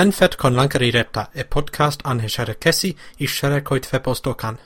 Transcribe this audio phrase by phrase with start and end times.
[0.00, 0.66] Podcast an i
[4.32, 4.58] can.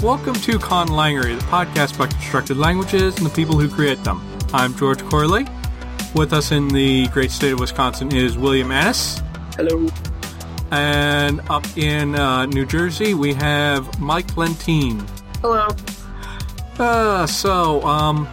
[0.00, 4.22] Welcome to Conlangery, the podcast about constructed languages and the people who create them.
[4.52, 5.44] I'm George Corley.
[6.14, 9.22] With us in the great state of Wisconsin is William Annis.
[9.56, 9.88] Hello.
[10.70, 15.04] And up in uh, New Jersey, we have Mike Lentine.
[15.40, 15.68] Hello.
[16.78, 18.28] Uh, so, um,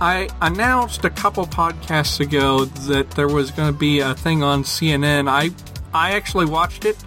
[0.00, 4.62] I announced a couple podcasts ago that there was going to be a thing on
[4.62, 5.28] CNN.
[5.28, 5.50] I
[5.94, 7.02] I actually watched it.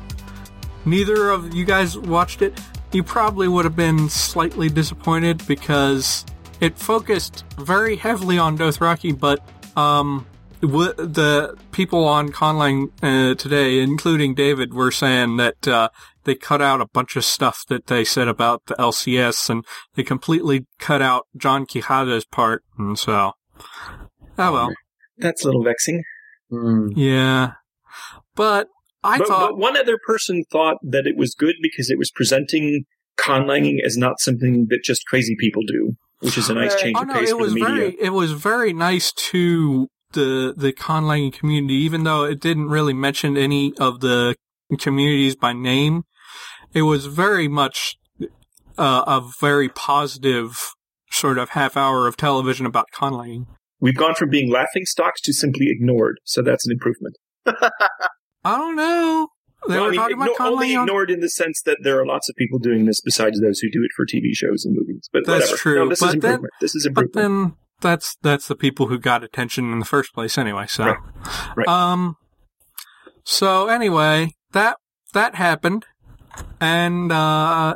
[0.86, 2.60] Neither of you guys watched it.
[2.92, 6.26] You probably would have been slightly disappointed because
[6.60, 9.44] it focused very heavily on Dothraki, but
[9.80, 10.26] um,
[10.62, 15.90] w- the people on Conlang uh, today, including David, were saying that uh,
[16.24, 20.04] they cut out a bunch of stuff that they said about the LCS, and they
[20.04, 23.34] completely cut out John Quijada's part, and so.
[24.38, 24.74] Oh well.
[25.18, 26.04] That's a little vexing.
[26.96, 27.54] Yeah.
[28.36, 28.68] But
[29.04, 32.12] I but, thought but one other person thought that it was good because it was
[32.12, 32.86] presenting
[33.20, 37.02] conlanging as not something that just crazy people do, which is a nice change Oh
[37.02, 37.76] of no, pace it for was the media.
[37.76, 42.94] very it was very nice to the the conlanging community, even though it didn't really
[42.94, 44.36] mention any of the
[44.80, 46.04] communities by name.
[46.74, 47.96] It was very much
[48.78, 50.72] uh, a very positive
[51.12, 53.48] sort of half hour of television about conlanging.
[53.80, 57.16] We've gone from being laughing stocks to simply ignored, so that's an improvement.
[58.44, 59.30] I don't know.
[59.68, 62.00] They were I mean, talking about igno- only on- ignored in the sense that there
[62.00, 64.76] are lots of people doing this besides those who do it for TV shows and
[64.78, 65.10] movies.
[65.12, 65.58] But That's whatever.
[65.58, 68.98] true, No, this but is then- this is but then that's that's the people who
[69.00, 70.66] got attention in the first place anyway.
[70.68, 70.98] So, Right.
[71.58, 71.68] Right.
[71.68, 72.16] um,
[73.24, 74.78] so anyway, that
[75.14, 75.86] that happened,
[76.60, 77.76] and uh,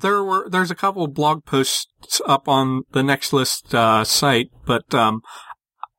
[0.00, 4.48] there were there's a couple of blog posts up on the next list uh, site,
[4.66, 5.20] but um,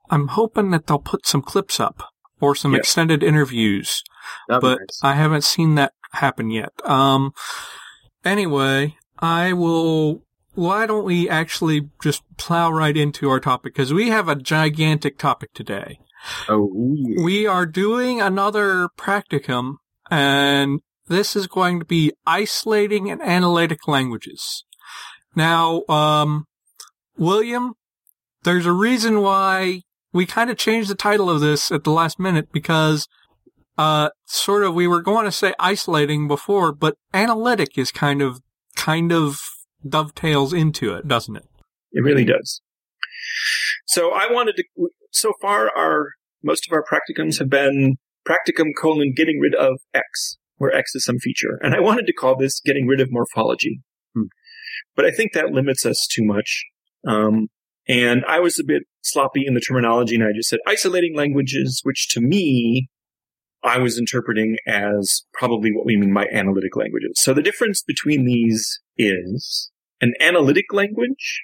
[0.09, 2.03] I'm hoping that they'll put some clips up
[2.41, 2.79] or some Yes.
[2.81, 4.03] extended interviews
[4.47, 4.79] That'd but.
[5.01, 6.73] I haven't seen that happen yet.
[6.83, 7.33] Um,
[8.23, 10.23] anyway, I will.
[10.55, 13.73] Why don't we actually just plow right into our topic?
[13.73, 15.99] Because we have a gigantic topic today.
[16.49, 17.23] oh, yeah.
[17.23, 19.75] We are doing another practicum,
[20.09, 24.65] and this is going to be isolating and analytic languages.
[25.35, 26.45] Now, um,
[27.17, 27.73] William,
[28.43, 32.19] there's a reason why we kind of changed the title of this at the last
[32.19, 33.07] minute because,
[33.79, 38.41] uh, sort of we were going to say isolating before, but analytic is kind of,
[38.75, 39.39] kind of
[39.87, 41.47] dovetails into it, doesn't it?
[41.93, 42.61] It really does.
[43.87, 44.89] So I wanted to.
[45.11, 46.09] So far, our
[46.43, 47.95] most of our practicums have been
[48.27, 52.13] practicum colon getting rid of X, where X is some feature, and I wanted to
[52.13, 53.81] call this getting rid of morphology.
[54.13, 54.23] Hmm.
[54.93, 56.65] But I think that limits us too much.
[57.07, 57.47] Um,
[57.87, 61.79] and I was a bit sloppy in the terminology, and I just said isolating languages,
[61.83, 62.89] which to me,
[63.63, 67.13] I was interpreting as probably what we mean by analytic languages.
[67.15, 69.69] So the difference between these is
[70.01, 71.41] an analytic language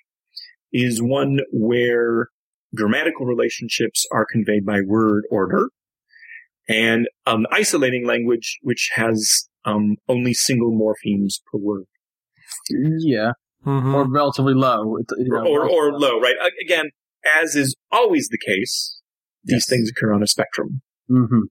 [0.71, 2.29] is one where
[2.73, 5.69] grammatical relationships are conveyed by word order,
[6.67, 11.85] and an isolating language which has um, only single morphemes per word,
[12.69, 13.31] yeah,
[13.65, 13.95] Mm-hmm.
[13.95, 14.97] or relatively low.
[15.17, 16.19] You know, or or low.
[16.21, 16.35] Right?
[16.63, 16.91] Again,
[17.41, 19.01] as is always the case,
[19.43, 19.69] these Yes.
[19.69, 20.81] things occur on a spectrum.
[21.09, 21.43] Mhm.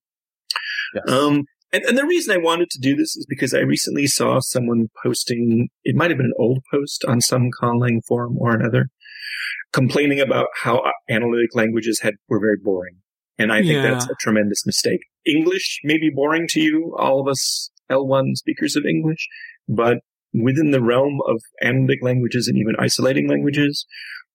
[0.94, 1.04] Yes.
[1.08, 4.38] Um, and, and the reason I wanted to do this is because I recently saw
[4.40, 8.90] someone posting, it might have been an old post on some Conlang forum or another,
[9.72, 12.96] complaining about how uh, analytic languages had were very boring.
[13.38, 13.90] And I think Yeah.
[13.90, 15.00] that's a tremendous mistake.
[15.26, 19.26] English may be boring to you, all of us L1 speakers of English,
[19.68, 19.98] but
[20.32, 23.84] within the realm of analytic languages and even isolating languages,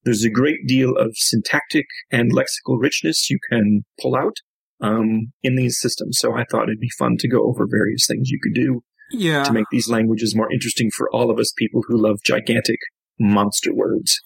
[0.03, 4.37] there's a great deal of syntactic and lexical richness you can pull out
[4.81, 6.17] um, in these systems.
[6.19, 8.81] So I thought it'd be fun to go over various things you could do
[9.11, 9.43] Yeah.
[9.43, 12.79] to make these languages more interesting for all of us people who love gigantic
[13.19, 14.19] monster words.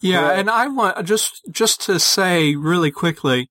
[0.00, 3.50] Yeah, and I want just just to say really quickly,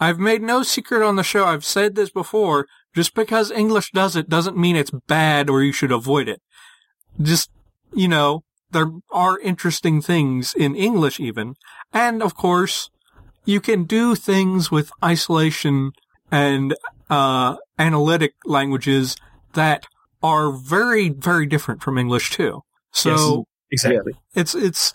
[0.00, 1.44] I've made no secret on the show.
[1.44, 2.66] I've said this before.
[2.94, 6.40] Just because English does it doesn't mean it's bad or you should avoid it.
[7.20, 7.50] Just
[7.94, 11.54] you know, there are interesting things in English even,
[11.92, 12.90] and of course,
[13.44, 15.92] you can do things with isolation
[16.30, 16.74] and
[17.10, 19.16] uh, analytic languages
[19.54, 19.86] that
[20.22, 22.62] are very very different from English too.
[22.92, 24.12] So Exactly.
[24.34, 24.92] it's it's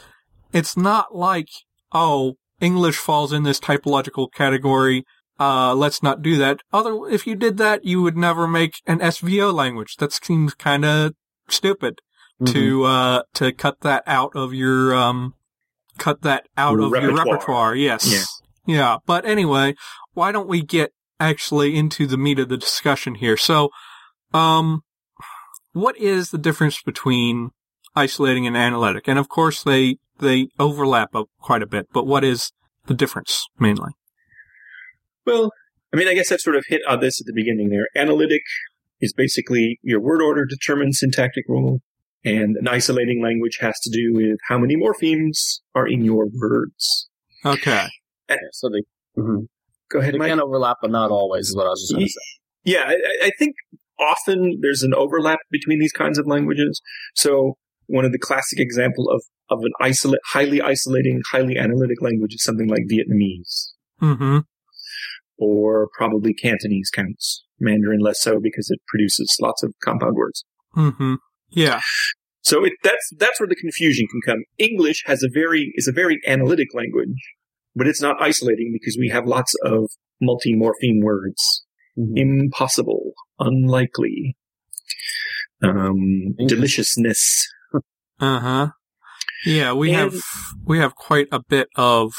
[0.54, 1.50] it's not like
[1.92, 5.04] oh English falls in this typological category
[5.40, 6.62] uh, let's not do that.
[6.74, 9.96] Other, if you did that, you would never make an SVO language.
[9.98, 11.14] That seems kind of
[11.48, 12.00] stupid
[12.42, 12.54] Mhm.
[12.54, 15.36] to, uh, to cut that out of your, um,
[16.00, 17.34] cut that out Your of your repertoire.
[17.36, 17.76] repertoire.
[17.76, 18.12] Yes.
[18.12, 18.24] Yeah.
[18.68, 18.98] Yeah.
[19.06, 19.74] But anyway,
[20.14, 23.38] why don't we get actually into the meat of the discussion here?
[23.38, 23.70] So,
[24.34, 24.84] um,
[25.74, 27.52] what is the difference between
[27.96, 29.08] isolating and analytic?
[29.08, 32.52] And of course, they, they overlap a, quite a bit, but what is
[32.86, 33.92] the difference mainly?
[35.26, 35.52] Well,
[35.94, 37.88] I mean, I guess I've sort of hit on this at the beginning there.
[37.96, 38.42] Analytic
[39.00, 41.82] is basically your word order determines syntactic rule,
[42.26, 47.10] and an isolating language has to do with how many morphemes are in your words.
[47.46, 47.88] Okay.
[48.30, 49.48] Yeah, so they, mhm.
[49.90, 50.30] Go ahead, they Mike.
[50.30, 52.20] can overlap, but not always, is what I was just going to say.
[52.66, 53.56] Yeah, I, I- I think
[54.00, 56.82] often there's an overlap between these kinds of languages.
[57.16, 57.54] So
[57.88, 62.44] one of the classic example of, of an isolate, highly isolating, highly analytic language is
[62.44, 63.70] something like Vietnamese,
[64.02, 64.40] Mm-hmm.
[65.40, 67.44] or probably Cantonese counts.
[67.60, 70.44] Mandarin less so because it produces lots of compound words.
[70.76, 71.16] Mm-hmm.
[71.50, 71.80] Yeah.
[72.44, 74.44] So it, that's that's where the confusion can come.
[74.60, 77.10] English has a very is a very analytic language,
[77.78, 79.90] but it's not isolating because we have lots of
[80.22, 81.64] multi-morpheme words.
[81.98, 82.14] Mhm.
[82.16, 84.36] Impossible, unlikely,
[85.64, 87.48] um, deliciousness.
[88.20, 88.68] Uh huh.
[89.46, 90.22] Yeah, we And- have
[90.66, 92.14] we have quite a bit of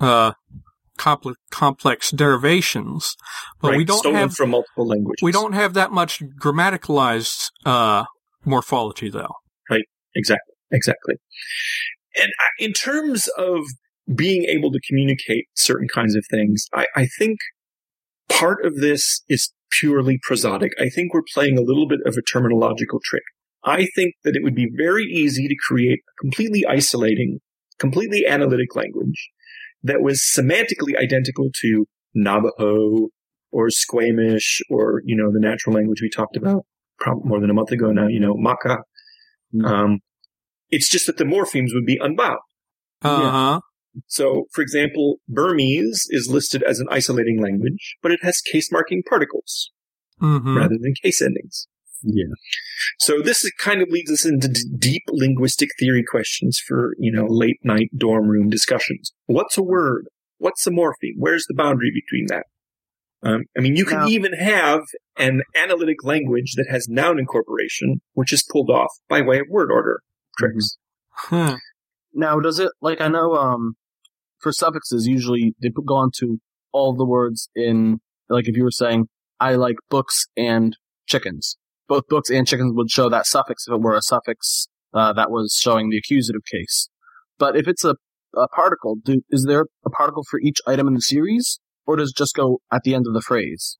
[0.00, 0.32] uh
[0.96, 3.16] complex complex derivations,
[3.60, 5.22] but right, we don't have from multiple languages.
[5.22, 8.04] we don't have that much grammaticalized uh
[8.44, 9.34] morphology though.
[9.68, 9.84] Right.
[10.14, 11.14] Exactly, exactly.
[12.16, 13.60] And in terms of
[14.14, 17.38] being able to communicate certain kinds of things, I, I think
[18.28, 20.70] part of this is purely prosodic.
[20.78, 23.22] I think we're playing a little bit of a terminological trick.
[23.64, 27.40] I think that it would be very easy to create a completely isolating,
[27.78, 29.30] completely analytic language
[29.82, 33.08] that was semantically identical to Navajo
[33.52, 36.64] or Squamish or, you know, the natural language we talked about
[37.24, 38.78] more than a month ago now, you know, Makah.
[39.54, 39.66] Mhm.
[39.66, 39.98] Um,
[40.70, 42.38] it's just that the morphemes would be unbound.
[43.02, 43.60] Uh huh.
[44.06, 49.02] So, for example, Burmese is listed as an isolating language, but it has case marking
[49.08, 49.70] particles
[50.22, 50.54] Mm-hmm.
[50.56, 51.66] rather than case endings.
[52.02, 52.24] Yeah.
[52.98, 57.10] So this is, kind of leads us into d- deep linguistic theory questions for, you
[57.10, 59.12] know, late night dorm room discussions.
[59.26, 60.08] What's a word?
[60.36, 61.14] What's a morpheme?
[61.16, 62.44] Where's the boundary between that?
[63.22, 64.82] Um, I mean, you can Now- even have
[65.18, 69.70] an analytic language that has noun incorporation, which is pulled off by way of word
[69.72, 70.00] order
[70.38, 70.76] tricks.
[71.10, 71.56] Huh.
[72.12, 73.76] Now, does it like I know um
[74.40, 76.38] for suffixes usually they put, go on to
[76.72, 79.06] all the words in like if you were saying
[79.38, 80.76] I like books and
[81.06, 81.56] chickens,
[81.88, 85.30] both books and chickens would show that suffix if it were a suffix uh, that
[85.30, 86.88] was showing the accusative case.
[87.38, 87.96] But if it's a,
[88.36, 92.10] a particle, do, is there a particle for each item in the series, or does
[92.10, 93.78] it just go at the end of the phrase?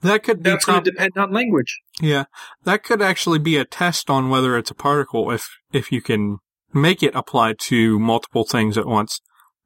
[0.00, 1.80] That could be That's going to depend on language.
[2.00, 2.24] yeah.
[2.64, 6.38] That could actually be a test on whether it's a particle if if you can
[6.74, 9.20] make it apply to multiple things at once.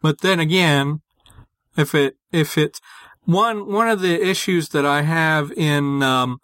[0.07, 1.01] But then again,
[1.77, 2.81] if it if it
[3.25, 6.39] one one of the issues that I have in um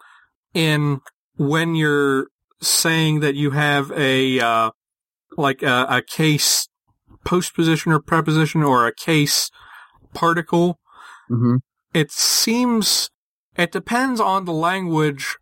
[0.53, 1.01] in
[1.37, 2.27] when you're
[2.61, 4.73] saying that you have a uh
[5.37, 6.67] like a, a case
[7.25, 9.49] postposition or preposition or a case
[10.13, 10.81] particle
[11.31, 11.59] Mm-hmm.
[11.95, 13.11] it seems
[13.57, 15.37] it depends on the language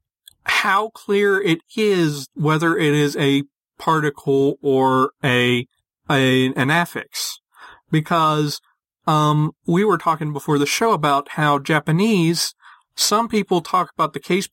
[0.45, 3.45] how clear it is whether it is a
[3.79, 5.67] particle or a,
[6.11, 7.41] a an affix
[7.91, 8.61] because
[9.07, 12.55] um we were talking before the show about how Japanese
[12.95, 14.49] some people talk about the case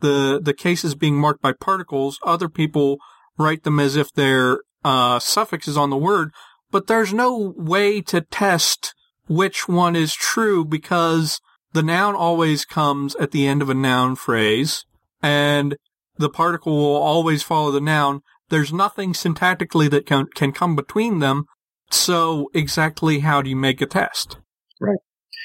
[0.00, 2.98] the the cases being marked by particles other people
[3.38, 6.32] write them as if they're uh suffixes on the word
[6.70, 8.94] but there's no way to test
[9.28, 11.40] which one is true because
[11.72, 14.84] the noun always comes at the end of a noun phrase
[15.22, 15.76] and
[16.16, 18.22] the particle will always follow the noun.
[18.48, 21.46] There's nothing syntactically that can, can come between them.
[21.92, 24.38] So exactly how do you make a test?
[24.80, 24.96] Right.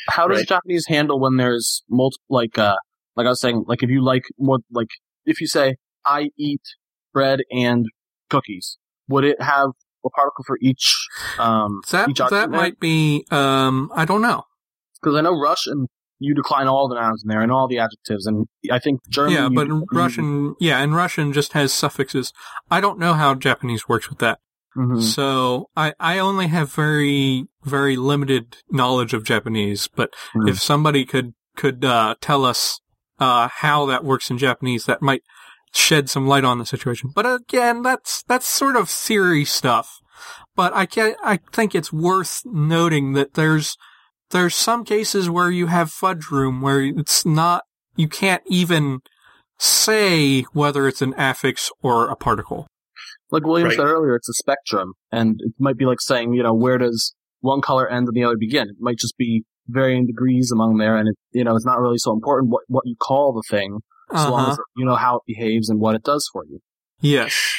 [0.10, 0.48] How does Right.
[0.48, 2.76] Japanese handle when there's multiple, like, uh,
[3.16, 4.88] like I was saying, like if you like more, like
[5.26, 5.76] if you say
[6.06, 6.62] I eat
[7.14, 7.86] bread and
[8.30, 8.78] cookies,
[9.10, 9.70] would it have
[10.06, 10.96] a particle for each?
[11.38, 14.44] Um, That, each that might be, um, I don't know.
[15.02, 15.88] because I know Russian,
[16.20, 19.34] you decline all the nouns in there and all the adjectives, and I think German.
[19.34, 22.32] yeah, you- but in you- Russian, yeah, and Russian just has suffixes.
[22.72, 24.40] I don't know how Japanese works with that.
[24.78, 25.02] Mhm.
[25.02, 30.48] So I, I only have very, very limited knowledge of Japanese, but Hmm.
[30.48, 32.80] if somebody could, could, uh, tell us,
[33.20, 35.24] uh, how that works in Japanese, that might
[35.74, 37.12] shed some light on the situation.
[37.14, 40.00] But again, that's, that's sort of theory stuff.
[40.56, 43.78] But I can I think it's worth noting that there's,
[44.32, 47.64] there's some cases where you have fudge room where it's not,
[47.96, 49.00] you can't even
[49.60, 52.68] say whether it's an affix or a particle.
[53.32, 53.78] Like William Right.
[53.78, 57.14] said earlier, it's a spectrum, and it might be like saying, you know, where does
[57.42, 58.70] one color end and the other begin?
[58.70, 61.98] It might just be varying degrees among there, and it, you know, it's not really
[61.98, 63.80] so important what what you call the thing,
[64.14, 64.52] as long Uh-huh.
[64.52, 66.60] as you know how it behaves and what it does for you.
[67.02, 67.54] Yes.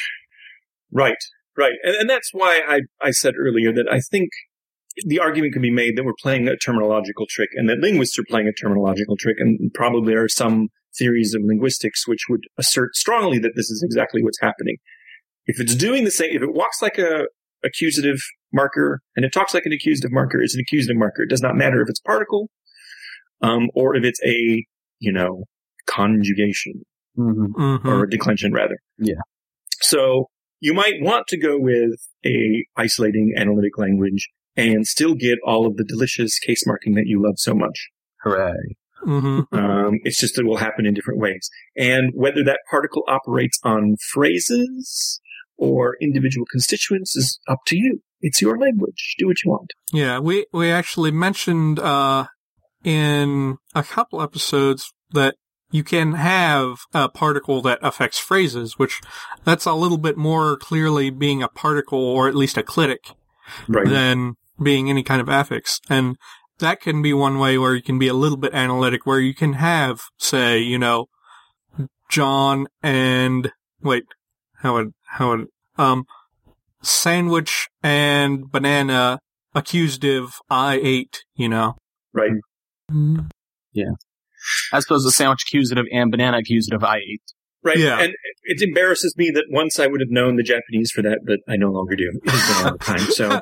[0.91, 1.17] Right,
[1.57, 1.73] right.
[1.83, 4.29] And, and that's why I, I said earlier that I think
[5.05, 8.25] the argument can be made that we're playing a terminological trick and that linguists are
[8.27, 9.37] playing a terminological trick.
[9.39, 13.83] And probably there are some theories of linguistics which would assert strongly that this is
[13.85, 14.77] exactly what's happening.
[15.49, 17.25] If it's doing the same, if it walks like a
[17.65, 18.19] accusative
[18.53, 21.23] marker and it talks like an accusative marker, it's an accusative marker.
[21.23, 22.49] It does not matter if it's particle,
[23.41, 24.63] um, or if it's a,
[24.99, 25.45] you know,
[25.87, 26.83] conjugation
[27.17, 27.61] Mm-hmm.
[27.61, 27.85] Mhm.
[27.85, 28.77] or a declension rather.
[28.97, 29.15] Yeah.
[29.81, 30.27] So
[30.61, 35.75] you might want to go with a isolating analytic language and still get all of
[35.77, 37.89] the delicious case marking that you love so much.
[38.23, 38.53] Hooray!
[39.05, 39.45] Mhm.
[39.51, 41.49] Um, it's just that it will happen in different ways.
[41.75, 45.19] And whether that particle operates on phrases
[45.59, 48.01] or individual constituents is up to you.
[48.21, 49.15] It's your language.
[49.17, 49.71] Do what you want.
[49.93, 52.25] Yeah, we, we actually mentioned, uh,
[52.83, 55.35] in a couple episodes that
[55.71, 59.01] you can have a particle that affects phrases, which
[59.43, 63.13] that's a little bit more clearly being a particle or at least a clitic
[63.67, 63.87] Right.
[63.87, 65.79] than being any kind of affix.
[65.89, 66.17] And
[66.59, 69.33] that can be one way where you can be a little bit analytic, where you
[69.33, 71.07] can have, say, you know,
[72.09, 73.51] John and,
[73.81, 74.03] wait,
[74.57, 75.47] how would, how would,
[75.77, 76.03] um,
[76.81, 79.19] sandwich and banana
[79.55, 81.75] accusative I ate, you know.
[82.13, 82.31] right.
[82.89, 83.19] hmm
[83.73, 83.91] Yeah.
[84.73, 87.21] As opposed to sandwich accusative and banana accusative, I ate.
[87.61, 87.77] Right.
[87.77, 87.99] Yeah.
[87.99, 88.13] And
[88.43, 91.57] it embarrasses me that once I would have known the Japanese for that, but I
[91.57, 92.09] no longer do.
[92.23, 92.99] It has been a long time.
[93.11, 93.41] So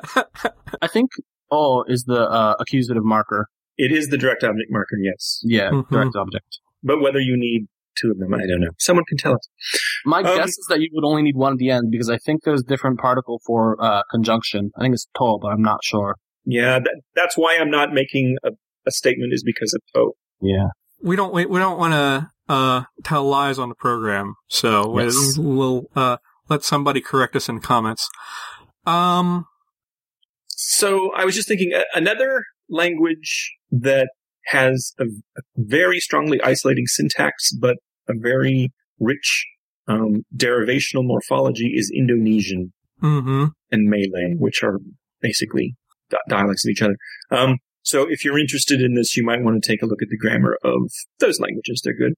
[0.82, 1.10] I think
[1.50, 3.46] all is the uh, accusative marker.
[3.76, 5.40] it is the direct object marker, yes.
[5.44, 5.88] Yeah, Mhm.
[5.88, 6.58] direct object.
[6.82, 7.68] But whether you need
[8.00, 8.70] two of them, I don't know.
[8.78, 9.48] Someone can tell us.
[10.04, 12.18] My Um, guess is that you would only need one at the end because I
[12.18, 14.70] think there's different particle for uh, conjunction.
[14.76, 16.16] I think it's tall, but I'm not sure.
[16.44, 18.50] Yeah, that, that's why I'm not making a,
[18.86, 20.12] a statement is because of oh.
[20.40, 20.68] Yeah.
[21.02, 24.34] we don't, we, we don't want to, uh, tell lies on the program.
[24.48, 25.36] So we- Yes.
[25.36, 26.16] we'll, uh,
[26.48, 28.08] let somebody correct us in comments.
[28.86, 29.44] Um,
[30.48, 34.08] So I was just thinking a- another language that
[34.46, 37.76] has a, a very strongly isolating syntax, but
[38.08, 39.46] a very rich
[39.86, 44.78] um, derivational morphology is Indonesian hmm and Malay, which are
[45.20, 45.76] basically
[46.10, 46.96] di- dialects of each other.
[47.30, 50.08] Um, so if you're interested in this, you might want to take a look at
[50.08, 51.80] the grammar of those languages.
[51.84, 52.14] They're good.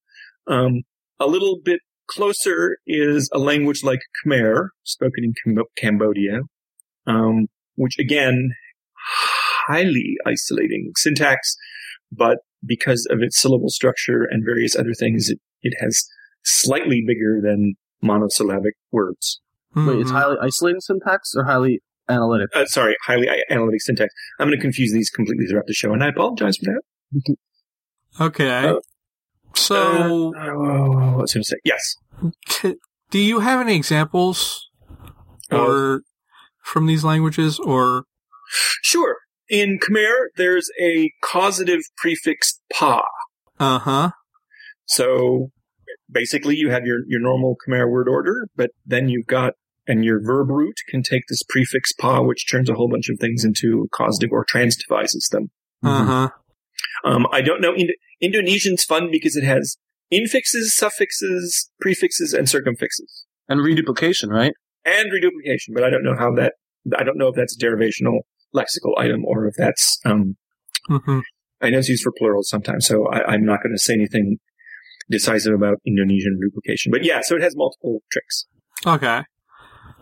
[0.46, 0.82] Um,
[1.18, 6.40] a little bit closer is a language like Khmer, spoken in Cambo- Cambodia,
[7.06, 8.50] um, which again,
[9.66, 11.56] highly isolating syntax,
[12.10, 16.04] but because of its syllable structure and various other things, it, it has
[16.44, 19.40] slightly bigger than monosyllabic words.
[19.76, 22.48] Wait, it's highly isolating syntax or highly analytic?
[22.54, 24.12] uh, sorry, highly i- analytic syntax.
[24.38, 27.36] I'm going to confuse these completely throughout the show, and I apologize for that.
[28.20, 28.68] Okay.
[28.68, 28.76] Uh,
[29.54, 31.56] so, Uh, what was going to say?
[31.64, 31.96] Yes.
[32.48, 32.76] c-
[33.10, 34.68] do you have any examples
[35.52, 35.66] Oh.
[35.66, 36.02] or
[36.62, 38.04] from these languages or
[38.82, 39.16] Sure.
[39.50, 43.02] In Khmer, there's a causative prefix pa.
[43.58, 44.10] uh-huh
[44.86, 45.50] So
[46.10, 49.54] basically, you have your, your normal Khmer word order, but then you've got,
[49.88, 53.18] and your verb root can take this prefix pa, which turns a whole bunch of
[53.20, 55.50] things into causative or transdivises them.
[55.82, 56.28] uh-huh
[57.04, 57.74] Um, I don't know.
[57.74, 59.76] Ind- Indonesian's fun because it has
[60.12, 63.26] infixes, suffixes, prefixes, and circumfixes.
[63.48, 64.52] And reduplication, right?
[64.84, 66.54] and reduplication, but I don't know how that,
[66.96, 68.20] I don't know if that's derivational
[68.54, 70.36] lexical item or if that's, um,
[70.86, 71.20] hmm
[71.62, 74.38] I know it's used for plurals sometimes, so I, I'm not going to say anything
[75.10, 76.90] decisive about Indonesian reduplication.
[76.90, 78.46] But yeah, so it has multiple tricks.
[78.86, 79.22] okay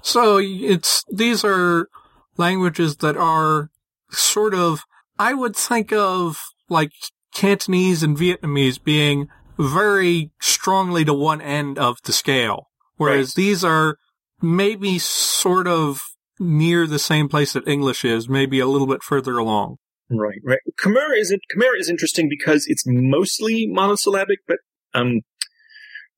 [0.02, 1.88] so it's these are
[2.36, 3.70] languages that are
[4.10, 4.82] sort of
[5.18, 6.38] i would think of
[6.68, 6.92] like
[7.34, 9.26] cantonese and vietnamese being
[9.58, 13.96] very strongly to one end of the scale whereas these are
[14.40, 16.00] maybe sort of
[16.40, 19.76] near the same place that english is maybe a little bit further along
[20.10, 20.60] Right, right.
[20.82, 24.56] Khmer is Khmer is interesting because it's mostly monosyllabic, but
[24.94, 25.20] um,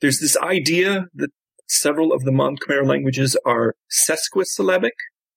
[0.00, 1.30] there's this idea that
[1.68, 4.92] several of the Mon Khmer languages are sesquisyllabic.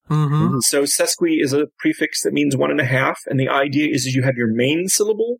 [0.07, 3.87] hmm So sesqui is a prefix that means one and a half, and the idea
[3.91, 5.37] is you have your main syllable,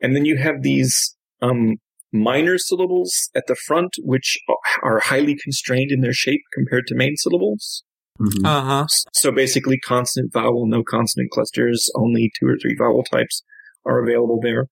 [0.00, 1.76] and then you have these um,
[2.12, 4.38] minor syllables at the front, which
[4.82, 7.84] are highly constrained in their shape compared to main syllables.
[8.20, 8.44] Mhm.
[8.44, 8.86] Uh huh.
[9.14, 13.42] So basically, consonant, vowel, no consonant clusters, only two or three vowel types
[13.86, 14.66] are available there.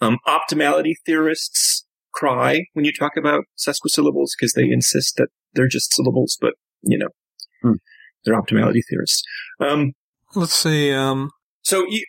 [0.00, 5.92] Um, optimality theorists cry when you talk about sesquisyllables because they insist that they're just
[5.94, 7.08] syllables, but you know,
[7.62, 7.74] Hmm.
[8.24, 9.22] they're optimality theorists.
[9.60, 9.92] Um,
[10.34, 10.92] Let's see.
[10.92, 11.30] Um,
[11.62, 12.04] so you,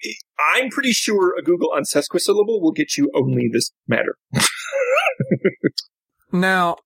[0.56, 4.16] I'm pretty sure a Google on sesquisyllable will get you only this matter.
[6.32, 6.78] Now,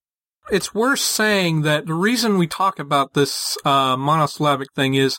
[0.50, 5.16] it's worth saying that the reason we talk about this uh, monosyllabic thing is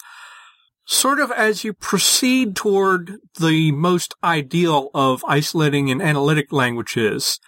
[0.86, 7.40] sort of as you proceed toward the most ideal of isolating and analytic languages,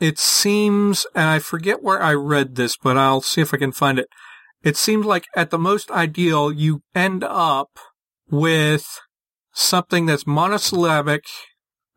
[0.00, 3.72] it seems, and I forget where I read this, but I'll see if I can
[3.72, 4.08] find it.
[4.62, 7.78] It seems like at the most ideal, you end up
[8.30, 8.98] with
[9.52, 11.24] something that's monosyllabic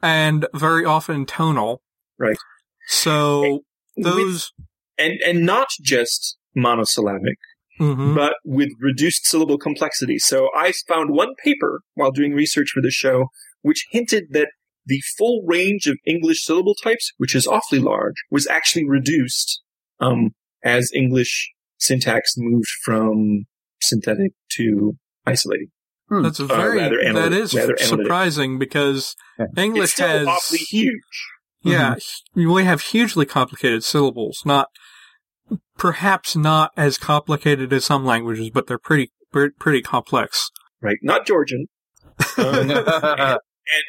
[0.01, 1.81] and very often tonal.
[2.17, 2.37] Right.
[2.87, 3.41] So
[3.97, 4.51] With- those
[4.99, 7.37] and and not just monosyllabic,
[7.79, 8.13] Mhm.
[8.15, 10.19] but with reduced syllable complexity.
[10.19, 13.27] So I found one paper while doing research for the show
[13.61, 14.49] which hinted that
[14.85, 19.61] the full range of English syllable types, which is awfully large, was actually reduced
[19.99, 20.31] um,
[20.63, 23.45] as English syntax moved from
[23.81, 25.67] synthetic to isolating.
[26.09, 28.05] That's very rather that analytic- is rather analytic.
[28.05, 29.45] surprising because Yeah.
[29.57, 31.01] English it's still has awfully huge.
[31.61, 31.95] Yeah
[32.35, 34.41] we have hugely complicated syllables.
[34.45, 34.69] Not
[35.77, 40.49] perhaps not as complicated as some languages, but they're pretty pretty complex.
[40.81, 40.97] Right?
[41.01, 41.67] Not Georgian.
[42.37, 43.39] Um, and,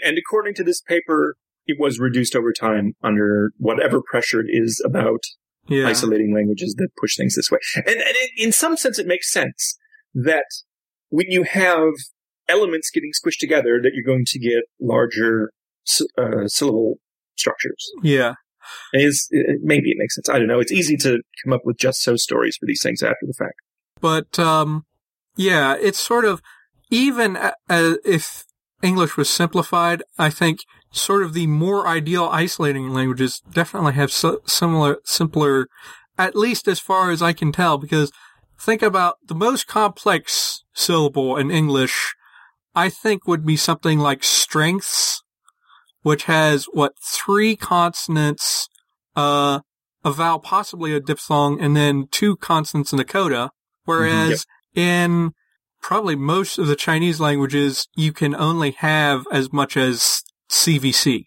[0.05, 1.37] and according to this paper,
[1.67, 5.21] it was reduced over time under whatever pressure it is about
[5.69, 7.59] Yeah, isolating languages that push things this way.
[7.75, 9.77] And, and it, in some sense, it makes sense
[10.15, 10.47] that
[11.09, 11.91] when you have
[12.49, 15.51] elements getting squished together, that you're going to get larger
[16.17, 16.99] uh, syllable
[17.41, 17.91] structures.
[18.03, 18.35] yeah.
[18.93, 20.29] Is it, maybe it makes sense.
[20.29, 20.61] I don't know.
[20.61, 23.55] It's easy to come up with just so stories for these things after the fact.
[24.01, 24.85] But um,
[25.37, 26.41] yeah, it's sort of
[26.91, 28.45] even a- a- if
[28.83, 30.61] English was simplified, I think
[30.93, 35.67] sort of the more ideal isolating languages definitely have si- similar, simpler,
[36.17, 37.77] at least as far as I can tell.
[37.77, 38.13] Because
[38.59, 42.15] think about the most complex syllable in English.
[42.75, 45.23] I think would be something like strengths,
[46.03, 48.69] which has what three consonants,
[49.17, 49.61] uh,
[50.05, 53.51] a vowel, possibly a diphthong, and then two consonants and a coda.
[53.85, 55.33] Whereas in
[55.83, 61.25] probably most of the Chinese languages, you can only have as much as CVC.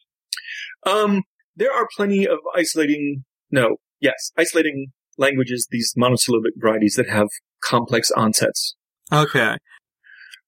[0.86, 1.24] Um,
[1.56, 7.28] there are plenty of isolating, no, yes, isolating languages, these monosyllabic varieties that have
[7.64, 8.76] complex onsets.
[9.12, 9.58] Okay.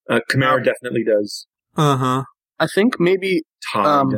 [0.09, 1.47] Uh, Khmer Um, definitely does.
[1.75, 2.23] Uh huh.
[2.59, 3.41] I think maybe
[3.75, 4.09] um,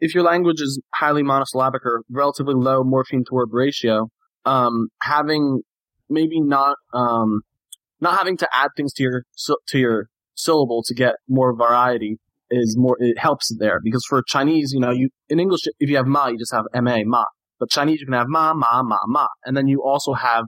[0.00, 4.08] if your language is highly monosyllabic or relatively low morpheme to word ratio,
[4.44, 5.60] um, having
[6.08, 7.40] maybe not um,
[8.00, 9.22] not having to add things to your
[9.68, 12.18] to your syllable to get more variety
[12.50, 15.96] is more it helps there because for Chinese, you know, you in English if you
[15.96, 17.24] have ma, you just have ma ma,
[17.58, 20.44] but Chinese you can have ma ma ma ma, and then you also have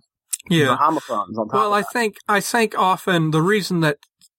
[0.50, 0.66] Yeah.
[0.66, 1.54] the homophones on top.
[1.54, 1.92] Well, of I that.
[1.92, 3.98] think I think often the reason that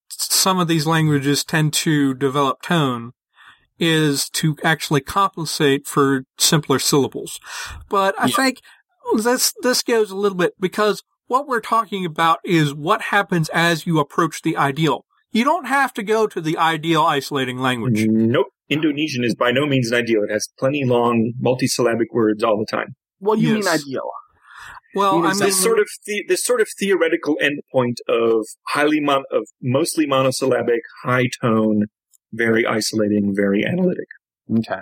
[0.09, 3.13] some of these languages tend to develop tone
[3.79, 7.39] is to actually compensate for simpler syllables.
[7.89, 8.35] But I Yeah.
[8.35, 8.61] think
[9.15, 13.85] this this goes a little bit because what we're talking about is what happens as
[13.87, 15.05] you approach the ideal.
[15.31, 18.05] You don't have to go to the ideal isolating language.
[18.07, 18.47] Nope.
[18.67, 20.23] Indonesian is by no means an ideal.
[20.23, 22.95] It has plenty long multisyllabic words all the time.
[23.19, 23.65] what do you yes.
[23.65, 24.09] mean ideal?
[24.95, 29.25] Well, I mean, This sort of the, this sort of theoretical endpoint of highly mon-
[29.31, 31.85] of mostly monosyllabic, high tone,
[32.33, 34.07] very isolating, very analytic,
[34.57, 34.81] Okay.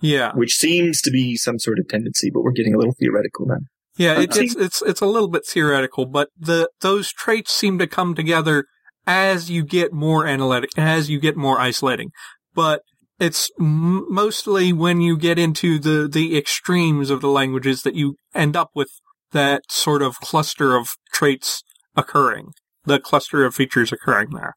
[0.00, 3.46] yeah, which seems to be some sort of tendency, but we're getting a little theoretical
[3.46, 3.56] now.
[3.96, 4.20] yeah.
[4.20, 7.86] It, Uh, it's it's it's a little bit theoretical, but the those traits seem to
[7.86, 8.64] come together
[9.06, 12.10] as you get more analytic, as you get more isolating.
[12.54, 12.82] But
[13.18, 18.56] it's mostly when you get into the the extremes of the languages that you end
[18.56, 18.88] up with
[19.32, 21.62] that sort of cluster of traits
[21.96, 22.52] occurring,
[22.84, 24.54] the cluster of features occurring there.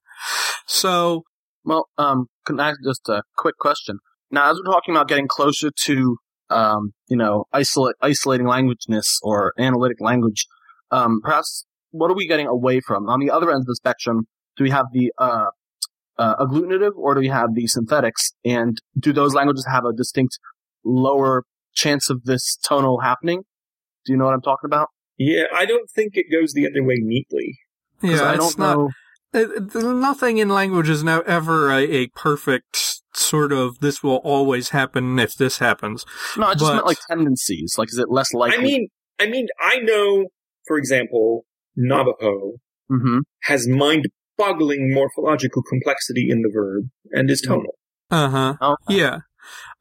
[0.65, 1.23] So
[1.65, 3.99] Well, um, can I just a quick question?
[4.32, 6.17] Now, as we're talking about getting closer to,
[6.49, 10.45] um, you know, isolate, isolating languageness or analytic language,
[10.91, 13.10] um, perhaps what are we getting away from?
[13.10, 15.47] On the other end of the spectrum, do we have the, uh,
[16.17, 18.34] uh, agglutinative or do we have the synthetics?
[18.45, 20.38] And do those languages have a distinct
[20.84, 23.43] lower chance of this tonal happening?
[24.10, 24.88] Do you know what I'm talking about?
[25.19, 27.60] Yeah, I don't think it goes the other way neatly.
[28.02, 28.76] yeah, I it's don't not.
[28.78, 28.89] know.
[29.34, 34.15] it- it- nothing in language is now ever a, a perfect sort of this will
[34.24, 36.08] always happen if this happens.
[36.36, 37.76] No, I just but- meant like tendencies.
[37.78, 38.58] Like, is it less likely?
[38.58, 38.88] I mean,
[39.19, 40.26] I mean, I know,
[40.67, 41.45] for example,
[41.76, 42.54] Navajo
[42.91, 43.19] Mm-hmm.
[43.43, 47.76] has mind-boggling morphological complexity in the verb and is tonal.
[48.10, 48.56] Uh huh.
[48.62, 49.19] Oh, Yeah.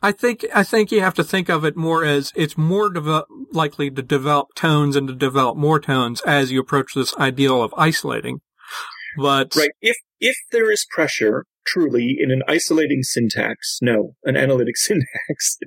[0.03, 3.25] I think I think you have to think of it more as it's more devel-
[3.53, 7.75] likely to develop tones and to develop more tones as you approach this ideal of
[7.77, 8.41] isolating.
[9.17, 9.71] But Right.
[9.81, 15.59] If if there is pressure truly in an isolating syntax, no, an analytic syntax,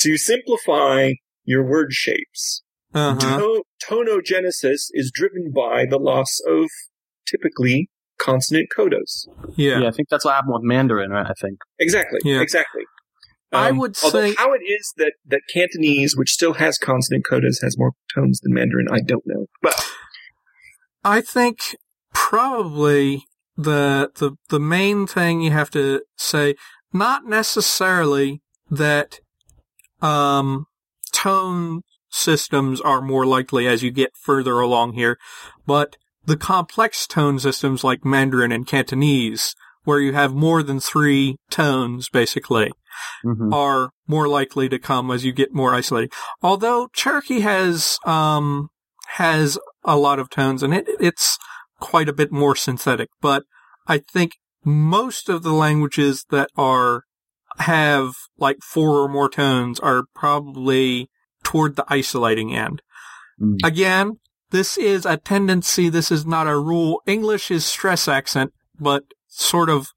[0.00, 1.12] to simplify
[1.44, 3.38] your word shapes, uh-huh.
[3.38, 6.66] to- tonogenesis is driven by the loss of
[7.26, 7.88] typically
[8.18, 9.26] consonant codas.
[9.56, 9.80] yeah.
[9.80, 9.88] yeah.
[9.88, 11.26] I think that's what happened with Mandarin, right?
[11.26, 11.58] I think.
[11.78, 12.20] Exactly.
[12.24, 12.40] Yeah.
[12.40, 12.82] Exactly.
[13.52, 17.24] I Um, would although say- how it is that, that Cantonese, which still has consonant
[17.30, 19.46] codas, has more tones than Mandarin, I don't know.
[19.62, 19.86] But
[21.04, 21.76] I think
[22.12, 23.24] probably
[23.56, 26.54] the the the main thing you have to say,
[26.92, 29.20] not necessarily that
[30.02, 30.66] um,
[31.12, 35.18] tone systems are more likely as you get further along here,
[35.66, 39.54] but the complex tone systems like Mandarin and Cantonese,
[39.86, 42.72] where you have more than three tones, basically,
[43.24, 43.52] Mm-hmm.
[43.52, 46.12] are more likely to come as you get more isolated.
[46.42, 48.68] Although Cherokee has um
[49.08, 51.36] has a lot of tones and it it's
[51.78, 53.44] quite a bit more synthetic, but
[53.86, 54.32] I think
[54.64, 57.02] most of the languages that are
[57.58, 61.10] have like four or more tones are probably
[61.44, 62.80] toward the isolating end.
[63.40, 63.56] Mm.
[63.62, 64.18] Again,
[64.50, 67.02] this is a tendency, this is not a rule.
[67.06, 69.04] English is stress accent, but
[69.38, 69.88] sort of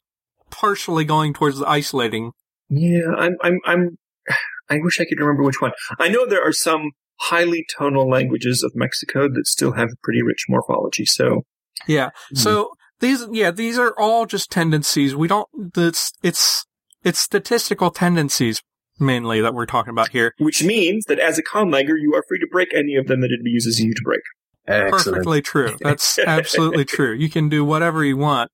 [0.50, 2.32] partially going towards the isolating
[2.70, 3.98] yeah, I'm, I'm, I'm,
[4.70, 5.72] I wish I could remember which one.
[5.98, 10.22] I know there are some highly tonal languages of Mexico that still have a pretty
[10.22, 11.06] rich morphology.
[11.06, 11.42] So,
[11.88, 12.12] Yeah.
[12.34, 12.38] Mhm.
[12.38, 15.16] So these, yeah, these are all just tendencies.
[15.16, 16.66] We don't, it's, it's,
[17.04, 18.62] it's statistical tendencies
[19.00, 20.34] mainly that we're talking about here.
[20.38, 23.32] which means that as a conlanger, you are free to break any of them that
[23.32, 24.22] it abuses you to break.
[24.68, 25.76] Perfectly true.
[25.82, 27.14] That's absolutely true.
[27.14, 28.52] You can do whatever you want.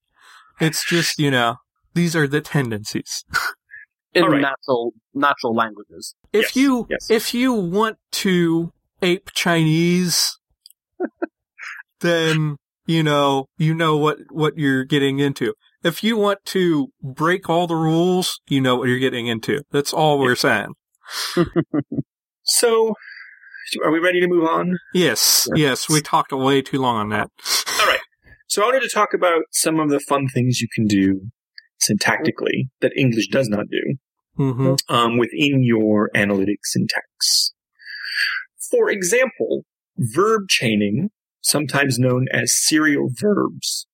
[0.59, 1.55] It's just, you know,
[1.93, 3.23] these are the tendencies.
[4.13, 4.41] In All right.
[4.41, 6.15] natural natural languages.
[6.31, 7.11] If Yes, you, yes.
[7.11, 10.37] if you want to ape Chinese,
[11.99, 15.53] then, you know, you know what, what you're getting into.
[15.83, 19.61] If you want to break all the rules, you know what you're getting into.
[19.71, 20.73] That's all we're saying.
[22.47, 22.93] So,
[23.83, 24.77] are we ready to move on?
[24.93, 27.31] Yes, yes, we talked way too long on that.
[27.79, 27.99] All right.
[28.55, 31.29] So I wanted to talk about some of the fun things you can do
[31.85, 33.95] syntactically that English does not do
[34.37, 37.51] hmm um, within your analytic syntax.
[38.71, 39.65] For example,
[39.97, 41.09] verb chaining,
[41.41, 43.87] sometimes known as serial verbs,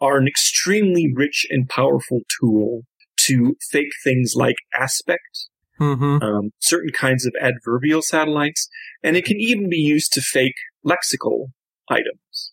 [0.00, 2.82] are an extremely rich and powerful tool
[3.26, 5.46] to fake things like aspect,
[5.78, 8.68] hmm um, certain kinds of adverbial satellites,
[9.04, 11.52] and it can even be used to fake lexical
[11.88, 12.50] items.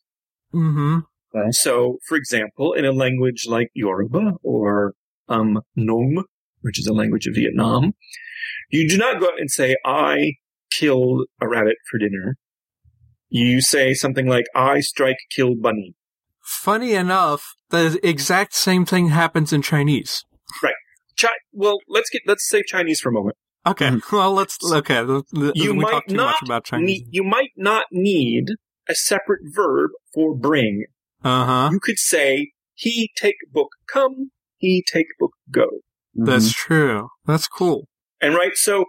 [1.34, 4.94] Hmm So, for example, in a language like Yoruba or
[5.30, 6.24] um, Nong,
[6.62, 7.94] which is a language of Vietnam,
[8.70, 10.34] you do not go out and say, I
[10.72, 12.38] killed a rabbit for dinner.
[13.30, 15.96] You say something like, I strike kill bunny.
[16.42, 20.26] Funny enough, the exact same thing happens in Chinese.
[21.20, 23.38] Chi- well, let's get, let's say Chinese for a moment.
[23.66, 27.02] Okay, well, let's, okay, l- l- You might not much about Chinese.
[27.02, 28.46] Ne- you might not need
[28.90, 30.86] a separate verb for bring.
[31.24, 31.70] Uh huh.
[31.72, 35.68] You could say, he take book come, he take book go.
[36.14, 37.10] That's true.
[37.26, 37.88] That's cool.
[38.20, 38.86] And right, so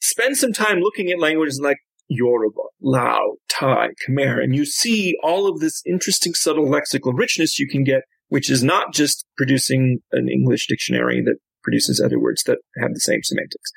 [0.00, 5.48] spend some time looking at languages like Yoruba, Lao, Thai, Khmer, and you see all
[5.48, 10.28] of this interesting, subtle lexical richness you can get, which is not just producing an
[10.28, 13.70] English dictionary that produces other words that have the same semantics.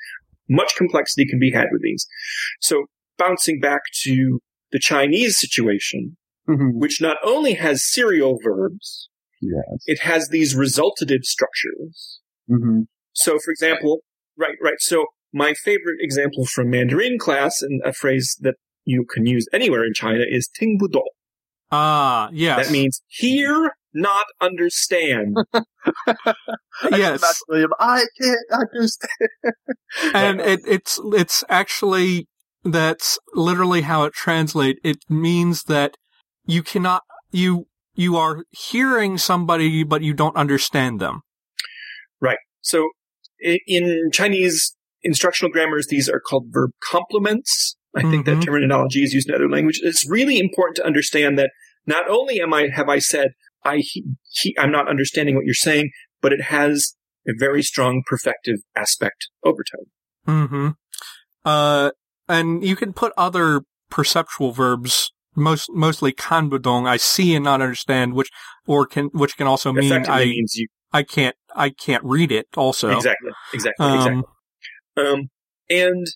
[0.48, 2.06] Much complexity can be had with these.
[2.60, 2.84] So
[3.18, 4.40] bouncing back to
[4.72, 6.16] the Chinese situation,
[6.48, 6.78] mm-hmm.
[6.78, 9.08] which not only has serial verbs,
[9.40, 9.82] yes.
[9.86, 12.20] it has these resultative structures.
[12.50, 12.82] Mm-hmm.
[13.12, 14.00] So, for example,
[14.38, 14.56] right.
[14.62, 14.78] right.
[14.78, 18.54] So, my favorite example from Mandarin class, and a phrase that
[18.84, 21.02] you can use anywhere in China, is "ting bu do."
[21.70, 22.66] Ah, uh, yes.
[22.66, 25.36] That means hear, not understand.
[26.90, 27.70] yes, William.
[27.80, 29.30] I can't understand.
[30.14, 32.28] and it, it's it's actually
[32.64, 34.78] that's literally how it translates.
[34.84, 35.96] It means that
[36.46, 41.22] you cannot you you are hearing somebody, but you don't understand them.
[42.20, 42.38] Right.
[42.60, 42.90] So,
[43.40, 47.76] in Chinese instructional grammars, these are called verb complements.
[47.94, 48.44] I think that Mhm.
[48.44, 49.82] terminology is used in other languages.
[49.82, 51.50] It's really important to understand that
[51.86, 53.28] not only am I have I said
[53.64, 56.94] I he, I'm not understanding what you're saying, but it has
[57.26, 59.86] a very strong perfective aspect overtone.
[60.26, 60.68] hmm
[61.44, 61.92] Uh,
[62.28, 66.88] and you can put other perceptual verbs most mostly kanbudong.
[66.88, 68.30] I see and not understand, which
[68.66, 72.46] or can which can also mean I you I can't I can't read it.
[72.56, 74.22] Also, exactly, exactly, Um, exactly.
[74.96, 75.28] Um,
[75.68, 76.06] and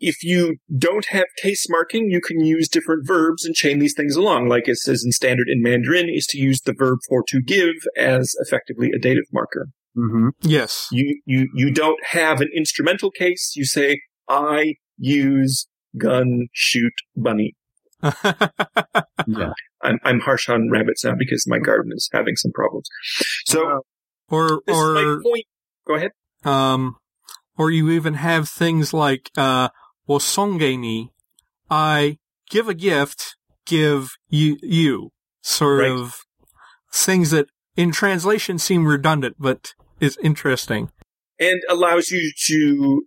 [0.00, 4.14] if you don't have case marking, you can use different verbs and chain these things
[4.16, 4.48] along.
[4.48, 7.74] Like it says in standard in Mandarin, is to use the verb for to give
[7.96, 9.68] as effectively a dative marker.
[9.96, 10.28] Mm-hmm.
[10.42, 10.88] Yes.
[10.92, 13.54] You you you don't have an instrumental case.
[13.56, 17.54] You say I use gun shoot bunny.
[18.02, 19.52] Yeah.
[19.82, 22.88] I'm I'm harsh on rabbits now because my garden is having some problems.
[23.46, 23.82] So
[24.28, 25.44] or this is my or point.
[25.86, 26.10] Go ahead.
[26.44, 26.96] um,
[27.56, 29.68] or you even have things like uh,
[30.06, 31.10] well, songeni,
[31.70, 32.18] I
[32.50, 35.10] give a gift, give you you
[35.42, 35.90] sort Right.
[35.90, 36.20] of
[36.92, 40.90] things that in translation seem redundant, but is interesting.
[41.40, 43.02] and allows you to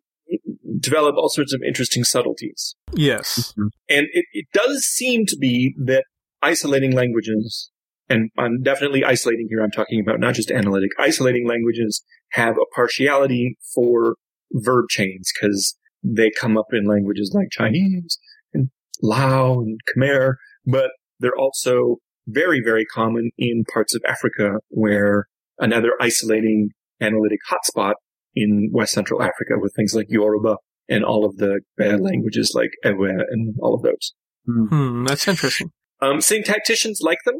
[0.81, 2.75] develop all sorts of interesting subtleties.
[2.93, 3.51] Yes.
[3.51, 3.67] Mm-hmm.
[3.89, 6.05] And it, it does seem to be that
[6.41, 7.71] isolating languages,
[8.09, 12.65] and I'm definitely isolating here, I'm talking about not just analytic, isolating languages have a
[12.75, 14.15] partiality for
[14.51, 18.17] verb chains because they come up in languages like Chinese
[18.53, 18.69] and
[19.01, 20.33] Lao and Khmer,
[20.65, 25.27] but they're also very, very common in parts of Africa where
[25.59, 27.93] another isolating analytic hotspot
[28.35, 30.57] in West Central Africa with things like Yoruba
[30.91, 34.13] and all of the Gbe languages like Ewe and all of those.
[34.45, 35.69] Hmm, that's interesting.
[36.01, 37.37] Um, syntacticians like them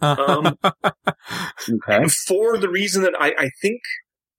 [0.00, 0.58] Um,
[1.88, 2.06] Okay.
[2.26, 3.80] for the reason that I, I think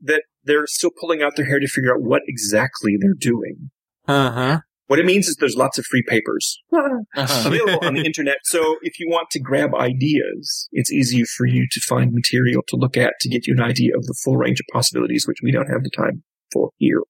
[0.02, 3.72] that they're still pulling out their hair to figure out what exactly they're doing.
[4.08, 4.60] uh huh.
[4.88, 7.44] What it means is there's lots of free papers Uh-huh.
[7.48, 8.38] available on the internet.
[8.44, 12.76] So if you want to grab ideas, it's easier for you to find material to
[12.78, 15.52] look at to get you an idea of the full range of possibilities, which we
[15.52, 17.02] don't have the time for here.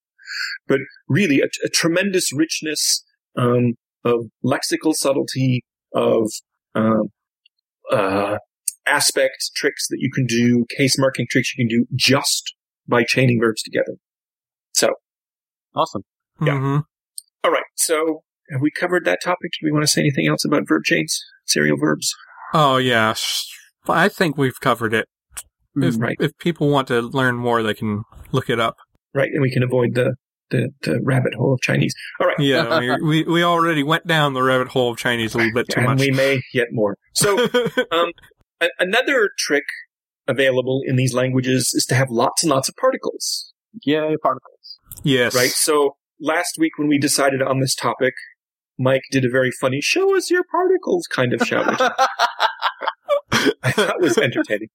[0.68, 3.04] But really, a, a tremendous richness
[3.38, 5.63] um, of lexical subtlety,
[5.94, 6.30] of
[6.76, 7.10] um,
[7.92, 8.38] uh,
[8.86, 12.54] aspect tricks that you can do, case marking tricks you can do just
[12.88, 13.98] by chaining verbs together.
[14.74, 14.90] So,
[15.76, 16.04] Awesome.
[16.42, 16.54] Yeah.
[16.54, 16.84] Mhm.
[17.44, 17.63] all right.
[17.76, 19.52] So, have we covered that topic?
[19.60, 22.13] Do we want to say anything else about verb chains, serial verbs?
[22.54, 23.13] Oh yeah.
[23.90, 25.08] I think we've covered it.
[25.76, 26.16] If, Right.
[26.20, 28.78] if people want to learn more, they can look it up.
[29.13, 29.30] Right?
[29.32, 30.15] And we can avoid the,
[30.50, 31.93] the, the rabbit hole of Chinese.
[32.22, 32.39] All right.
[32.39, 35.67] Yeah, we, we we already went down the rabbit hole of Chinese a little bit
[35.70, 36.00] too and much.
[36.00, 36.98] we may yet more.
[37.13, 37.38] So
[37.91, 38.12] um,
[38.62, 39.63] a- another trick
[40.28, 44.80] available in these languages is to have lots and lots of particles, Yay, particles.
[45.04, 45.34] yes.
[45.36, 45.50] right?
[45.50, 48.13] So last week when we decided on this topic,
[48.80, 51.80] Mike did a very funny "show us your particles" kind of shout,
[53.63, 54.70] I thought was entertaining,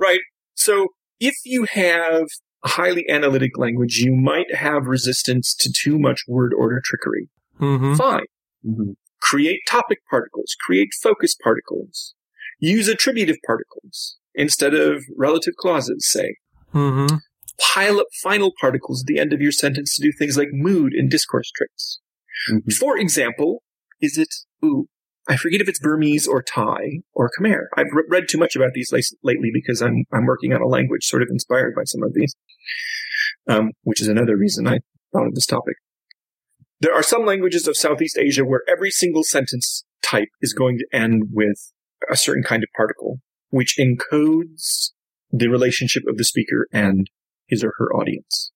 [0.00, 0.20] right?
[0.54, 0.88] So
[1.20, 2.24] if you have
[2.55, 7.28] a highly analytic language, you might have resistance to too much word order trickery.
[7.58, 8.24] hmm Fine.
[8.66, 8.92] Mm-hmm.
[9.22, 12.14] create topic particles, create focus particles,
[12.58, 16.36] use attributive particles instead of relative clauses, say.
[16.72, 17.06] hmm
[17.72, 20.92] Pile up final particles at the end of your sentence to do things like mood
[20.92, 22.00] and discourse tricks.
[22.52, 22.70] Mm-hmm.
[22.72, 23.62] For example,
[24.00, 24.28] is it,
[24.62, 24.88] ooh,
[25.28, 27.64] I forget if it's Burmese or Thai or Khmer.
[27.76, 30.66] I've re- read too much about these la- lately because I'm, I'm working on a
[30.66, 32.34] language sort of inspired by some of these.
[33.48, 34.80] Um, which is another reason I
[35.12, 35.76] thought of this topic.
[36.80, 40.86] There are some languages of Southeast Asia where every single sentence type is going to
[40.92, 41.72] end with
[42.10, 44.90] a certain kind of particle, which encodes
[45.30, 47.08] the relationship of the speaker and
[47.48, 48.52] his or her audience.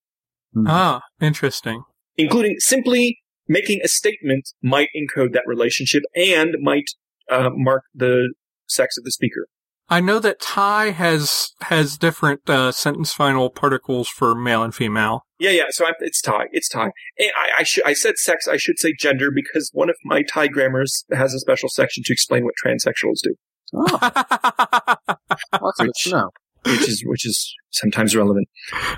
[0.67, 1.83] Ah, interesting.
[2.17, 6.85] Including simply making a statement might encode that relationship and might
[7.29, 8.33] uh, mark the
[8.69, 9.49] sex of the speaker.
[9.89, 15.27] I know that Thai has has different uh, sentence final particles for male and female.
[15.41, 15.65] Yeah, yeah.
[15.71, 16.45] So I, it's Thai.
[16.53, 16.91] It's Thai.
[17.19, 18.47] And I, I, should, I said sex.
[18.47, 22.13] I should say gender because one of my Thai grammars has a special section to
[22.13, 23.35] explain what transsexuals do,
[23.75, 26.31] Oh, well, that's good Which- to know.
[26.65, 28.49] Which is which is sometimes relevant.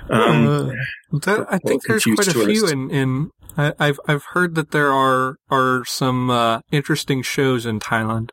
[0.09, 0.71] Um, Uh,
[1.19, 2.71] That, I think there's confused quite a few tourists.
[2.71, 7.79] in, in I, I've I've heard that there are are some uh, interesting shows in
[7.79, 8.29] Thailand.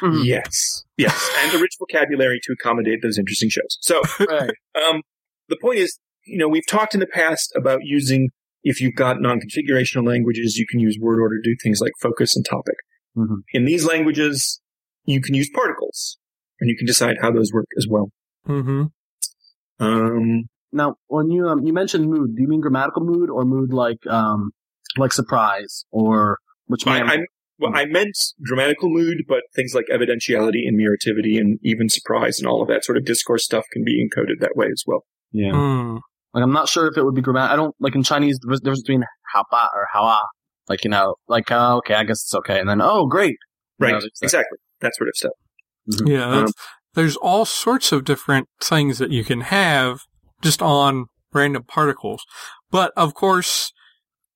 [0.00, 0.24] Mhm.
[0.24, 3.78] yes, yes, and a rich vocabulary to accommodate those interesting shows.
[3.80, 4.50] So, Right.
[4.74, 5.02] um,
[5.48, 8.30] the point is, you know, we've talked in the past about using
[8.64, 12.34] if you've got non-configurational languages, you can use word order to do things like focus
[12.36, 12.76] and topic.
[13.16, 13.38] Mhm.
[13.52, 14.60] In these languages,
[15.04, 16.18] you can use particles,
[16.60, 18.10] and you can decide how those work as well.
[18.46, 18.84] Hmm
[19.78, 23.72] Um, Now, when you um, you mentioned mood, do you mean grammatical mood or mood
[23.72, 24.50] like um
[24.96, 27.00] like surprise or which I.
[27.00, 27.24] I'm,
[27.58, 32.48] well, I meant grammatical mood, but things like evidentiality and mirativity and even surprise and
[32.48, 35.04] all of that sort of discourse stuff can be encoded that way as well.
[35.32, 35.52] yeah.
[35.52, 36.00] Mm.
[36.34, 37.52] Like I'm not sure if it would be grammatical.
[37.52, 40.26] I don't like in Chinese the difference between hapa or hawa.
[40.68, 43.36] Like you know, like uh, okay, I guess it's okay, and then oh great,
[43.78, 43.92] Right.
[43.92, 44.58] That's exact- Exactly.
[44.80, 45.32] That sort of stuff.
[46.06, 46.54] Yeah, Um, that's-
[46.94, 50.00] there's all sorts of different things that you can have
[50.42, 52.24] just on random particles.
[52.70, 53.72] But of course,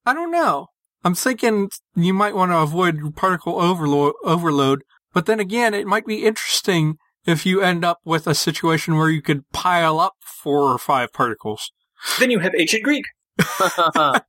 [0.05, 0.69] I don't know.
[1.05, 6.07] I'm thinking you might want to avoid particle overload, overload, but then again, it might
[6.07, 10.73] be interesting if you end up with a situation where you could pile up four
[10.73, 11.71] or five particles.
[12.19, 13.05] Then you have ancient Greek.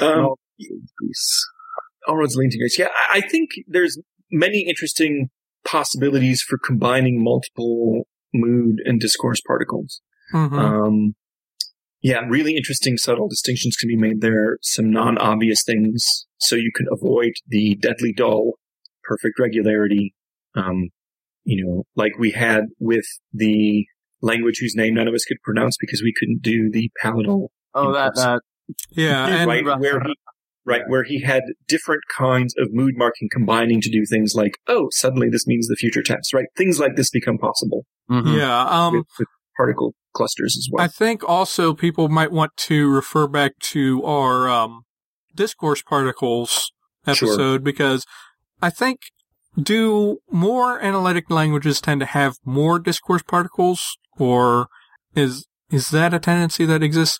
[0.00, 0.38] Um, Well,
[0.96, 1.46] Greece.
[2.06, 2.78] all roads lead to Greece.
[2.78, 3.98] Yeah, I I think there's
[4.30, 5.28] many interesting
[5.70, 10.00] possibilities for combining multiple mood and discourse particles.
[10.32, 10.52] Mhm.
[10.52, 11.14] Um,
[12.00, 14.58] yeah, really interesting subtle distinctions can be made there.
[14.62, 18.54] Some non-obvious things, so you can avoid the deadly dull,
[19.02, 20.14] perfect regularity.
[20.54, 20.90] Um,
[21.44, 23.86] you know, like we had with the
[24.20, 27.92] language whose name none of us could pronounce because we couldn't do the palatal Oh,
[27.92, 28.40] that that
[28.90, 30.14] yeah, and right where he
[30.68, 34.88] right where he had different kinds of mood marking combining to do things like oh
[34.92, 38.36] suddenly this means the future tense right things like this become possible mhm.
[38.36, 42.88] yeah, um, with, with particle clusters as well I think also people might want to
[42.88, 44.82] refer back to our um,
[45.34, 46.70] discourse particles
[47.14, 47.28] Sure.
[47.28, 48.04] episode because
[48.60, 49.00] I think
[49.60, 54.68] do more analytic languages tend to have more discourse particles or
[55.14, 57.18] is is that a tendency that exists?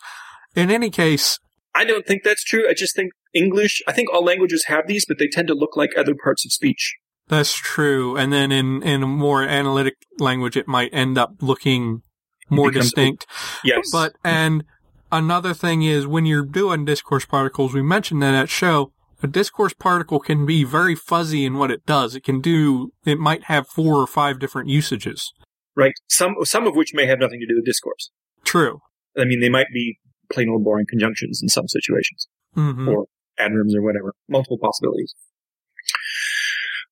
[0.55, 1.39] In any case,
[1.75, 5.05] I don't think that's true I just think English I think all languages have these
[5.07, 6.97] but they tend to look like other parts of speech
[7.29, 8.17] that's true.
[8.17, 12.01] And then in, in a more analytic language, it might end up looking
[12.49, 13.27] more becomes- distinct.
[13.63, 14.65] yes But and
[15.13, 19.75] another thing is when you're doing discourse particles, we mentioned that at show, a discourse
[19.75, 22.15] particle can be very fuzzy in what it does.
[22.15, 25.31] It can do it might have four or five different usages.
[25.77, 28.11] right some some of which may have nothing to do with discourse
[28.45, 28.81] True.
[29.19, 29.99] I mean they might be
[30.33, 33.07] plain old boring conjunctions in some situations hmm or
[33.39, 34.15] adverbs or whatever.
[34.29, 35.15] Multiple possibilities.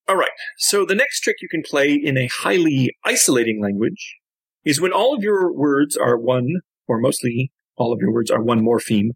[0.09, 0.31] All right.
[0.59, 4.17] So the next trick you can play in a highly isolating language
[4.65, 6.49] is when all of your words are one,
[6.87, 9.11] or mostly all of your words are one morpheme,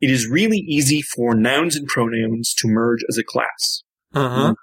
[0.00, 3.82] it is really easy for nouns and pronouns to merge as a class.
[4.14, 4.54] Uh-huh.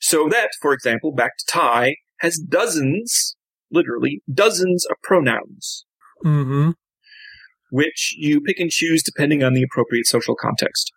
[0.00, 3.36] So that, for example, back to Thai, has dozens,
[3.70, 5.84] literally, dozens of pronouns,
[6.24, 6.70] Mm-hmm.
[7.70, 10.90] which you pick and choose depending on the appropriate social context.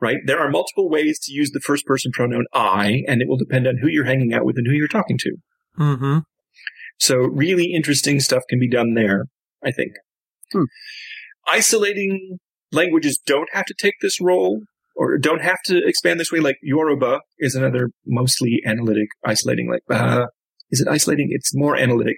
[0.00, 0.18] Right?
[0.24, 3.66] There are multiple ways to use the first person pronoun I, and it will depend
[3.66, 5.36] on who you're hanging out with and who you're talking to.
[5.76, 6.18] hmm
[6.98, 9.26] So really interesting stuff can be done there,
[9.62, 9.92] I think.
[10.52, 10.64] Hmm.
[11.52, 12.38] Isolating
[12.72, 14.62] languages don't have to take this role
[14.96, 16.40] or don't have to expand this way.
[16.40, 20.26] Like Yoruba is another mostly analytic, isolating, like, uh,
[20.70, 21.28] is it isolating?
[21.30, 22.16] It's more analytic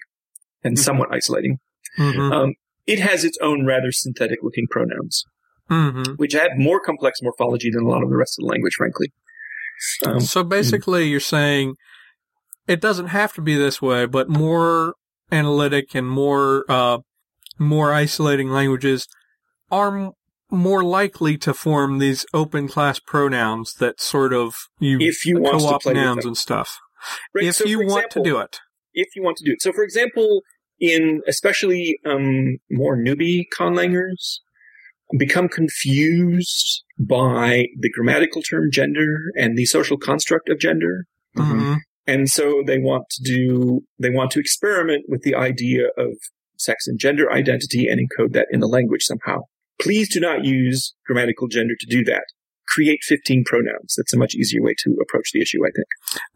[0.62, 1.58] and somewhat isolating.
[1.96, 2.54] hmm Um,
[2.86, 5.24] it has its own rather synthetic looking pronouns,
[5.68, 8.74] hmm which have more complex morphology than a lot of the rest of the language,
[8.76, 9.12] frankly.
[10.06, 11.74] Um, so basically, you're saying
[12.68, 14.94] it doesn't have to be this way, but more
[15.30, 16.98] analytic and more uh,
[17.58, 19.06] more isolating languages
[19.70, 20.12] are m-
[20.50, 25.58] more likely to form these open class pronouns that sort of you if you want
[25.60, 26.78] to co-op play nouns and stuff.
[27.34, 28.58] Right, if so you want example- to do it.
[28.94, 29.62] if you want to do it.
[29.62, 30.42] So, for example,
[30.78, 34.38] in especially um, more newbie conlangers,
[35.18, 41.06] become confused by the grammatical term gender and the social construct of gender.
[41.36, 41.78] Mhm.
[42.06, 46.14] And so they want to do, they want to experiment with the idea of
[46.56, 49.42] sex and gender identity and encode that in the language somehow.
[49.80, 52.24] Please do not use grammatical gender to do that.
[52.68, 53.94] Create 15 pronouns.
[53.96, 55.86] That's a much easier way to approach the issue, I think.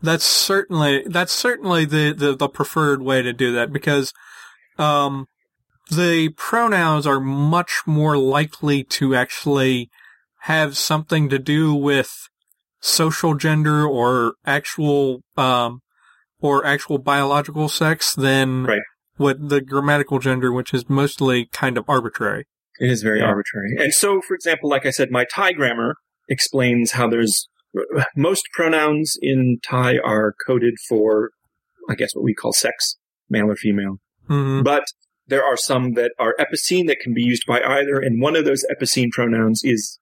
[0.02, 4.12] That's certainly that's certainly the, the, the preferred way to do that because
[4.78, 5.26] um,
[5.90, 9.90] the pronouns are much more likely to actually
[10.40, 12.28] have something to do with
[12.80, 15.80] social gender or actual um,
[16.40, 18.82] or actual biological sex than Right.
[19.16, 22.44] what the grammatical gender, which is mostly kind of arbitrary.
[22.78, 23.26] It is very Yeah.
[23.26, 23.76] arbitrary.
[23.78, 25.96] And so, for example, like I said, my Thai grammar
[26.28, 27.48] explains how there's
[28.16, 31.30] most pronouns in Thai are coded for,
[31.88, 32.96] I guess, what we call sex,
[33.30, 33.98] male or female.
[34.28, 34.84] hmm But
[35.28, 38.44] there are some that are epicene that can be used by either, and one of
[38.44, 39.98] those epicene pronouns is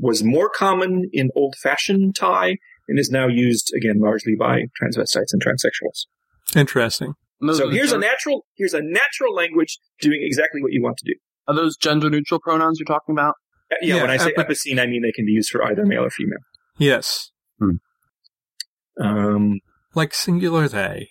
[0.00, 2.56] was more common in old-fashioned Thai
[2.88, 6.06] and is now used again largely by transvestites and transsexuals.
[6.56, 7.14] Interesting.
[7.40, 10.82] And So are the here's a natural here's a natural language doing exactly what you
[10.82, 11.14] want to do.
[11.46, 13.34] Are those gender neutral pronouns you're talking about?
[13.72, 15.64] Uh, Yeah, Yeah, when I say epi- epicene, I mean they can be used for
[15.64, 16.38] either male or female.
[16.78, 17.30] Yes,
[19.00, 19.60] Um,
[19.94, 21.10] like singular they.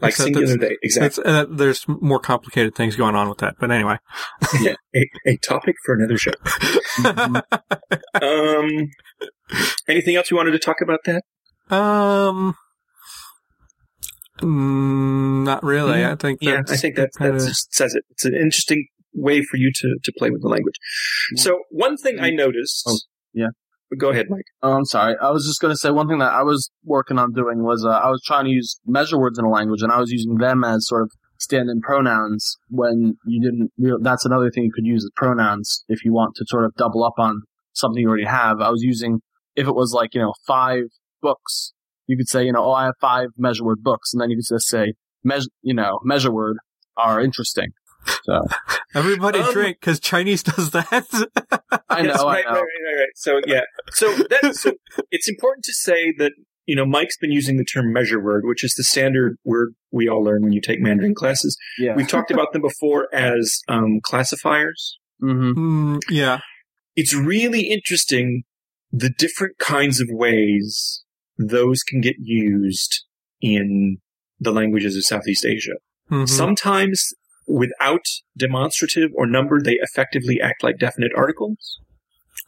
[0.00, 1.06] Like Except singular it's- they, exactly.
[1.06, 3.98] It's, uh, there's more complicated things going on with that, but anyway.
[4.94, 6.32] a, a topic for another show.
[8.22, 8.90] Um,
[9.88, 11.22] Anything else you wanted to talk about that?
[11.74, 12.54] Um,
[14.40, 16.04] mm, not really.
[16.04, 18.04] I think Yeah, I think that that just says it.
[18.10, 20.76] It's an interesting way for you to to play with the language.
[21.36, 22.84] So one thing I noticed.
[22.86, 22.98] Oh,
[23.32, 23.48] yeah.
[23.98, 24.44] Go ahead, Mike.
[24.62, 25.16] Oh, I'm sorry.
[25.20, 27.84] I was just going to say one thing that I was working on doing was
[27.84, 30.36] uh, I was trying to use measure words in a language, and I was using
[30.36, 33.72] them as sort of stand-in pronouns when you didn't.
[33.76, 36.64] You know, that's another thing you could use as pronouns if you want to sort
[36.64, 38.60] of double up on something you already have.
[38.60, 39.20] I was using
[39.56, 40.84] if it was like you know five
[41.20, 41.72] books,
[42.06, 44.36] you could say you know oh I have five measure word books, and then you
[44.36, 46.58] could just say measure you know measure word
[46.96, 47.70] are interesting.
[48.24, 48.46] So
[48.94, 50.86] Everybody Um, drink because Chinese does that.
[51.88, 52.58] I know, Yes, right, I know.
[52.60, 53.08] right, right, right, right.
[53.14, 54.72] So yeah, so that so
[55.10, 56.32] it's important to say that
[56.66, 60.08] you know Mike's been using the term measure word, which is the standard word we
[60.08, 61.56] all learn when you take Mandarin classes.
[61.78, 61.94] Yeah.
[61.96, 64.98] We've talked about them before as um, classifiers.
[65.20, 66.40] hmm Mm, yeah.
[66.96, 68.42] It's really interesting
[68.92, 71.02] the different kinds of ways
[71.38, 73.04] those can get used
[73.40, 73.98] in
[74.40, 75.74] the languages of Southeast Asia.
[76.10, 76.28] Mhm.
[76.28, 77.12] Sometimes
[77.50, 78.04] without
[78.38, 81.78] demonstrative or number, they effectively act like definite articles.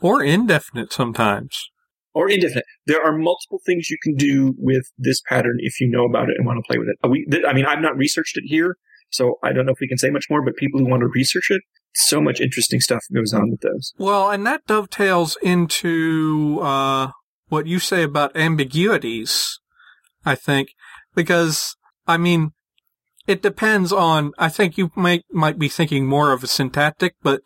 [0.01, 1.71] or indefinite sometimes.
[2.15, 2.65] or indefinite.
[2.87, 6.35] There are multiple things you can do with this pattern if you know about it
[6.37, 7.09] and want to play with it.
[7.09, 8.77] We, I mean, I've not researched it here,
[9.11, 10.45] so I don't know if we can say much more.
[10.45, 11.63] But people who want to research it,
[11.95, 13.93] so much interesting stuff goes on with those.
[13.99, 17.13] Well, and that dovetails into uh,
[17.49, 19.59] what you say about ambiguities,
[20.25, 20.69] I think,
[21.15, 21.77] because
[22.07, 22.53] I mean,
[23.27, 24.33] it depends on.
[24.39, 27.43] I think you might might be thinking more of a syntactic, but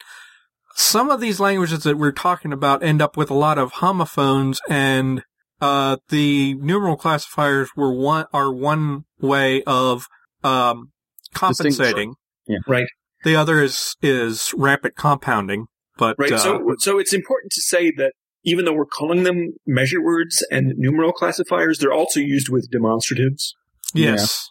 [0.74, 4.60] some of these languages that we're talking about end up with a lot of homophones,
[4.68, 5.22] and
[5.60, 10.06] uh, the numeral classifiers were one are one way of
[10.44, 10.92] um,
[11.34, 12.14] compensating.
[12.48, 12.86] Right,
[13.24, 15.66] The other is is rapid compounding,
[15.98, 16.32] but right.
[16.32, 18.12] uh, so, so it's important to say that
[18.44, 23.54] even though we're calling them measure words and numeral classifiers, they're also used with demonstratives,
[23.92, 24.48] yes.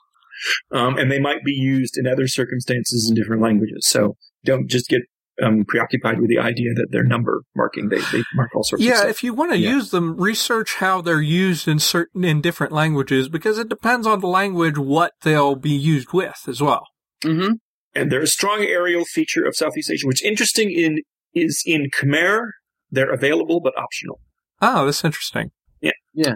[0.72, 3.88] Um, and they might be used in other circumstances in different languages.
[3.88, 5.02] So don't just get
[5.44, 7.90] um, preoccupied with the idea that they're number marking.
[7.90, 9.10] They they mark all sorts of Yeah, stuff.
[9.10, 9.72] if you want to Yeah.
[9.72, 14.22] use them, research how they're used in certain in different languages because it depends on
[14.22, 16.86] the language what they'll be used with as well.
[17.24, 17.54] hmm
[17.98, 20.06] and they're a strong areal feature of Southeast Asia.
[20.06, 21.00] What's interesting in
[21.34, 22.48] is in Khmer,
[22.92, 24.20] they're available but optional.
[24.62, 25.52] Oh, that's interesting.
[25.82, 25.92] Yeah.
[26.14, 26.36] Yeah.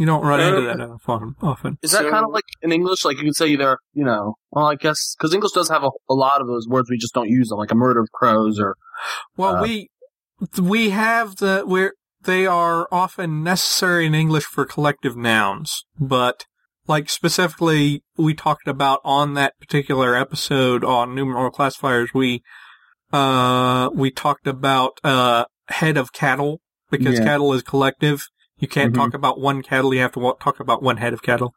[0.00, 1.34] You don't run into Uh, that often.
[1.42, 1.78] often.
[1.82, 3.04] Is that So- kind of like in English?
[3.04, 5.90] Like you could say either, you know, well, I guess because English does have a,
[6.08, 8.58] a lot of those words we just don't use them, like a murder of crows
[8.58, 8.76] or
[9.36, 9.90] Well, uh, we
[10.60, 11.92] we have the where
[12.22, 16.46] they are often necessary in English for collective nouns, but
[16.86, 22.42] like specifically we talked about on that particular episode on numeral classifiers, we
[23.12, 27.24] uh we talked about uh head of cattle because Yeah.
[27.26, 28.26] cattle is collective.
[28.60, 28.96] You can't Mhm.
[28.96, 31.52] talk about one cattle; you have to talk about one head of cattle.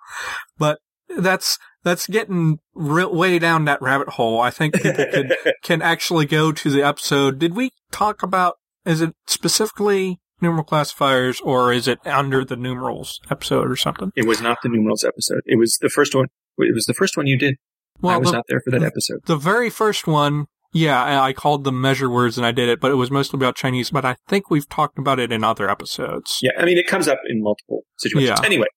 [0.57, 0.79] But
[1.15, 4.39] that's that's getting real way down that rabbit hole.
[4.41, 7.37] I think people could can actually go to the episode.
[7.39, 13.19] Did we talk about, is it specifically numeral classifiers or is it under the numerals
[13.29, 14.11] episode or something?
[14.15, 15.41] it was not the numerals episode.
[15.45, 16.27] It was the first one.
[16.57, 17.55] It was the first one you did.
[18.03, 19.19] I was the, not there for that episode.
[19.25, 22.81] the very first one, yeah, I, I called them measure words and I did it,
[22.81, 25.69] but it was mostly about Chinese, but I think we've talked about it in other
[25.69, 26.39] episodes.
[26.41, 28.39] Yeah, I mean it comes up in multiple situations.
[28.39, 28.45] Yeah.
[28.45, 28.67] Anyway,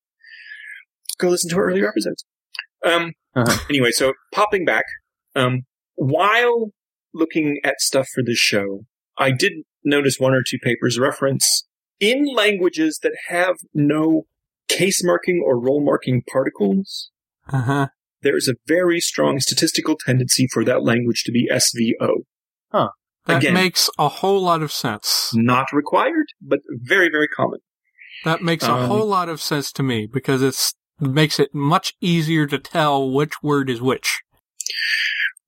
[1.19, 2.25] go listen to our earlier episodes.
[2.85, 3.13] Um.
[3.35, 3.59] Uh-huh.
[3.69, 4.85] Anyway, so popping back,
[5.35, 5.63] um,
[5.97, 6.71] while
[7.13, 8.85] looking at stuff for this show,
[9.19, 9.53] I did
[9.85, 11.67] notice one or two papers reference
[12.01, 14.27] in languages that have no
[14.69, 17.11] case marking or roll marking particles.
[17.49, 17.89] Uh huh.
[18.23, 22.25] There is a very strong statistical tendency for that language to be SVO.
[22.73, 22.89] Huh.
[23.27, 23.55] That Again.
[23.55, 25.33] makes a whole lot of sense.
[25.35, 27.59] Not required, but very, very common.
[28.25, 31.93] That makes a Um, whole lot of sense to me because it's makes it much
[32.01, 34.21] easier to tell which word is which.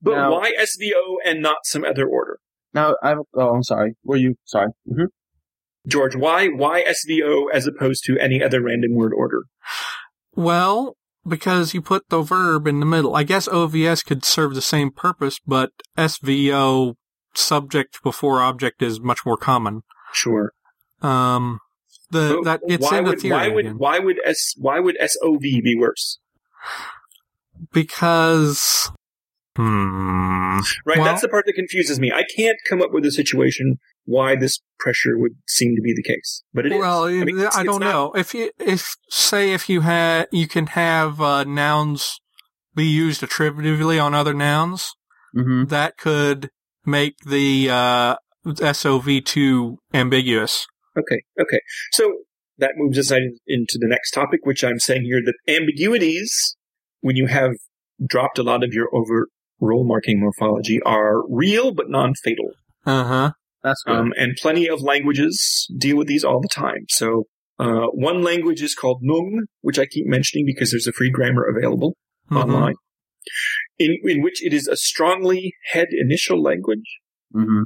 [0.03, 2.39] But Now- why SVO and not some other order?
[2.75, 3.09] now I.
[3.11, 3.95] have Oh, I'm sorry.
[4.05, 4.73] Were you sorry?
[4.87, 5.05] hmm
[5.87, 9.45] George, why why SVO as opposed to any other random word order?
[10.35, 10.97] Well,
[11.29, 13.14] because you put the verb in the middle.
[13.14, 16.95] I guess OVS could serve the same purpose, but SVO
[17.35, 19.83] subject before object is much more common.
[20.12, 20.53] Sure.
[21.03, 21.61] Um,
[22.11, 23.79] the that it's why in the would, theory why would again.
[23.79, 26.18] why would S why would SOV be worse?
[27.72, 28.91] because
[29.57, 30.59] hmm.
[30.87, 32.12] Right, Well- that's the part that confuses me.
[32.12, 36.02] I can't come up with a situation why this pressure would seem to be the
[36.02, 36.78] case, but it is.
[36.78, 40.68] well, I, mean, I don't know if you if say if you had you can
[40.68, 42.18] have uh, nouns
[42.74, 44.92] be used attributively on other nouns.
[45.34, 46.50] hmm that could
[46.86, 48.16] make the uh,
[48.72, 50.66] SOV too ambiguous.
[50.96, 51.61] Okay, okay.
[51.92, 52.11] So
[52.56, 53.12] that moves us
[53.46, 56.56] into the next topic, which I'm saying here that ambiguities,
[57.00, 57.52] when you have
[58.04, 62.52] dropped a lot of your overall marking morphology, are real but non-fatal.
[62.86, 63.32] Uh huh.
[63.62, 63.96] That's good.
[63.96, 66.86] Um, and plenty of languages deal with these all the time.
[66.88, 67.24] So
[67.59, 71.44] uh, one language is called Nung, which I keep mentioning because there's a free grammar
[71.44, 71.96] available
[72.30, 72.42] Mm-hmm.
[72.42, 72.74] online,
[73.78, 76.98] in, in which it is a strongly head initial language.
[77.32, 77.62] hmm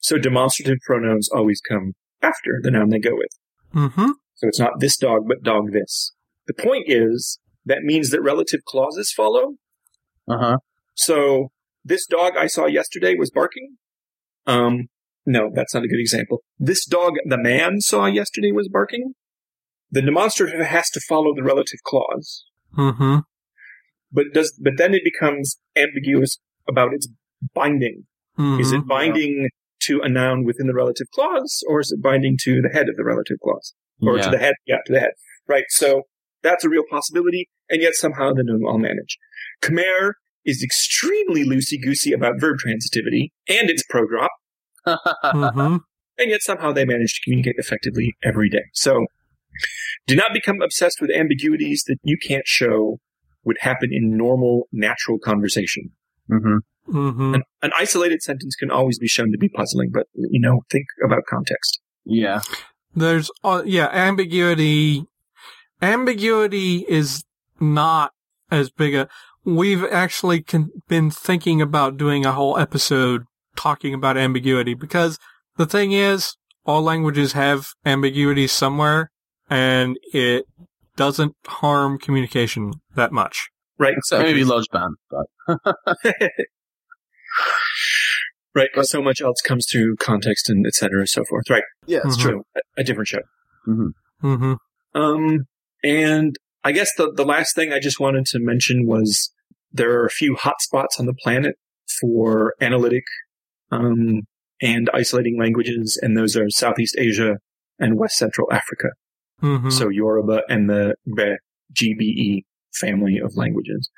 [0.00, 1.92] So demonstrative pronouns always come
[2.22, 3.28] after the noun they go with.
[3.74, 4.12] Mm-hmm.
[4.36, 6.12] So it's not this dog, but dog this.
[6.46, 9.56] The point is that means that relative clauses follow.
[10.26, 10.56] Uh huh.
[10.94, 11.48] So
[11.84, 13.76] this dog I saw yesterday was barking.
[14.46, 14.86] Um,
[15.26, 16.42] no, that's not a good example.
[16.58, 19.14] This dog the man saw yesterday was barking.
[19.90, 22.44] The demonstrative has to follow the relative clause,
[22.76, 23.18] Mm-hmm.
[24.12, 27.08] but does but then it becomes ambiguous about its
[27.54, 28.04] binding.
[28.38, 28.60] Mm-hmm.
[28.60, 29.48] Is it binding
[29.82, 32.96] to a noun within the relative clause, or is it binding to the head of
[32.96, 34.24] the relative clause, or Yeah.
[34.24, 34.54] to the head?
[34.66, 35.12] Yeah, to the head.
[35.48, 35.64] Right.
[35.68, 36.02] So
[36.42, 39.18] that's a real possibility, and yet somehow the Nung all manage.
[39.62, 40.12] Khmer
[40.44, 44.30] is extremely loosey goosey about verb transitivity and its pro drop,
[44.86, 45.76] Mm-hmm.
[46.18, 48.64] and yet somehow they manage to communicate effectively every day.
[48.72, 49.06] So
[50.06, 52.98] do not become obsessed with ambiguities that you can't show
[53.44, 55.90] would happen in normal, natural conversation.
[56.28, 56.58] hmm
[56.88, 57.34] Mm-hmm.
[57.34, 60.86] An, an isolated sentence can always be shown to be puzzling, but you know, think
[61.04, 61.80] about context.
[62.04, 62.42] Yeah.
[62.94, 65.04] There's, uh, yeah, ambiguity.
[65.82, 67.24] Ambiguity is
[67.58, 68.12] not
[68.50, 69.08] as big a.
[69.44, 73.24] We've actually con- been thinking about doing a whole episode
[73.56, 75.18] talking about ambiguity because
[75.56, 79.10] the thing is, all languages have ambiguity somewhere,
[79.48, 80.44] and it
[80.96, 83.48] doesn't harm communication that much.
[83.78, 83.94] Right.
[83.96, 85.26] Except maybe Because- Lojban, but
[88.54, 88.68] right.
[88.74, 91.48] 'cause so much else comes through context and et cetera and so forth.
[91.50, 91.62] Right.
[91.86, 92.42] yeah, it's It's true.
[92.56, 93.20] A, a different show.
[93.68, 94.54] Mm-hmm.
[94.94, 95.46] Um,
[95.84, 99.32] and I guess the, the last thing I just wanted to mention was
[99.72, 101.56] there are a few hotspots on the planet
[102.00, 103.04] for analytic,
[103.70, 104.22] um,
[104.60, 107.36] and isolating languages, and those are Southeast Asia
[107.78, 108.88] and West Central Africa.
[109.42, 109.70] Mm-hmm.
[109.70, 111.36] So Yoruba and the Be,
[111.74, 112.44] GBE
[112.74, 113.90] family of languages.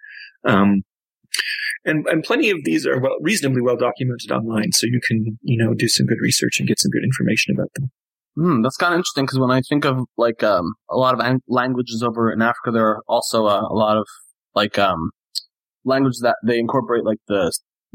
[0.45, 0.83] Um,
[1.85, 5.63] and, and plenty of these are well, reasonably well documented online, so you can, you
[5.63, 7.91] know, do some good research and get some good information about them.
[8.37, 11.21] Hmm, that's kind of interesting because when I think of like um, a lot of
[11.21, 14.07] an- languages over in Africa, there are also uh, a lot of
[14.55, 15.11] like um,
[15.85, 17.53] languages that they incorporate like the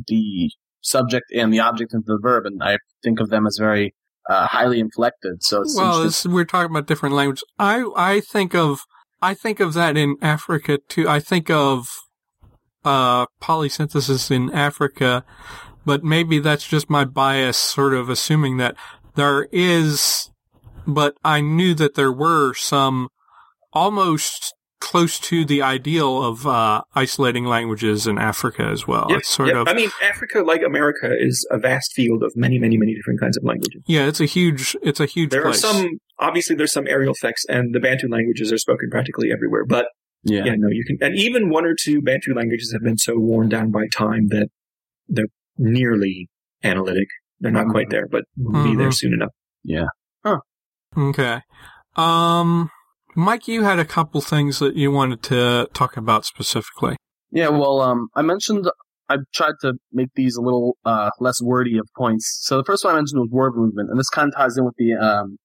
[0.08, 0.52] the
[0.84, 3.96] subject and the object into the verb, and I think of them as very
[4.30, 5.44] uh, highly inflected.
[5.44, 7.44] So it's well, we're talking about different languages.
[7.58, 8.82] I I think of
[9.22, 11.08] I think of that in Africa too.
[11.10, 11.88] I think of
[12.86, 15.24] uh polysynthesis in Africa,
[15.86, 18.76] but maybe that's just my bias, sort of assuming that
[19.16, 20.30] there is.
[20.86, 23.08] But I knew that there were some
[23.72, 24.54] almost
[24.84, 29.08] close to the ideal of uh, isolating languages in Africa as well.
[29.10, 29.58] Yep, It's sort yep.
[29.58, 33.20] of I mean, Africa, like America, is a vast field of many, many, many different
[33.20, 33.82] kinds of languages.
[33.88, 35.64] yeah, it's a huge it's a huge There place.
[35.64, 39.66] are some, obviously, there's some areal effects, and the Bantu languages are spoken practically everywhere.
[39.66, 39.88] But
[40.24, 40.44] yeah.
[40.46, 43.50] yeah, no, you can, and even one or two Bantu languages have been so worn
[43.50, 44.48] down by time that
[45.08, 45.26] they're
[45.58, 46.30] nearly
[46.64, 47.08] analytic.
[47.40, 48.94] They're not quite there, but will be there Mhm.
[48.94, 49.32] soon enough.
[49.64, 49.86] yeah.
[50.96, 51.42] Okay.
[51.96, 52.70] Um,
[53.16, 56.98] Mike, you had a couple things that you wanted to talk about specifically.
[57.32, 58.68] Yeah, well, um, I mentioned
[59.10, 62.40] I tried to make these a little uh, less wordy of points.
[62.42, 64.66] So the first one I mentioned was word movement, and this kind of ties in
[64.66, 65.38] with the um,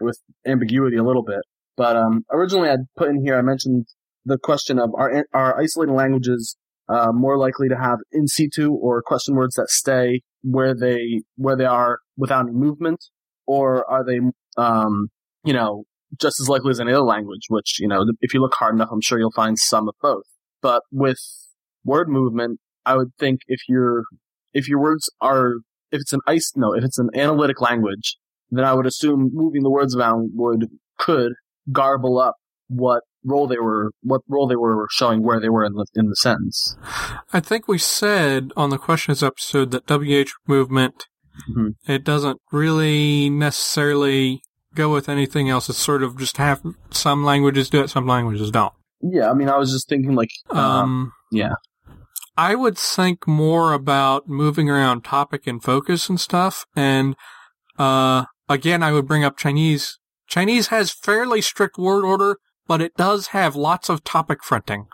[0.00, 1.40] with ambiguity a little bit.
[1.76, 3.86] But um, originally, I'd put in here I mentioned
[4.24, 6.56] the question of are are isolating languages
[6.88, 11.56] uh, more likely to have in situ or question words that stay where they where
[11.56, 13.04] they are without any movement,
[13.46, 14.20] or are they
[14.56, 15.08] um,
[15.44, 15.84] you know
[16.20, 17.42] just as likely as any other language?
[17.48, 20.24] Which you know, if you look hard enough, I'm sure you'll find some of both.
[20.62, 21.18] But with
[21.84, 24.04] word movement, I would think if your
[24.52, 25.56] if your words are
[25.92, 28.16] if it's an ice no if it's an analytic language,
[28.50, 31.32] then I would assume moving the words around would could
[31.72, 32.36] garble up
[32.68, 36.08] what role they were what role they were showing where they were in the in
[36.08, 36.76] the sentence.
[37.32, 41.06] I think we said on the questions episode that WH movement,
[41.50, 41.74] Mhm.
[41.86, 44.42] it doesn't really necessarily
[44.76, 45.68] go with anything else.
[45.68, 48.72] It's sort of just have some languages do it, some languages don't.
[49.02, 51.54] Yeah, I mean, I was just thinking like, um, Um, yeah,
[52.36, 56.66] I would think more about moving around topic and focus and stuff.
[56.76, 57.16] And,
[57.78, 59.98] uh, again, I would bring up Chinese.
[60.28, 64.86] Chinese has fairly strict word order, but it does have lots of topic fronting.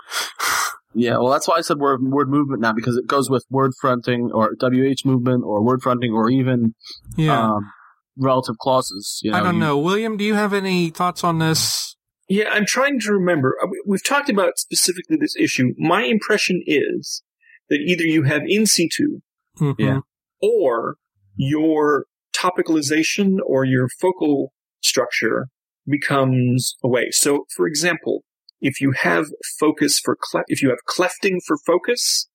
[0.94, 1.16] yeah.
[1.18, 4.30] Well, that's why I said word word movement now because it goes with word fronting
[4.32, 6.74] or WH movement or word fronting or even
[7.16, 7.40] Yeah.
[7.54, 7.72] um,
[8.16, 9.20] relative clauses.
[9.22, 9.78] You know, I don't you- know.
[9.78, 11.96] William, do you have any thoughts on this?
[12.28, 13.56] Yeah, I'm trying to remember.
[13.62, 15.74] Uh, we- We've talked about specifically this issue.
[15.76, 17.22] My impression is
[17.68, 19.20] that either you have in situ
[19.58, 19.74] Mhm.
[19.78, 19.98] Yeah.
[20.40, 20.96] or
[21.36, 24.52] your topicalization or your focal
[24.82, 25.48] structure
[25.86, 27.08] becomes away.
[27.10, 28.24] So, for example,
[28.60, 29.26] if you have
[29.58, 32.28] focus for cle- if you have clefting for focus,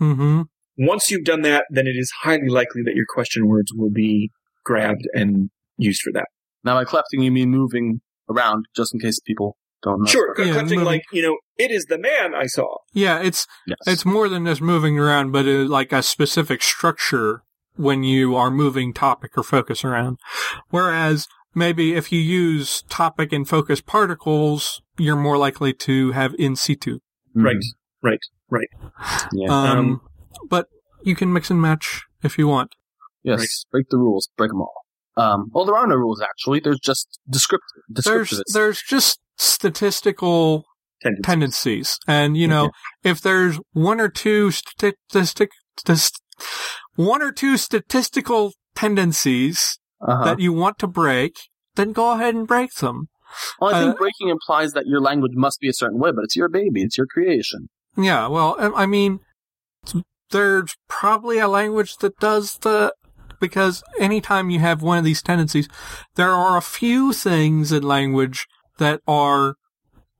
[0.00, 0.46] Mhm.
[0.78, 4.30] once you've done that, then it is highly likely that your question words will be
[4.64, 6.26] grabbed and used for that.
[6.64, 10.06] Now, by clefting, you mean moving around, just in case people don't know.
[10.06, 12.76] Sure, Yeah, clefting moving- like you know, it is the man I saw.
[12.92, 13.78] Yeah, it's Yes.
[13.86, 17.42] it's more than just moving around, but it, like a specific structure
[17.76, 20.18] when you are moving topic or focus around.
[20.70, 26.54] Whereas maybe if you use topic and focus particles, you're more likely to have in
[26.54, 27.00] situ.
[27.36, 27.44] Mhm.
[27.44, 27.64] Right,
[28.02, 28.68] right, right.
[29.32, 29.48] Yeah.
[29.50, 30.00] Um, Um,
[30.48, 30.68] but
[31.02, 32.74] you can mix and match if you want.
[33.22, 33.38] Yes.
[33.38, 33.48] right.
[33.70, 34.28] Break the rules.
[34.36, 34.74] Break them all.
[35.16, 36.60] Um, well, there are no rules actually.
[36.60, 37.82] There's just descriptive.
[37.88, 40.64] There's there's just statistical
[41.02, 41.22] Tendency.
[41.22, 42.70] tendencies, and you know
[43.02, 46.12] if there's one or two statistic st-
[46.96, 50.24] one or two statistical tendencies uh-huh.
[50.24, 51.34] that you want to break,
[51.74, 53.08] then go ahead and break them.
[53.60, 56.24] well, I think uh, breaking implies that your language must be a certain way, but
[56.24, 56.82] it's your baby.
[56.82, 57.68] It's your creation.
[57.96, 59.20] Yeah, well, I mean,
[60.30, 62.94] there's probably a language that does the,
[63.42, 65.68] because anytime you have one of these tendencies,
[66.14, 68.46] there are a few things in language
[68.78, 69.56] that are,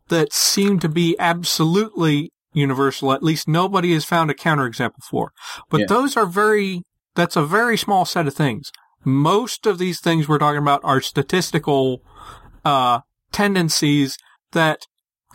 [0.09, 3.13] that seem to be absolutely universal.
[3.13, 5.31] At least nobody has found a counterexample for.
[5.71, 5.87] But Yeah.
[5.89, 6.83] those are very,
[7.15, 8.71] that's a very small set of things.
[9.05, 12.03] Most of these things we're talking about are statistical,
[12.65, 13.01] uh,
[13.31, 14.19] tendencies
[14.51, 14.81] that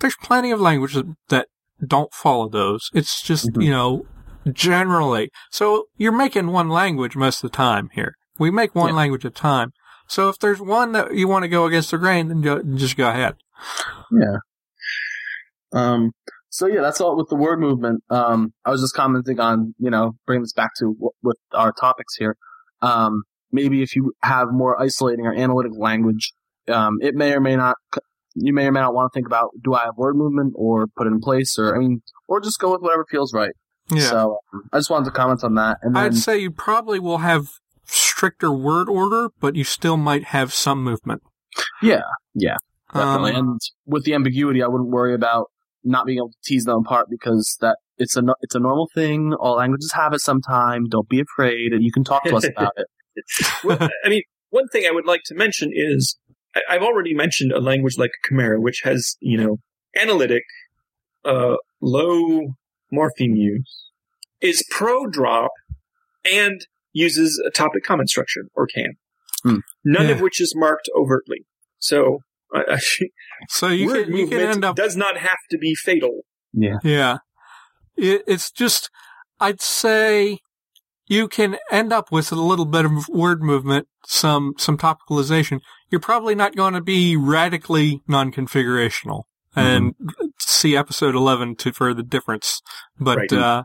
[0.02, 1.48] there's plenty of languages that
[1.86, 2.90] don't follow those.
[2.94, 3.64] It's just, Mhm.
[3.64, 4.06] you know,
[4.54, 5.30] generally.
[5.52, 8.16] So you're making one language most of the time here.
[8.40, 8.96] We make one Yeah.
[8.96, 9.72] language at a time.
[10.08, 12.96] So if there's one that you want to go against the grain, then go, just
[12.98, 13.36] go ahead.
[14.12, 14.38] Yeah.
[15.74, 16.12] Um.
[16.50, 18.04] So yeah, that's all with the word movement.
[18.10, 18.54] Um.
[18.66, 22.16] I was just commenting on, you know, bringing this back to w- with our topics
[22.18, 22.36] here.
[22.82, 23.24] Um.
[23.52, 26.34] Maybe if you have more isolating or analytic language,
[26.68, 27.78] um, it may or may not.
[28.36, 30.88] You may or may not want to think about: Do I have word movement, or
[30.98, 33.52] put it in place, or I mean, or just go with whatever feels right.
[33.90, 34.10] Yeah.
[34.10, 35.78] So um, I just wanted to comment on that.
[35.82, 37.48] And then, I'd say you probably will have
[37.86, 41.22] stricter word order, but you still might have some movement.
[41.82, 42.02] yeah,
[42.34, 42.58] yeah,
[42.94, 43.34] definitely.
[43.34, 45.52] Um, and with the ambiguity, I wouldn't worry about
[45.84, 49.34] not being able to tease them apart because that it's a it's a normal thing.
[49.40, 50.86] All languages have it sometime.
[50.90, 52.88] Don't be afraid, and you can talk to us about it.
[53.64, 56.18] well, I mean, one thing I would like to mention is
[56.56, 59.58] I, I've already mentioned a language like Khmer, which has, you know,
[59.96, 60.44] analytic,
[61.26, 62.56] uh, low
[62.94, 63.90] morpheme use,
[64.42, 65.52] is pro drop
[66.26, 66.62] and
[66.94, 68.94] uses a topic comment structure, or can.
[69.44, 69.58] Hmm.
[69.86, 71.46] None of which is marked overtly.
[71.80, 72.20] So,
[72.54, 72.80] I, I,
[73.50, 76.22] so you word can you can movement end up does not have to be fatal.
[76.54, 77.18] Yeah, Yeah.
[77.96, 78.90] It, it's just,
[79.40, 80.40] I'd say
[81.08, 85.60] you can end up with a little bit of word movement, some, some topicalization.
[85.90, 89.24] You're probably not going to be radically non-configurational.
[89.58, 89.96] And
[90.40, 92.62] see episode 11 to for the difference.
[93.00, 93.34] But, Right.
[93.34, 93.64] uh,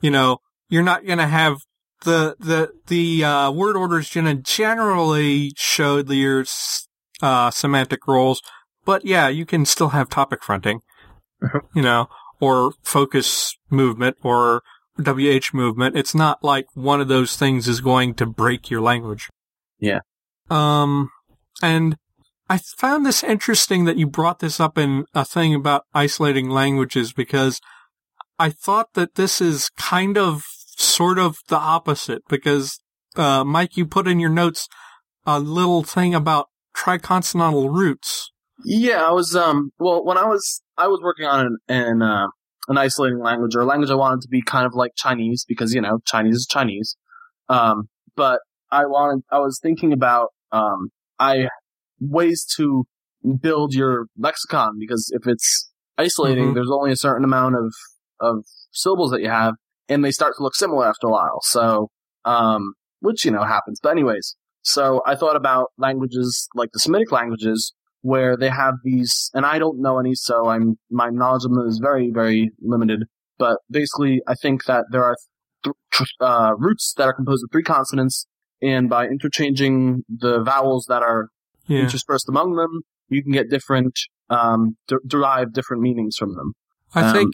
[0.00, 1.58] you know, you're not going to have
[2.04, 6.44] the, the, the, uh, word order is going to generally show the, your,
[7.22, 8.40] uh, semantic roles.
[8.84, 10.80] But yeah, you can still have topic fronting,
[11.42, 11.60] Uh-huh.
[11.74, 12.08] you know,
[12.40, 14.62] or focus movement or
[14.98, 15.96] WH movement.
[15.96, 19.28] It's not like one of those things is going to break your language.
[19.78, 20.00] Yeah.
[20.50, 21.10] Um,
[21.62, 21.96] and
[22.50, 27.12] I found this interesting that you brought this up in a thing about isolating languages
[27.12, 27.60] because
[28.38, 30.44] I thought that this is kind of
[30.76, 32.78] sort of the opposite because,
[33.16, 34.68] uh, Mike, you put in your notes
[35.26, 38.30] a little thing about triconsonantal roots.
[38.64, 39.04] yeah.
[39.04, 39.72] I was um.
[39.78, 42.28] Well, when I was I was working on an an, uh,
[42.68, 45.74] an isolating language or a language I wanted to be kind of like Chinese because
[45.74, 46.96] you know Chinese is Chinese.
[47.48, 48.40] Um, but
[48.70, 51.48] I wanted I was thinking about um I
[52.00, 52.84] ways to
[53.40, 56.54] build your lexicon because if it's isolating, Mhm.
[56.54, 57.72] there's only a certain amount of
[58.20, 59.54] of syllables that you have,
[59.88, 61.38] and they start to look similar after a while.
[61.42, 61.88] So,
[62.24, 63.78] um, which you know happens.
[63.80, 67.72] But anyways, so I thought about languages like the Semitic languages
[68.02, 71.66] where they have these, and I don't know any, so I'm my knowledge of them
[71.68, 73.04] is very very limited.
[73.38, 75.16] But basically, I think that there are
[75.62, 78.26] th- tr- uh, roots that are composed of three consonants,
[78.60, 81.28] and by interchanging the vowels that are
[81.68, 81.80] Yeah.
[81.80, 83.98] interspersed among them, you can get different,
[84.30, 86.52] um, de- derive different meanings from them.
[86.94, 87.32] I Um, think,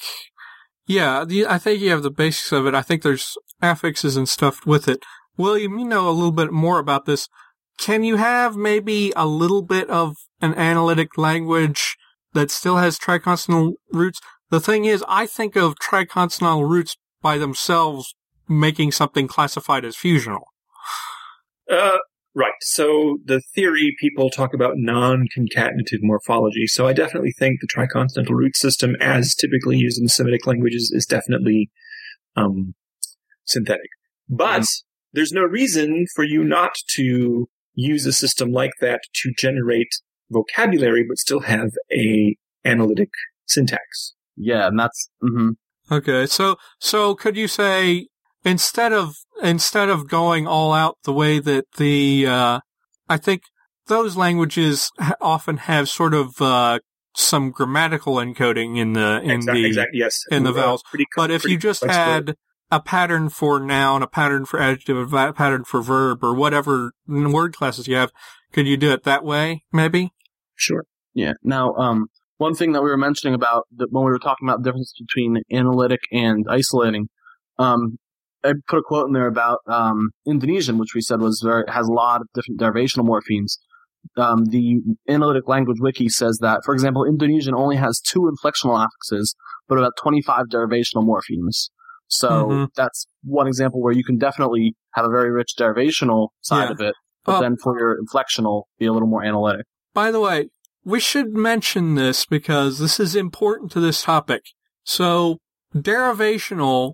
[0.86, 2.74] yeah, the, I think you have the basics of it.
[2.74, 5.02] I think there's affixes and stuff with it.
[5.36, 7.28] William, you know a little bit more about this.
[7.76, 11.96] can you have maybe a little bit of an analytic language
[12.32, 14.20] that still has triconsonant roots?
[14.50, 18.14] The thing is, I think of triconsonant roots by themselves
[18.48, 20.42] making something classified as fusional.
[21.68, 21.98] Uh,
[22.34, 22.52] right.
[22.60, 26.66] So the theory people talk about non-concatenative morphology.
[26.66, 31.06] So I definitely think the triconsonantal root system, as typically used in Semitic languages, is
[31.06, 31.70] definitely
[32.36, 32.74] um,
[33.44, 33.90] synthetic.
[34.28, 34.82] But mm.
[35.12, 39.88] there's no reason for you not to use a system like that to generate
[40.30, 43.10] vocabulary, but still have a analytic
[43.46, 44.14] syntax.
[44.36, 45.50] Yeah, and that's mm-hmm.
[45.92, 46.26] okay.
[46.26, 48.08] So, so could you say
[48.44, 52.60] instead of instead of going all out the way that the uh,
[53.08, 53.42] I think
[53.86, 54.90] those languages
[55.20, 56.78] often have sort of uh,
[57.14, 60.20] some grammatical encoding in the in exactly, the exactly, yes.
[60.30, 60.82] in the vowels.
[60.90, 62.36] Pretty, but if you just had
[62.70, 67.54] a pattern for noun, a pattern for adjective, a pattern for verb, or whatever word
[67.54, 68.10] classes you have,
[68.52, 69.64] could you do it that way?
[69.72, 70.12] Maybe.
[70.56, 70.84] Sure.
[71.14, 71.34] Yeah.
[71.42, 72.06] Now, um,
[72.38, 74.92] one thing that we were mentioning about the, when we were talking about the difference
[74.98, 77.08] between analytic and isolating,
[77.58, 77.98] um,
[78.44, 81.88] I put a quote in there about um, Indonesian, which we said was very has
[81.88, 83.58] a lot of different derivational morphemes.
[84.18, 89.34] Um, the analytic language wiki says that, for example, Indonesian only has two inflectional affixes,
[89.66, 91.70] but about 25 derivational morphemes.
[92.08, 92.64] So mm-hmm.
[92.76, 96.72] that's one example where you can definitely have a very rich derivational side yeah.
[96.72, 99.64] of it, but uh, then for your inflectional, be a little more analytic.
[99.94, 100.50] By the way,
[100.84, 104.42] we should mention this because this is important to this topic.
[104.84, 105.38] So
[105.74, 106.92] derivational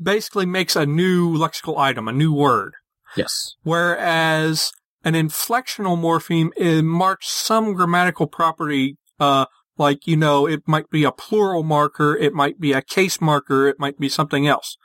[0.00, 2.74] basically makes a new lexical item, a new word.
[3.16, 3.56] Yes.
[3.62, 4.72] Whereas
[5.04, 9.46] an inflectional morpheme marks some grammatical property, uh,
[9.76, 13.66] like, you know, it might be a plural marker, it might be a case marker,
[13.66, 14.76] it might be something else.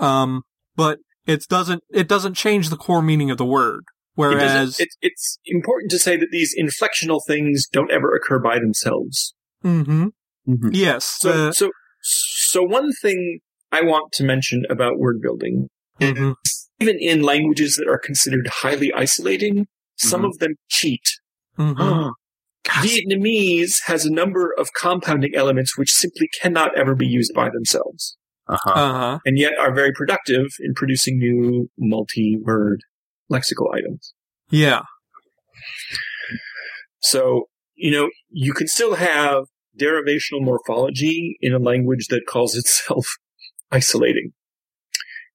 [0.00, 0.42] Um,
[0.76, 3.84] but it doesn't, it doesn't change the core meaning of the word.
[4.14, 9.32] Whereas it it's important to say that these inflectional things don't ever occur by themselves.
[9.64, 10.06] Mm-hmm.
[10.48, 10.70] mm-hmm.
[10.72, 11.18] Yes.
[11.20, 11.70] So, uh, so,
[12.00, 13.38] so one thing
[13.72, 15.68] I want to mention about word building,
[16.00, 16.32] mm-hmm.
[16.80, 19.66] even in languages that are considered highly isolating,
[19.96, 20.30] some mm-hmm.
[20.30, 21.02] of them cheat.
[21.58, 22.08] Mm-hmm.
[22.66, 28.16] Vietnamese has a number of compounding elements which simply cannot ever be used by themselves.
[28.46, 28.70] Uh-huh.
[28.70, 29.18] Uh-huh.
[29.24, 32.80] And yet are very productive in producing new multi-word
[33.30, 34.14] lexical items.
[34.50, 34.82] Yeah.
[37.00, 37.44] So,
[37.74, 39.44] you know, you can still have
[39.78, 43.06] derivational morphology in a language that calls itself
[43.70, 44.32] isolating.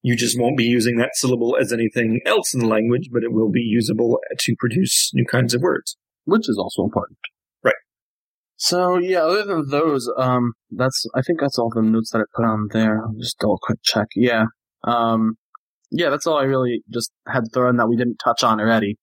[0.02, 3.32] You just won't be using that syllable as anything else in the language, but it
[3.32, 5.96] will be usable to produce new kinds of words.
[6.26, 7.18] Which is also important.
[7.62, 7.74] Right.
[8.56, 12.24] So yeah, other than those, um, that's, I think that's all the notes that I
[12.34, 13.02] put on there.
[13.02, 14.08] I'll just do a quick check.
[14.14, 14.44] Yeah.
[14.86, 15.36] Um,
[15.90, 18.98] yeah, that's all I really just had thrown that we didn't touch on already.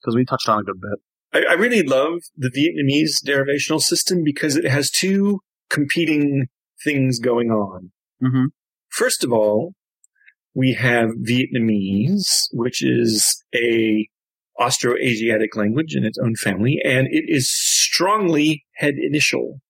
[0.00, 1.44] Because we touched on a good bit.
[1.48, 5.40] I, I really love the Vietnamese derivational system because it has two
[5.70, 6.46] competing
[6.84, 7.92] things going on.
[8.22, 8.46] Mm-hmm.
[8.90, 9.72] First of all,
[10.54, 14.08] we have Vietnamese, which is a
[14.60, 19.60] Austroasiatic language in its own family, and it is strongly head initial,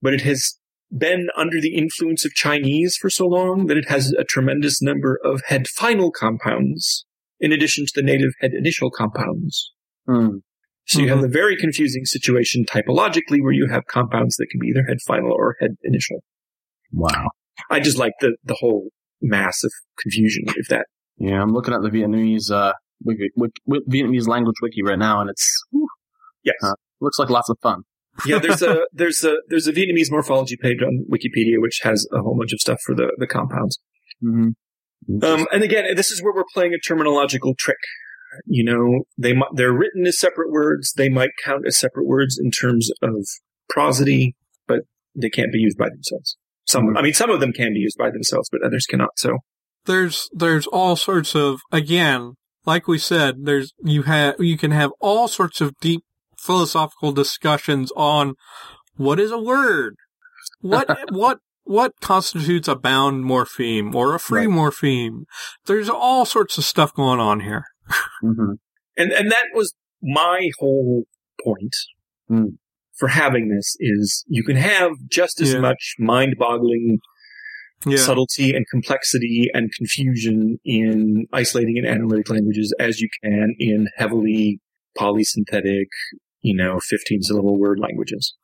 [0.00, 0.58] but it has
[0.96, 5.20] been under the influence of Chinese for so long that it has a tremendous number
[5.22, 7.04] of head final compounds
[7.38, 9.72] in addition to the native head initial compounds.
[10.08, 10.40] Mm.
[10.86, 11.16] So you mm-hmm.
[11.16, 14.98] have a very confusing situation typologically where you have compounds that can be either head
[15.06, 16.24] final or head initial.
[16.92, 17.28] Wow.
[17.70, 18.88] I just like the, the whole
[19.20, 20.86] mass of confusion of that.
[21.18, 22.72] Yeah, I'm looking at the Vietnamese, uh,
[23.04, 25.86] wiki, wiki, Vietnamese language wiki right now and it's, whew,
[26.44, 26.56] yes.
[26.62, 27.82] Uh, looks like lots of fun.
[28.26, 32.20] yeah, there's a, there's a, there's a Vietnamese morphology page on Wikipedia which has a
[32.20, 33.78] whole bunch of stuff for the, the compounds.
[34.22, 34.50] Mm-hmm.
[35.22, 37.78] Um, and again, this is where we're playing a terminological trick.
[38.46, 40.92] You know, they might, they're written as separate words.
[40.96, 43.26] They might count as separate words in terms of
[43.68, 44.36] prosody,
[44.68, 44.80] but
[45.14, 46.36] they can't be used by themselves.
[46.70, 49.18] Some, I mean, some of them can be used by themselves, but others cannot.
[49.18, 49.38] So
[49.86, 54.92] there's there's all sorts of again, like we said, there's you have you can have
[55.00, 56.04] all sorts of deep
[56.38, 58.34] philosophical discussions on
[58.94, 59.96] what is a word,
[60.60, 64.56] what what what constitutes a bound morpheme or a free right.
[64.56, 65.24] morpheme.
[65.66, 67.64] There's all sorts of stuff going on here.
[68.22, 68.52] mm-hmm.
[68.96, 71.02] And and that was my whole
[71.44, 71.74] point.
[72.30, 72.58] Mm
[73.00, 75.60] for having this is you can have just as yeah.
[75.60, 76.98] much mind-boggling
[77.86, 77.96] yeah.
[77.96, 84.60] subtlety and complexity and confusion in isolating and analytic languages as you can in heavily
[84.98, 85.86] polysynthetic,
[86.42, 88.36] you know, 15 syllable word languages.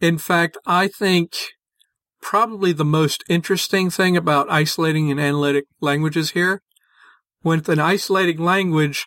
[0.00, 1.36] In fact, I think
[2.20, 6.62] probably the most interesting thing about isolating and analytic languages here,
[7.44, 9.06] with an isolating language,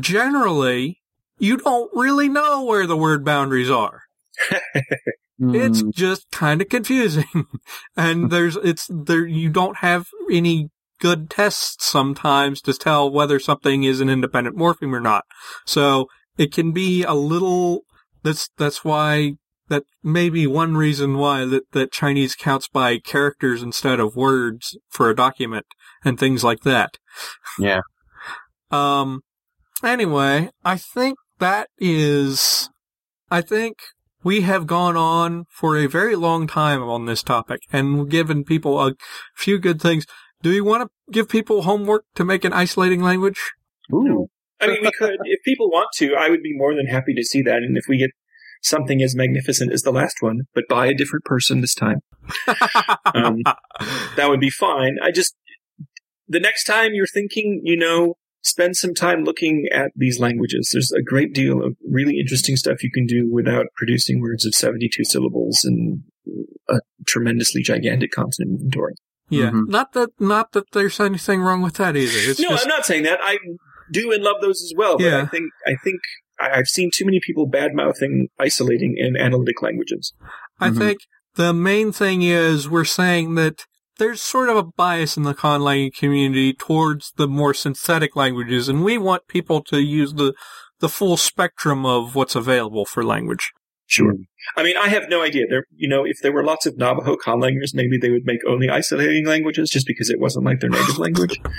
[0.00, 1.02] generally
[1.38, 4.01] you don't really know where the word boundaries are.
[5.38, 7.46] It's Mm, just kind of confusing.
[7.96, 10.68] and there's, it's there, you don't have any
[11.00, 15.24] good tests sometimes to tell whether something is an independent morpheme or not.
[15.66, 16.06] So
[16.38, 17.80] it can be a little,
[18.22, 19.32] that's, that's why,
[19.68, 24.78] that may be one reason why that, that Chinese counts by characters instead of words
[24.90, 25.66] for a document
[26.04, 26.98] and things like that.
[27.58, 27.80] yeah.
[28.70, 29.20] Um,
[29.84, 32.70] anyway, I think that is,
[33.30, 33.76] I think
[34.24, 38.80] we have gone on for a very long time on this topic and given people
[38.80, 38.94] a
[39.34, 40.06] few good things.
[40.42, 43.52] Do you want to give people homework to make an isolating language?
[43.92, 44.28] Ooh.
[44.60, 47.22] I mean, we could, if people want to, I would be more than happy to
[47.24, 47.56] see that.
[47.56, 48.10] And if we get
[48.62, 52.00] something as magnificent as the last one, but by a different person this time,
[53.14, 53.42] um,
[54.16, 54.98] that would be fine.
[55.02, 55.34] I just,
[56.28, 60.70] the next time you're thinking, you know, spend some time looking at these languages.
[60.72, 64.54] There's a great deal of really interesting stuff you can do without producing words of
[64.54, 66.02] 72 syllables and
[66.68, 68.94] a tremendously gigantic consonant inventory.
[69.28, 69.68] yeah, Mhm.
[69.68, 72.12] not that not that there's anything wrong with that either.
[72.30, 73.18] It's no, just I'm not saying that.
[73.22, 73.38] I
[73.90, 74.98] do and love those as well.
[74.98, 75.22] But Yeah.
[75.22, 76.00] I think I think
[76.40, 80.12] I- I've seen too many people bad mouthing isolating in analytic languages.
[80.60, 80.78] I Mhm.
[80.78, 80.98] think
[81.36, 83.64] the main thing is we're saying that
[84.02, 88.82] there's sort of a bias in the conlang community towards the more synthetic languages, and
[88.82, 90.34] we want people to use the
[90.80, 93.52] the full spectrum of what's available for language.
[93.86, 94.14] Sure.
[94.56, 95.44] I mean, I have no idea.
[95.48, 98.68] There, you know, if there were lots of Navajo conlangers, maybe they would make only
[98.68, 101.40] isolating languages just because it wasn't like their native language.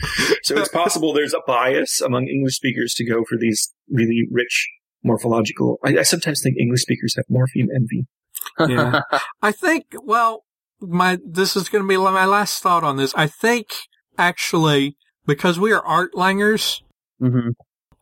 [0.44, 4.68] So it's possible there's a bias among English speakers to go for these really rich
[5.02, 5.78] morphological.
[5.86, 8.06] I, I sometimes think English speakers have morpheme envy.
[8.60, 9.02] Yeah.
[9.42, 10.43] I think, well,
[10.88, 13.14] my, this is going to be my last thought on this.
[13.16, 13.68] I think
[14.18, 16.82] actually, because we are art langers,
[17.20, 17.50] hmm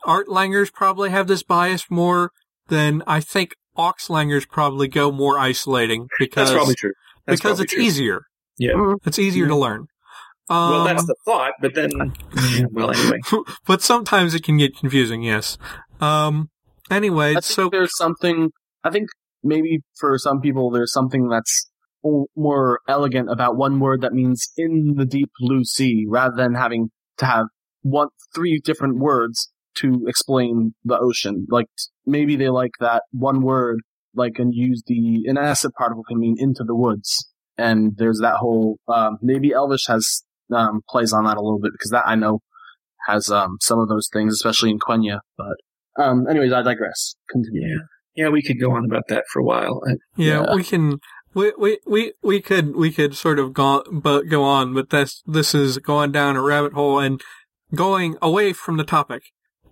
[0.03, 2.31] art langers probably have this bias more
[2.69, 6.93] than I think ox auxlangers probably go more isolating because, That's probably true.
[7.27, 7.83] That's because probably it's true.
[7.83, 8.21] easier.
[8.57, 8.95] Yeah.
[9.05, 9.85] It's easier to learn.
[10.49, 11.91] Um, Well, that's the thought, but then,
[12.71, 13.19] well, anyway.
[13.65, 15.57] but sometimes it can get confusing, yes.
[15.99, 16.49] Um,
[16.89, 18.49] anyway, I think so, there's something.
[18.83, 19.09] I think
[19.43, 21.70] maybe for some people there's something that's o-
[22.03, 26.89] more elegant about one word that means in the deep blue sea, rather than having
[27.17, 27.45] to have
[27.81, 31.47] one three different words to explain the ocean.
[31.49, 31.67] Like
[32.05, 33.81] maybe they like that one word,
[34.15, 38.35] like and use the an acid particle can mean into the woods, and there's that
[38.35, 38.77] whole.
[38.87, 40.23] Um, maybe Elvish has
[40.53, 42.39] um, plays on that a little bit because that I know
[43.07, 45.19] has um, some of those things, especially in Quenya.
[45.37, 47.15] But um, anyways, I digress.
[47.29, 47.67] Continue.
[47.67, 47.85] Yeah.
[48.13, 49.81] Yeah, we could go on about that for a while.
[49.87, 50.53] I, yeah, yeah.
[50.53, 50.99] we can,
[51.33, 55.21] we, we, we, we could, we could sort of go, but go on, but that's,
[55.25, 57.21] this is going down a rabbit hole and
[57.73, 59.23] going away from the topic.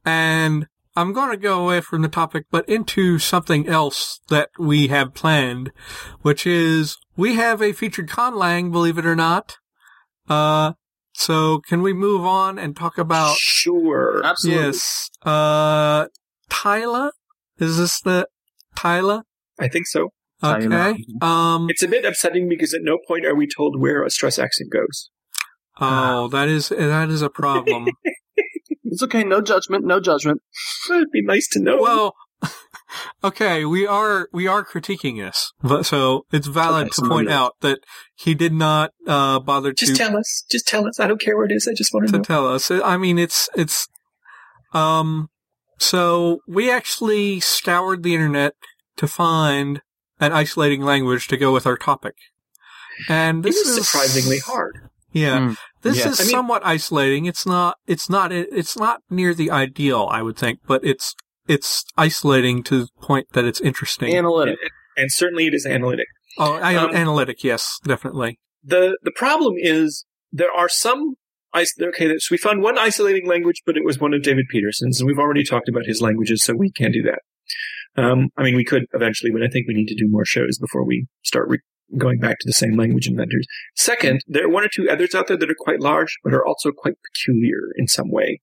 [0.05, 4.87] And I'm going to go away from the topic, but into something else that we
[4.87, 5.71] have planned,
[6.21, 9.57] which is we have a featured conlang, believe it or not.
[10.27, 10.73] Uh,
[11.13, 14.21] so can we move on and talk about sure.
[14.23, 14.63] Absolutely.
[14.63, 15.09] Yes.
[15.23, 16.07] Uh,
[16.49, 17.11] Tyla?
[17.57, 18.27] Is this the
[18.75, 19.25] Tyla?
[19.59, 20.09] I think so.
[20.43, 21.03] Okay.
[21.21, 24.39] Um, It's a bit upsetting because at no point are we told where a stress
[24.39, 25.09] accent goes.
[25.81, 27.87] oh, that is, that is a problem.
[28.91, 29.23] It's okay.
[29.23, 29.85] No judgment.
[29.85, 30.41] No judgment.
[30.89, 31.79] It'd be nice to know.
[31.79, 32.15] well,
[33.23, 37.27] okay, we are, we are critiquing this, but so it's valid Okay, to so point
[37.27, 37.79] maybe- out that
[38.15, 40.43] he did not, uh, bother just to, just tell us.
[40.49, 40.99] Just tell us.
[40.99, 41.67] I don't care where it is.
[41.67, 42.23] I just want to to know.
[42.23, 42.71] tell us.
[42.71, 43.87] I mean, it's, it's,
[44.73, 45.29] um,
[45.77, 48.53] so we actually scoured the internet
[48.97, 49.81] to find
[50.19, 52.15] an isolating language to go with our topic.
[53.07, 54.89] And This this is is surprisingly hard.
[55.11, 55.39] Yeah.
[55.39, 55.57] Mm.
[55.81, 56.13] This Yes.
[56.13, 57.25] is I mean- somewhat isolating.
[57.25, 61.15] It's not, it's not, it's not near the ideal, I would think, but it's,
[61.47, 64.15] it's isolating to the point that it's interesting.
[64.15, 64.59] Analytic.
[64.97, 66.05] And certainly it is analytic.
[66.37, 68.37] oh, I, um, analytic, yes, definitely.
[68.63, 71.15] The the problem is there are some
[71.55, 74.99] is- okay, so we found one isolating language, but it was one of David Peterson's,
[74.99, 77.19] and we've already talked about his languages, so we can't do that.
[77.95, 80.57] Um, I mean, we could eventually, but I think we need to do more shows
[80.57, 81.59] before we start re-
[81.97, 83.45] going back to the same language inventors.
[83.75, 86.45] Second, there are one or two others out there that are quite large, but are
[86.45, 88.41] also quite peculiar in some way.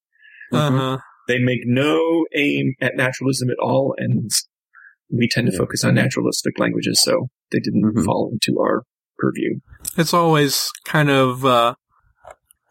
[0.52, 0.98] Uh huh.
[1.28, 4.30] They make no aim at naturalism at all, and
[5.10, 8.04] we tend to focus on naturalistic languages, so they didn't Mhm.
[8.04, 8.82] fall into our
[9.18, 9.60] purview.
[9.96, 11.74] It's always kind of, uh,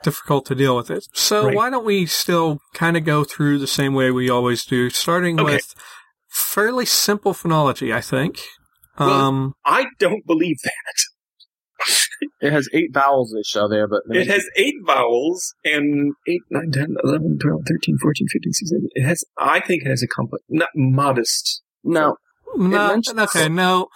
[0.03, 1.07] difficult to deal with it.
[1.13, 1.55] So Right.
[1.55, 5.39] why don't we still kind of go through the same way we always do, starting
[5.39, 5.55] Okay.
[5.55, 5.73] with
[6.35, 8.39] fairly simple phonology, I think.
[8.99, 10.95] Well, Um, I don't believe that.
[12.41, 16.71] It has eight vowels they show there, but It has eight vowels and 8, 9,
[16.71, 18.87] 10, 11, 12, 13, 14, 15, 16.
[18.93, 21.61] It has, I think it has a complex, not modest.
[21.83, 22.15] no.
[22.57, 23.89] No, mentions- okay, no.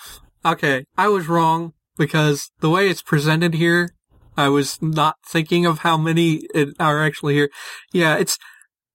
[0.44, 3.92] Okay, I was wrong because the way it's presented here,
[4.36, 7.50] I was not thinking of how many it are actually here.
[7.94, 8.38] Yeah, it's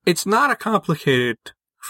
[0.05, 1.39] it's not a complicated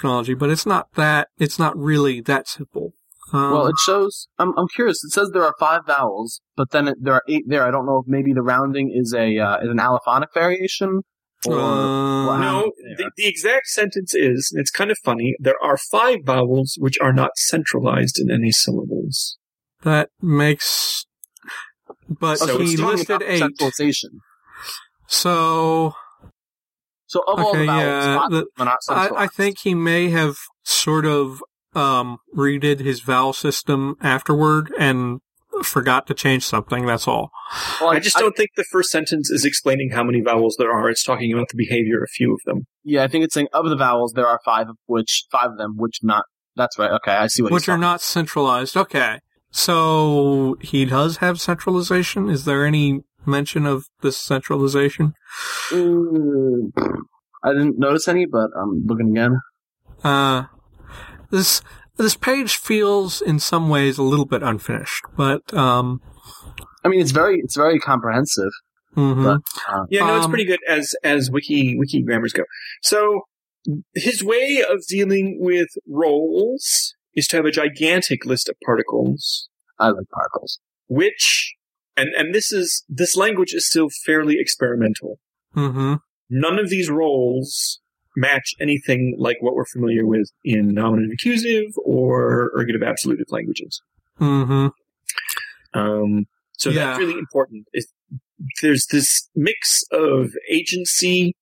[0.01, 2.92] phonology, but it's not that it's not really that simple.
[3.32, 4.28] Um, Well, it shows.
[4.38, 5.03] I'm I'm curious.
[5.05, 7.66] It says there are five vowels, but then it, there are eight there.
[7.66, 11.01] I don't know if maybe the rounding is a uh, is an allophonic variation.
[11.47, 16.20] Or, uh, No, the, the exact sentence is, it's kind of funny, there are five
[16.24, 19.36] vowels which are not centralized in any syllables.
[19.82, 21.05] that makes.
[22.09, 24.20] But So he listed eight, centralization.
[25.07, 25.95] so
[27.14, 29.08] So of all the Okay, vowels, yeah, five the- not I.
[29.24, 31.42] I think he may have sort of
[31.74, 35.20] um, redid his vowel system afterward and
[35.62, 36.86] forgot to change something.
[36.86, 37.30] That's all.
[37.80, 40.90] Well, I just don't think the first sentence is explaining how many vowels there are.
[40.90, 42.66] It's talking about the behavior of a few of them.
[42.82, 45.58] yeah, I think it's saying of the vowels there are five of which five of
[45.58, 46.24] them which not.
[46.56, 46.90] That's right.
[46.92, 47.52] Okay, I see what.
[47.52, 48.76] which he's are talking- not centralized.
[48.76, 49.18] Okay.
[49.50, 52.28] So he does have centralization.
[52.28, 55.14] Is there any mention of this centralization?
[55.70, 56.70] Mm,
[57.43, 59.41] I didn't notice any, but I'm looking again.
[60.03, 60.45] Uh,
[61.31, 61.62] this
[61.97, 66.01] this page feels in some ways a little bit unfinished, but um,
[66.85, 68.51] I mean, it's very it's very comprehensive.
[68.97, 69.25] mhm.
[69.25, 69.41] But,
[69.75, 72.45] uh, Yeah, no, it's Um, pretty good as as wiki wiki grammars go.
[72.83, 73.22] So
[73.95, 79.49] his way of dealing with roles is to have a gigantic list of particles,
[79.79, 80.61] I like particles.
[80.87, 81.55] which
[81.97, 85.18] and and this is this language is still fairly experimental.
[85.57, 86.01] Mhm.
[86.30, 87.80] None of these roles
[88.16, 93.80] match anything like what we're familiar with in nominative accusative or ergative absolutive languages.
[94.20, 94.70] Mhm.
[95.72, 96.86] Um, so Yeah.
[96.86, 97.66] that's really important.
[97.72, 97.86] If
[98.62, 101.34] there's this mix of agency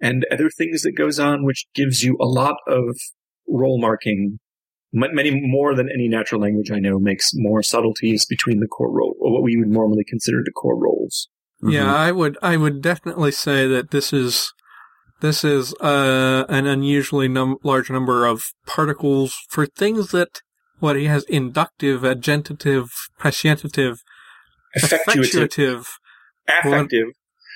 [0.00, 2.96] and other things that goes on, which gives you a lot of
[3.46, 4.38] role marking.
[4.94, 8.92] M- Many more than any natural language I know makes more subtleties between the core
[8.92, 11.28] role, or what we would normally consider the core roles.
[11.62, 11.94] Yeah, Mhm.
[11.94, 14.52] I would I would definitely say that this is
[15.20, 20.42] this is uh, an unusually num- large number of particles for things that
[20.80, 22.88] what he has inductive, adjentative,
[23.18, 23.98] prescientative,
[24.74, 25.86] Effectuative, effectuative.
[26.48, 27.06] affective.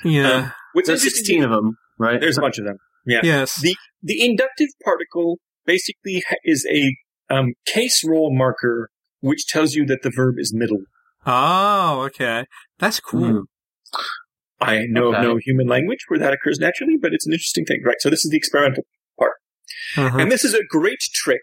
[0.04, 0.30] Yeah.
[0.32, 2.20] Um, What's There's 16 of them, right?
[2.20, 2.76] There's a bunch of them.
[3.06, 3.20] Yeah.
[3.24, 3.60] yes.
[3.60, 6.94] The the inductive particle basically is a
[7.30, 10.82] um, case role marker which tells you that the verb is middle.
[11.26, 12.46] oh, okay.
[12.78, 13.20] That's cool.
[13.22, 13.42] Mm.
[14.60, 15.18] I know Okay.
[15.18, 17.96] of no human language where that occurs naturally, but it's an interesting thing, right?
[18.00, 18.84] So this is the experimental,
[19.96, 20.18] Uh-huh.
[20.18, 21.42] and this is a great trick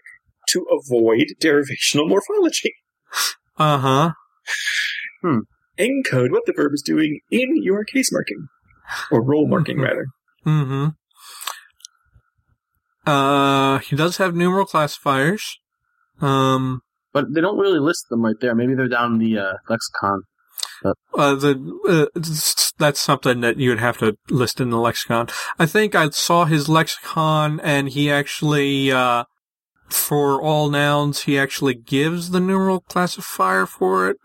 [0.50, 2.74] to avoid derivational morphology.
[3.58, 4.12] Uh-huh.
[5.78, 8.48] Encode what the verb is doing in your case marking
[9.10, 9.82] or role marking, Mhm.
[9.82, 10.06] rather.
[10.46, 10.86] Mm-hmm.
[13.10, 15.58] Uh, he does have numeral classifiers.
[16.20, 16.80] Um,
[17.12, 18.54] But they don't really list them right there.
[18.54, 20.22] Maybe they're down in the uh, lexicon.
[20.84, 22.20] uh, the uh,
[22.78, 25.28] that's something that you would have to list in the lexicon.
[25.58, 29.24] I think I saw his lexicon, and he actually, uh,
[29.88, 34.16] for all nouns, he actually gives the numeral classifier for it.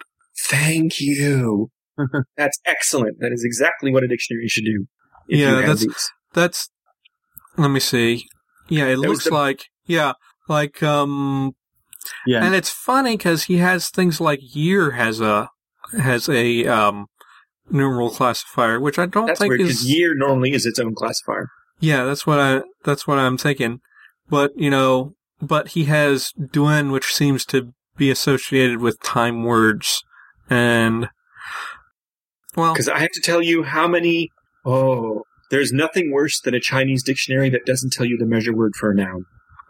[0.50, 1.70] Thank you.
[2.38, 3.20] That's excellent.
[3.20, 4.88] That is exactly what a dictionary should do.
[5.28, 6.10] Yeah, that's- these.
[6.34, 6.70] That's.
[7.58, 8.28] Let me see.
[8.70, 10.14] Yeah, it That looks the- like yeah,
[10.50, 11.54] like um,
[12.26, 12.44] Yeah.
[12.44, 15.50] and it's funny because he has things like year has a
[15.98, 17.08] has a um
[17.70, 21.50] numeral classifier, which I don't That's think weird is year normally is its own classifier.
[21.80, 23.80] Yeah, that's what I that's what I'm thinking.
[24.30, 30.04] But you know, but he has Duen, which seems to be associated with time words,
[30.50, 31.10] and
[32.56, 34.30] well, Because I have to tell you how many.
[34.66, 38.74] Oh, there's nothing worse than a Chinese dictionary that doesn't tell you the measure word
[38.76, 39.26] for a noun.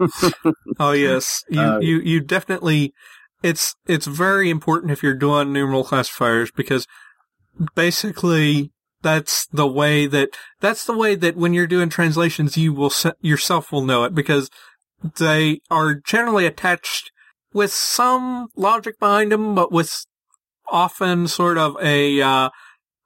[0.80, 2.94] oh yes, you Uh, you you definitely.
[3.44, 6.86] It's it's very important if you're doing numeral classifiers because
[7.74, 8.72] basically
[9.02, 10.30] that's the way that
[10.60, 14.50] that's the way that when you're doing translations you will yourself will know it because
[15.18, 17.12] they are generally attached
[17.54, 20.06] with some logic behind them, but with
[20.70, 22.50] often sort of a uh,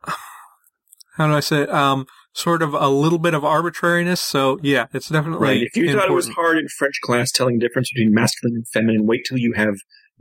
[1.15, 1.69] how do I say it?
[1.69, 2.05] um
[2.35, 4.21] sort of a little bit of arbitrariness.
[4.21, 5.61] So yeah, it's definitely Right.
[5.63, 8.67] If you thought it was hard in French class telling the difference between masculine and
[8.67, 9.75] feminine, wait till you have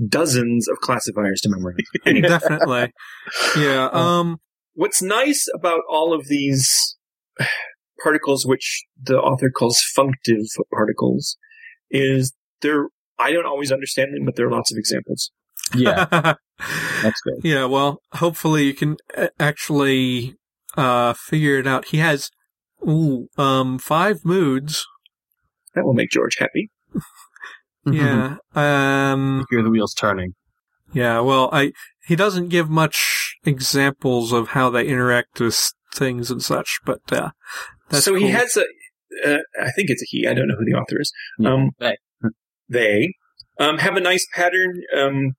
[0.08, 1.76] dozens of classifiers to memorize.
[2.22, 2.92] definitely.
[3.56, 3.90] Yeah.
[3.92, 4.38] Um.
[4.76, 6.96] What's nice about all of these
[8.02, 11.36] particles, which the author calls functive particles,
[11.90, 12.88] is there.
[13.18, 15.30] I don't always understand them, but there are lots of examples.
[15.74, 16.06] yeah.
[17.02, 17.40] That's good.
[17.42, 18.96] Yeah, well, hopefully you can
[19.38, 20.36] actually
[20.76, 21.86] uh, figure it out.
[21.86, 22.30] He has
[22.86, 24.86] ooh, um, five moods.
[25.74, 26.70] That will make George happy.
[27.86, 28.36] Yeah.
[28.54, 30.32] Um, Hear the wheels turning.
[30.94, 31.72] yeah, well, I
[32.06, 37.32] he doesn't give much examples of how they interact with things and such, but uh,
[37.90, 38.62] that's so he has a.
[39.22, 40.26] Uh, I think it's a he.
[40.26, 41.12] I don't know who the author is.
[41.38, 41.96] Yeah, Um, they.
[42.70, 43.14] they
[43.60, 45.32] um, have a nice pattern um,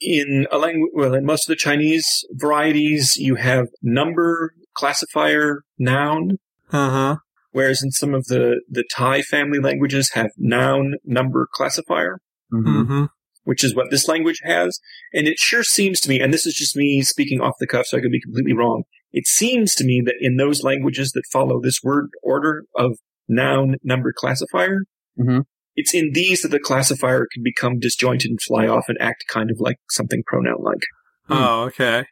[0.00, 0.90] in a language.
[0.94, 6.38] Well, in most of the Chinese varieties, you have number, classifier, noun.
[6.72, 7.16] Uh-huh.
[7.52, 12.18] Whereas in some of the the Thai family languages have noun, number, classifier,
[12.52, 12.64] Mhm.
[12.66, 13.04] Mm-hmm.
[13.44, 14.78] which is what this language has.
[15.12, 17.86] And it sure seems to me, and this is just me speaking off the cuff,
[17.86, 18.82] so I could be completely wrong.
[19.12, 22.98] It seems to me that in those languages that follow this word order of
[23.28, 24.80] noun, number, classifier,
[25.18, 25.44] Mhm.
[25.76, 29.50] it's in these that the classifier can become disjointed and fly off and act kind
[29.50, 30.82] of like something pronoun like.
[31.28, 32.06] Oh, okay.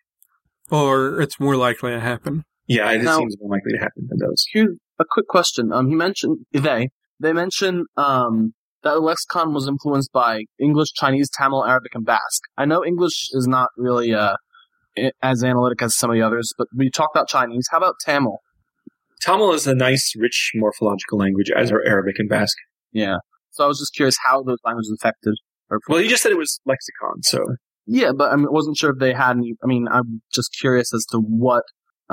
[0.71, 2.45] Or it's more likely to happen.
[2.67, 4.45] Yeah, it Now- seems more likely to happen than those.
[4.53, 5.73] Here's a quick question.
[5.73, 6.89] Um, he mentioned they.
[7.21, 12.43] They mentioned um that the lexicon was influenced by English, Chinese, Tamil, Arabic, and Basque.
[12.57, 14.37] I know English is not really uh
[15.23, 17.67] as analytic as some of the others, but we talked about Chinese.
[17.71, 18.39] How about Tamil?
[19.23, 22.57] Tamil is a nice, rich morphological language, as are Arabic and Basque.
[22.93, 23.17] Yeah.
[23.51, 25.35] So I was just curious how those languages affected.
[25.71, 27.39] Or Well, he just said it was lexicon, so
[27.87, 29.55] yeah, but I mean, wasn't sure if they had any.
[29.63, 31.63] I mean, I'm just curious as to what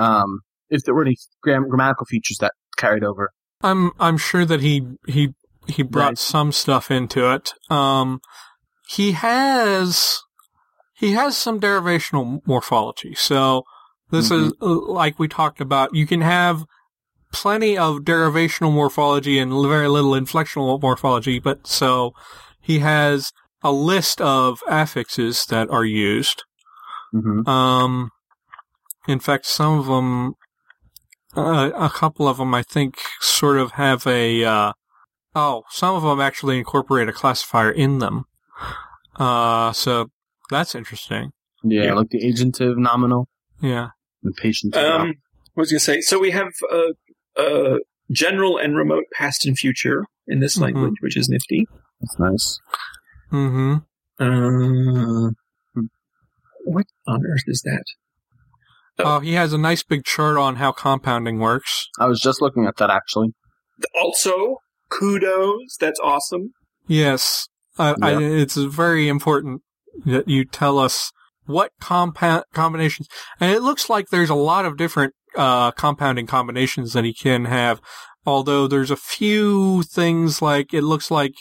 [0.00, 0.40] um
[0.70, 3.30] if there were any gram- grammatical features that carried over.
[3.62, 5.34] I'm I'm sure that he he
[5.66, 7.52] he brought some stuff into it.
[7.68, 8.20] Um,
[8.88, 10.20] he has
[10.94, 13.14] he has some derivational morphology.
[13.14, 13.64] So
[14.10, 15.94] this is uh, like we talked about.
[15.94, 16.64] You can have
[17.32, 22.12] plenty of derivational morphology and very little inflectional morphology, but so
[22.60, 23.32] he has
[23.62, 26.44] a list of affixes that are used.
[27.14, 27.48] Mm-hmm.
[27.48, 28.10] Um,
[29.08, 30.34] in fact, some of them,
[31.36, 34.44] uh, a couple of them, I think, sort of have a.
[34.44, 34.72] Uh,
[35.34, 38.24] oh, some of them actually incorporate a classifier in them.
[39.16, 40.10] Uh, so
[40.50, 41.30] that's interesting.
[41.62, 41.94] Yeah, Yeah.
[41.94, 43.28] like the agentive, nominal,
[43.60, 43.88] Yeah.
[44.22, 44.76] and patient.
[44.76, 45.14] Um,
[45.54, 46.00] what was I going to say?
[46.00, 47.78] So we have uh, uh,
[48.10, 50.62] general and remote past and future in this Mhm.
[50.62, 51.66] language, which is nifty.
[52.00, 52.60] That's nice.
[53.32, 53.74] Mm-hmm.
[54.18, 55.30] Uh,
[56.64, 57.84] what on earth is that?
[58.98, 61.88] Oh, he has a nice big chart on how compounding works.
[61.98, 63.28] I was just looking at that actually.
[64.00, 64.58] Also,
[64.90, 65.76] kudos.
[65.78, 66.52] That's awesome.
[66.86, 67.48] Yes.
[67.78, 69.62] I, I, it's very important
[70.04, 71.12] that you tell us
[71.46, 73.08] what compound combinations,
[73.40, 77.46] and it looks like there's a lot of different uh, compounding combinations that he can
[77.46, 77.80] have.
[78.26, 81.32] Although there's a few things like it looks like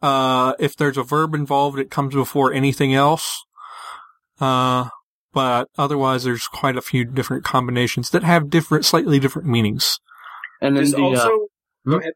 [0.00, 3.44] uh, if there's a verb involved, it comes before anything else.
[4.40, 4.88] Uh,
[5.32, 9.98] but otherwise, there's quite a few different combinations that have different, slightly different meanings.
[10.60, 12.12] And then There's the, also uh, go ahead.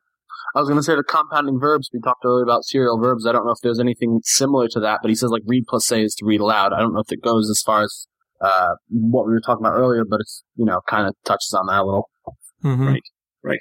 [0.54, 1.88] I was going to say the compounding verbs.
[1.92, 3.26] We talked earlier about serial verbs.
[3.26, 5.86] I don't know if there's anything similar to that, but he says like read plus
[5.86, 6.72] say is to read aloud.
[6.72, 8.06] I don't know if it goes as far as
[8.40, 11.66] uh, what we were talking about earlier, but it's you know kind of touches on
[11.68, 12.10] that a little.
[12.64, 12.96] Mm-hmm.
[13.42, 13.60] Right.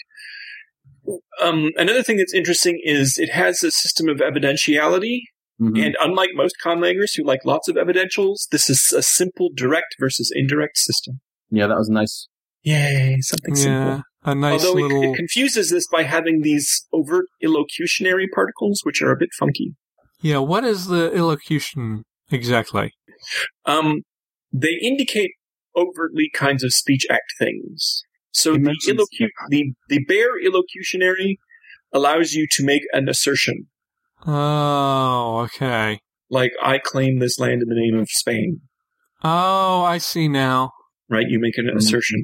[1.41, 5.21] Um, another thing that's interesting is it has a system of evidentiality,
[5.61, 5.85] Mhm.
[5.85, 10.31] and unlike most conlangers who like lots of evidentials, this is a simple direct versus
[10.35, 11.19] indirect system.
[11.51, 12.27] Yeah, that was nice.
[12.63, 14.03] Yay, something Yeah, simple.
[14.23, 15.13] a nice Although it, little.
[15.13, 19.75] it confuses this by having these overt illocutionary particles, which are a bit funky.
[20.21, 22.91] yeah, what is the illocution exactly?
[23.65, 24.01] Um,
[24.53, 25.31] they indicate
[25.75, 28.03] overtly kinds of speech act things.
[28.31, 31.35] So the, mentions- illocu- the the bare illocutionary
[31.93, 33.67] allows you to make an assertion,
[34.27, 35.99] Oh, okay.
[36.29, 38.61] like "I claim this land in the name of Spain."
[39.23, 40.71] Oh, I see now.
[41.09, 41.25] Right?
[41.27, 41.75] You make an Mhm.
[41.77, 42.23] assertion,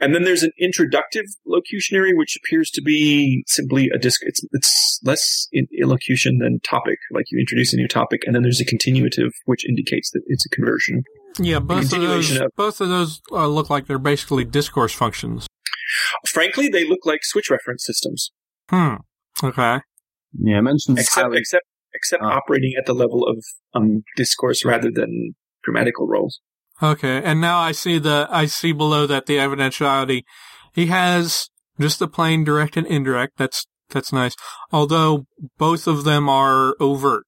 [0.00, 4.20] and then there's an introductive locutionary, which appears to be simply a disc.
[4.24, 6.98] It's it's less in illocution than topic.
[7.10, 10.46] Like you introduce a new topic, and then there's a continuative, which indicates that it's
[10.46, 11.02] a conversion.
[11.38, 15.46] Yeah, both of those, of- both of those uh, look like they're basically discourse functions.
[16.26, 18.30] Frankly, they look like switch reference systems.
[18.70, 18.94] Hmm.
[19.44, 19.80] Okay.
[20.38, 21.64] Yeah, it mentions except highly- except
[21.94, 22.26] except Oh.
[22.28, 23.42] operating at the level of
[23.74, 25.34] um, discourse rather than
[25.64, 26.40] grammatical roles.
[26.82, 27.22] Okay.
[27.22, 30.22] And now I see the, I see below that the evidentiality.
[30.74, 31.48] He has
[31.80, 33.38] just the plain direct and indirect.
[33.38, 34.34] That's, that's nice.
[34.70, 35.24] Although
[35.56, 37.24] both of them are overt.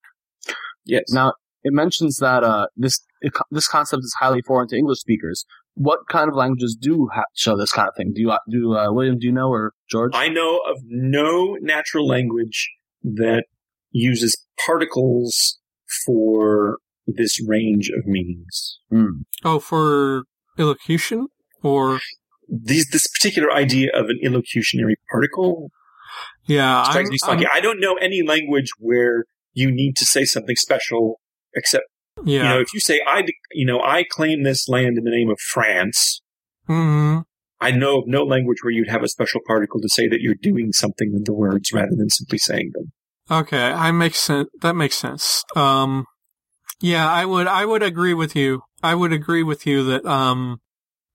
[0.85, 1.05] Yes.
[1.11, 1.33] Now
[1.63, 5.47] it mentions that uh, this it, this concept is highly foreign to English speakers.
[5.75, 8.13] What kind of languages do ha- show this kind of thing?
[8.15, 9.19] Do you do uh, William?
[9.19, 10.13] Do you know or George?
[10.15, 12.69] I know of no natural language
[13.03, 13.45] that
[13.91, 15.59] uses particles
[16.05, 18.81] for this range of meanings.
[18.91, 19.23] Hmm.
[19.45, 20.25] Oh, for
[20.59, 21.29] elocution
[21.63, 22.01] or
[22.49, 25.71] These, this particular idea of an illocutionary particle
[26.47, 27.47] yeah, strikes I'm, funky.
[27.47, 31.21] I'm- I don't know any language where you need to say something special,
[31.55, 31.85] except
[32.25, 32.43] yeah.
[32.43, 35.31] you know, if you say I, you know, I claim this land in the name
[35.31, 36.21] of France.
[36.67, 37.19] hmm
[37.61, 40.37] I know of no language where you'd have a special particle to say that you're
[40.41, 42.93] doing something with the words rather than simply saying them.
[43.31, 44.49] Okay, I make sense.
[44.63, 45.45] That makes sense.
[45.57, 46.07] Um,
[46.81, 48.63] yeah, I would, I would agree with you.
[48.83, 50.61] I would agree with you that, um,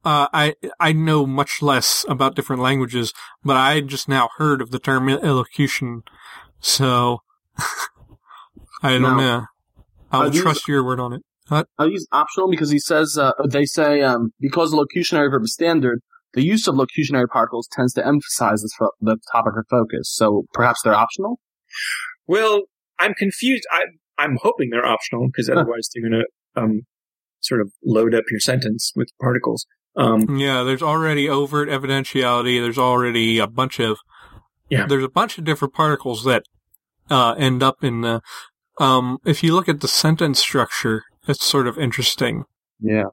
[0.06, 3.14] uh, I, I know much less about different languages,
[3.44, 6.04] but I just now heard of the term elocution.
[6.60, 7.20] So,
[8.84, 9.46] I don't Now, know.
[10.12, 11.22] I'll are these- trust your word on it.
[11.50, 12.50] Are these optional?
[12.50, 16.02] Because he says uh, they say um, because the locutionary verb is standard,
[16.34, 20.14] the use of locutionary particles tends to emphasize the, fo- the topic or focus.
[20.14, 21.40] So perhaps they're optional.
[22.28, 22.64] Well,
[23.00, 23.64] I'm confused.
[23.72, 23.84] I,
[24.18, 26.82] I'm hoping they're optional because otherwise they're going to um,
[27.42, 29.66] sort of load up your sentence with particles.
[29.96, 32.62] Um, Yeah, there's already overt evidentiality.
[32.62, 33.98] There's already a bunch of
[34.70, 34.86] Yeah.
[34.88, 36.44] There's a bunch of different particles that
[37.10, 38.22] uh, end up in the.
[38.80, 42.46] Um, if you look at the sentence structure, it's sort of interesting.
[42.80, 43.10] Yeah.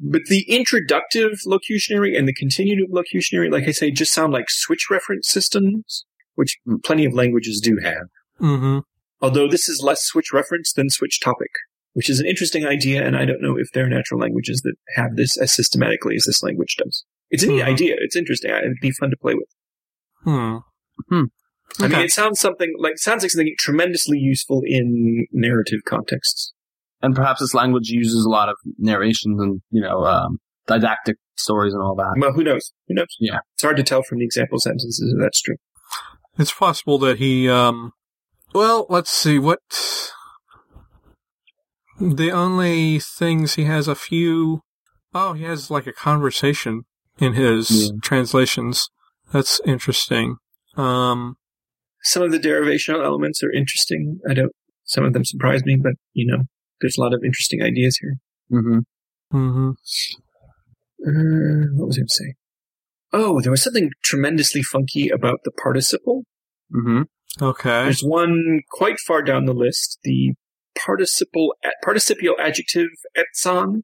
[0.00, 4.86] But the introductive locutionary and the continuative locutionary, like I say, just sound like switch
[4.90, 6.04] reference systems,
[6.34, 8.06] which plenty of languages do have.
[8.40, 8.78] Mm-hmm.
[9.20, 11.50] Although this is less switch reference than switch topic,
[11.94, 14.76] which is an interesting idea, and I don't know if there are natural languages that
[14.94, 17.04] have this as systematically as this language does.
[17.30, 17.66] It's a neat Mhm.
[17.68, 17.96] idea.
[17.98, 18.52] It's interesting.
[18.52, 19.48] It'd be fun to play with.
[20.22, 20.58] Hmm.
[21.08, 21.24] Hmm.
[21.80, 26.54] I mean, it sounds something like it sounds like something tremendously useful in narrative contexts.
[27.00, 31.72] And perhaps this language uses a lot of narrations and you know um, didactic stories
[31.72, 32.14] and all that.
[32.18, 32.72] Well, who knows?
[32.88, 33.06] Who knows?
[33.20, 33.38] Yeah.
[33.54, 35.56] it's hard to tell from the example sentences if that's true.
[36.38, 37.48] It's possible that he.
[37.48, 37.92] Um,
[38.54, 39.58] well, let's see what.
[42.00, 44.62] The only things he has a few.
[45.14, 46.82] Oh, he has like a conversation
[47.18, 47.96] in his Yeah.
[48.02, 48.88] translations.
[49.32, 50.36] That's interesting.
[50.76, 51.36] Um,
[52.04, 54.20] Some of the derivational elements are interesting.
[54.28, 54.52] I don't.
[54.84, 56.44] Some of them surprise me, but you know,
[56.80, 58.16] there's a lot of interesting ideas here.
[58.50, 58.78] hmm
[59.32, 59.74] mhm.
[61.06, 62.34] Uh, what was I going to say?
[63.12, 66.24] Oh, there was something tremendously funky about the participle.
[66.74, 67.02] Mm-hmm.
[67.42, 67.84] Okay.
[67.84, 69.98] There's one quite far down the list.
[70.02, 70.34] The
[70.76, 73.82] participle, participial adjective etson.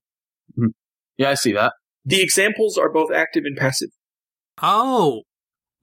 [1.16, 1.72] Yeah, I see that.
[2.04, 3.90] The examples are both active and passive,
[4.60, 5.22] Oh,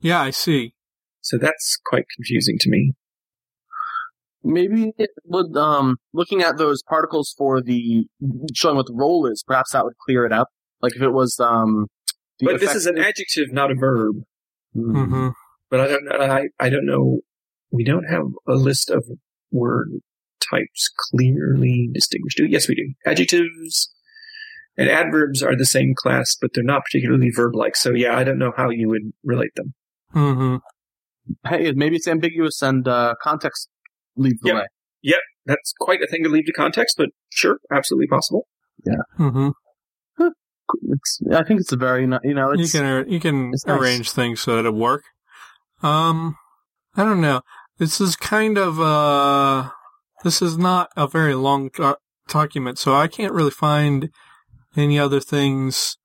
[0.01, 0.73] yeah, I see.
[1.21, 2.93] so that's quite confusing to me.
[4.43, 8.05] Maybe it would um looking at those particles for the
[8.55, 10.49] showing what the role is, perhaps that would clear it up.
[10.81, 11.87] Like if it was um
[12.39, 14.15] the But this is an adjective, not a verb.
[14.75, 15.07] Mhm.
[15.07, 15.27] hmm
[15.69, 16.07] But I don't.
[16.11, 17.19] I I don't know.
[17.71, 19.05] We don't have a list of
[19.51, 19.89] word
[20.51, 22.37] types clearly distinguished.
[22.37, 22.93] Do yes, we do.
[23.05, 23.93] Adjectives
[24.77, 27.75] and adverbs are the same class, but they're not particularly verb-like.
[27.75, 29.73] So yeah, I don't know how you would relate them.
[30.11, 30.55] hmm
[31.47, 33.69] Hey, maybe it's ambiguous and uh context
[34.15, 34.55] leads the Yep.
[34.55, 34.67] way.
[35.47, 38.47] That's quite a thing to leave to context, but sure, absolutely possible.
[38.85, 39.01] Yeah.
[39.17, 39.49] hmm
[40.19, 43.79] It's, I think it's a very you know You can you can it's nice.
[43.79, 45.01] arrange things so that it work.
[45.81, 46.35] Um,
[46.95, 47.41] I don't know.
[47.79, 49.71] This is kind of uh,
[50.23, 54.11] this is not a very long doc- document, so I can't really find
[54.77, 55.97] any other things.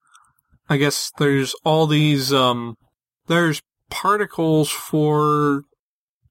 [0.68, 2.76] I guess there's all these um,
[3.26, 3.60] there's
[3.90, 5.62] particles for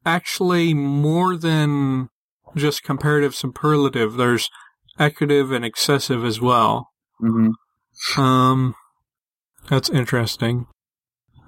[0.05, 2.09] actually more than
[2.55, 4.15] just comparative superlative.
[4.15, 4.49] There's
[4.99, 6.89] equative and excessive as well.
[7.21, 7.53] Mhm.
[8.17, 8.75] Um,
[9.69, 10.67] that's interesting.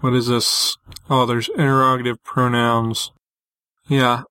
[0.01, 0.75] What is this?
[1.09, 3.11] Oh, there's interrogative pronouns.
[3.87, 4.23] Yeah.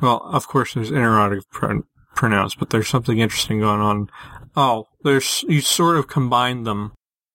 [0.00, 1.82] Well, of course there's interrogative pro-
[2.14, 4.08] pronouns, but there's something interesting going on.
[4.56, 6.92] Oh, there's, you sort of combine them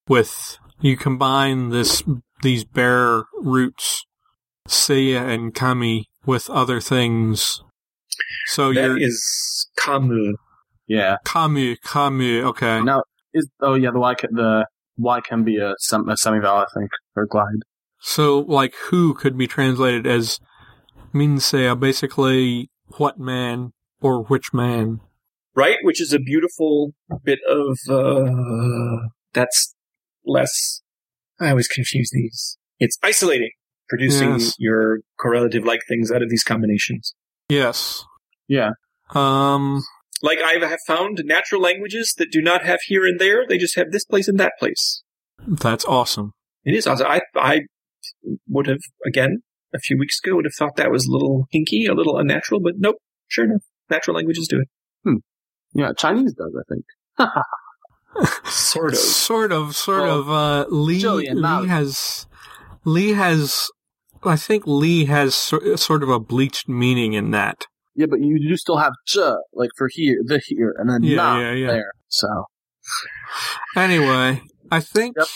[0.07, 2.03] with, you combine this,
[2.41, 4.05] these bare roots,
[4.67, 7.63] Seiya and Kami, with other things.
[8.47, 10.33] So That you're, is kamu.
[10.87, 11.17] yeah.
[11.25, 12.81] Kamu, Kamu, okay.
[12.81, 14.65] Now is oh yeah the y can, the
[14.97, 17.61] y can be a, sem- a semi vowel I think or glide.
[17.99, 20.39] So, like, who could be translated as
[21.15, 24.99] Minsea, basically, what man or which man?
[25.55, 25.77] right?
[25.81, 26.93] Which is a beautiful
[27.23, 29.73] bit of uh, that's
[30.25, 30.81] less.
[31.39, 32.57] I always confuse these.
[32.79, 33.49] It's isolating,
[33.89, 34.53] producing Yes.
[34.59, 37.14] your correlative like things out of these combinations.
[37.49, 38.03] Yes.
[38.47, 38.72] Yeah.
[39.15, 39.84] Um,
[40.22, 43.76] Like I have found natural languages that do not have here and there; they just
[43.76, 45.03] have this place and that place.
[45.47, 46.31] that's awesome.
[46.65, 47.07] It is awesome.
[47.07, 47.61] I I
[48.47, 49.43] would have again
[49.73, 52.59] a few weeks ago would have thought that was a little hinky, a little unnatural,
[52.61, 52.95] but nope.
[53.27, 55.22] Sure enough, natural languages do it.
[55.73, 56.85] Yeah, Chinese does, I think.
[58.45, 58.97] Sort of.
[58.99, 60.30] Sort of, sort Well, of.
[60.31, 62.26] Uh, Lee, Lee has,
[62.85, 63.69] Lee has,
[64.23, 67.65] I think Lee has so, sort of a bleached meaning in that.
[67.95, 69.18] Yeah, but you do still have ch,
[69.53, 71.68] like for here, the here, and then Yeah, na yeah, yeah.
[71.68, 71.91] there.
[72.07, 72.27] So,
[73.76, 74.41] Anyway,
[74.72, 75.27] I think, Yep.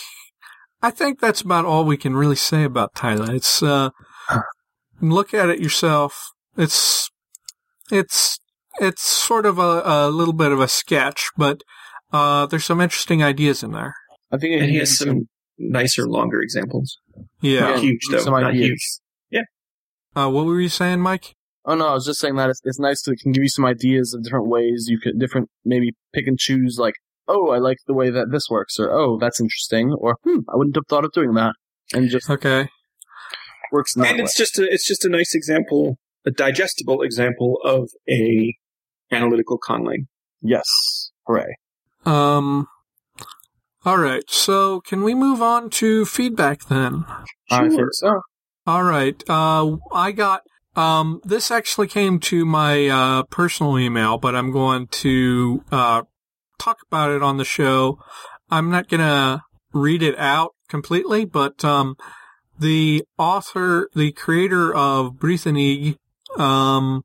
[0.82, 3.34] I think that's about all we can really say about Tyler.
[3.34, 3.90] It's, uh,
[5.00, 6.30] look at it yourself.
[6.56, 7.10] It's,
[7.90, 8.38] it's,
[8.80, 11.62] it's sort of a, a little bit of a sketch, but,
[12.12, 13.94] uh, there's some interesting ideas in there.
[14.30, 15.28] I think it And he gives has some
[15.70, 16.98] nicer, longer examples.
[17.40, 17.60] Yeah.
[17.60, 18.24] Not huge, give you though.
[18.24, 18.68] some Not ideas.
[18.68, 19.00] huge.
[20.14, 21.34] Uh, what were you saying, Mike?
[21.64, 23.48] Oh no, I was just saying that it's, it's nice to it can give you
[23.48, 26.96] some ideas of different ways you could different maybe pick and choose like
[27.28, 30.56] oh I like the way that this works or oh that's interesting or hmm I
[30.56, 31.54] wouldn't have thought of doing that
[31.94, 32.68] and just Okay.
[33.70, 34.24] works in that and way.
[34.24, 38.54] it's just a it's just a nice example, a digestible example of a
[39.10, 40.08] analytical conlang.
[40.42, 40.66] Yes,
[41.26, 41.54] hooray!
[42.04, 42.66] Um,
[43.84, 44.24] all right.
[44.28, 47.04] So can we move on to feedback then?
[47.50, 48.20] I think so.
[48.66, 49.22] All right.
[49.28, 50.42] Uh, I got,
[50.76, 56.02] um, this actually came to my, uh, personal email, but I'm going to, uh,
[56.58, 57.98] talk about it on the show.
[58.50, 59.42] I'm not gonna
[59.72, 61.96] read it out completely, but, um,
[62.58, 65.96] the author, the creator of Brithenig,
[66.38, 67.02] um,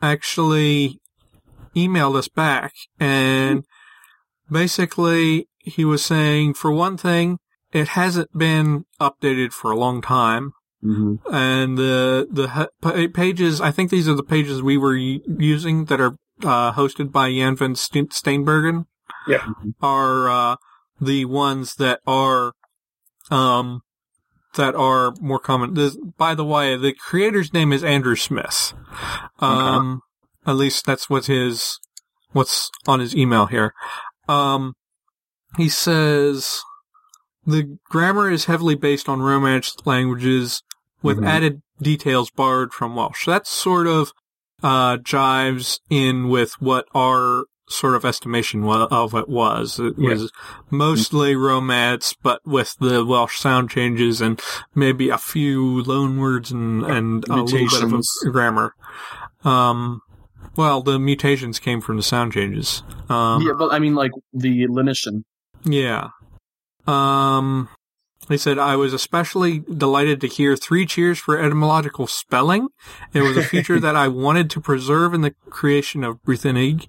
[0.00, 1.00] actually
[1.76, 3.64] emailed us back and
[4.50, 7.38] basically he was saying, for one thing,
[7.72, 10.52] it hasn't been updated for a long time
[10.84, 11.34] Mm-hmm.
[11.34, 13.58] and the the pages.
[13.58, 17.56] I think these are the pages we were using that are uh, hosted by Jan
[17.56, 18.84] van Steenbergen.
[19.26, 19.46] Yeah.
[19.80, 20.56] are uh,
[21.00, 22.52] the ones that are
[23.30, 23.80] um
[24.56, 25.72] that are more common.
[25.72, 28.74] This, by the way, the creator's name is Andrew Smith.
[29.38, 30.02] Um,
[30.46, 31.78] at least that's what his
[32.32, 33.72] what's on his email here.
[34.28, 34.74] Um,
[35.56, 36.62] he says
[37.46, 40.62] the grammar is heavily based on Romance languages
[41.02, 41.26] with Mhm.
[41.26, 43.26] added details borrowed from Welsh.
[43.26, 44.12] That sort of
[44.62, 49.78] uh, jives in with what our sort of estimation of it was.
[49.78, 50.30] It was
[50.70, 54.40] mostly Romance, but with the Welsh sound changes and
[54.74, 57.82] maybe a few loan words and, and a little bit
[58.26, 58.74] of grammar.
[59.44, 60.00] Um,
[60.56, 62.82] well, the mutations came from the sound changes.
[63.10, 65.24] Um, yeah, but I mean like the lenition.
[65.64, 66.08] Yeah.
[66.86, 67.68] Um,
[68.28, 72.68] he said, I was especially delighted to hear three cheers for etymological spelling.
[73.12, 76.86] It was a feature that I wanted to preserve in the creation of Brithenig.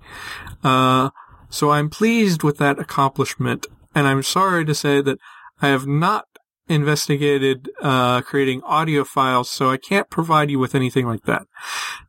[0.64, 1.10] Uh,
[1.50, 5.20] so I'm pleased with that accomplishment, and I'm sorry to say that
[5.62, 6.26] I have not
[6.68, 11.48] investigated, uh, creating audio files, so I can't provide you with anything like that.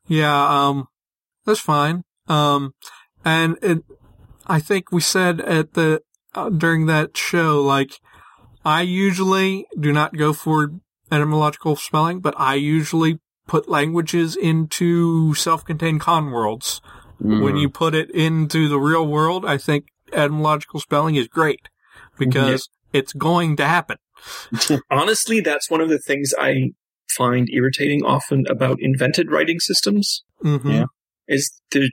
[0.06, 0.86] Yeah, um,
[1.44, 2.04] that's fine.
[2.28, 2.74] Um,
[3.24, 3.84] and it,
[4.46, 6.00] I think we said at the,
[6.56, 8.00] during that show, like,
[8.64, 10.72] I usually do not go for
[11.10, 16.80] etymological spelling, but I usually put languages into self-contained con worlds.
[17.22, 17.42] Mm-hmm.
[17.42, 21.68] When you put it into the real world, I think etymological spelling is great
[22.18, 23.98] because it's going to happen.
[24.90, 26.72] Honestly, that's one of the things I
[27.16, 30.86] find irritating often about invented writing systems hmm Yeah.
[31.28, 31.88] is they're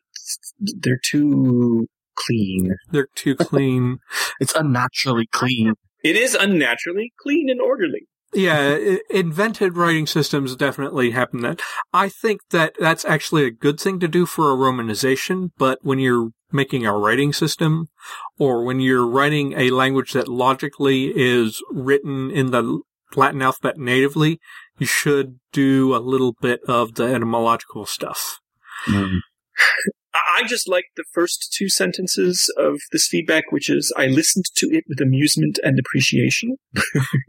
[0.59, 2.75] they're too clean.
[2.91, 3.99] They're too clean.
[4.39, 5.73] it's unnaturally clean.
[6.03, 8.07] It is unnaturally clean and orderly.
[8.33, 11.61] Yeah, invented writing systems definitely happen that.
[11.93, 15.99] I think that that's actually a good thing to do for a romanization, but when
[15.99, 17.87] you're making a writing system
[18.39, 22.81] or when you're writing a language that logically is written in the
[23.15, 24.39] Latin alphabet natively,
[24.79, 28.39] you should do a little bit of the etymological stuff.
[28.87, 29.19] I
[30.13, 34.67] I just like the first two sentences of this feedback, which is I listened to
[34.67, 36.57] it with amusement and appreciation.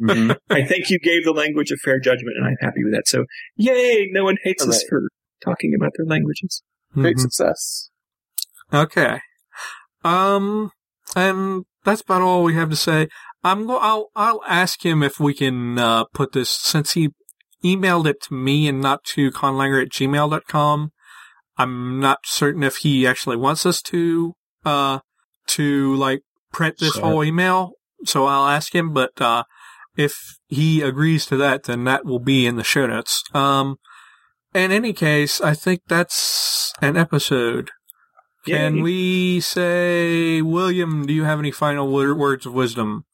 [0.00, 0.36] Mhm.
[0.50, 3.08] I think you gave the language a fair judgment, and I'm happy with that.
[3.08, 3.24] So,
[3.56, 4.08] yay!
[4.10, 4.88] No one hates us Hooray.
[4.88, 5.08] for
[5.44, 6.62] talking about their languages.
[6.92, 7.20] Great Mhm.
[7.20, 7.90] success.
[8.72, 9.20] Okay.
[10.02, 10.70] Um,
[11.16, 13.08] and that's about all we have to say.
[13.42, 17.10] I'm go- I'll I'll ask him if we can uh, put this since he
[17.64, 20.90] emailed it to me and not to conlanger at gmail.com.
[21.56, 25.00] I'm not certain if he actually wants us to uh
[25.48, 26.22] to like
[26.52, 27.02] print this Sure.
[27.02, 27.72] whole email.
[28.04, 29.44] So I'll ask him, but uh
[29.96, 33.22] if he agrees to that, then that will be in the show notes.
[33.32, 33.76] Um,
[34.52, 37.70] in any case, I think that's an episode.
[38.44, 38.82] Can Yay.
[38.82, 43.04] we say, William, do you have any final wor- words of wisdom?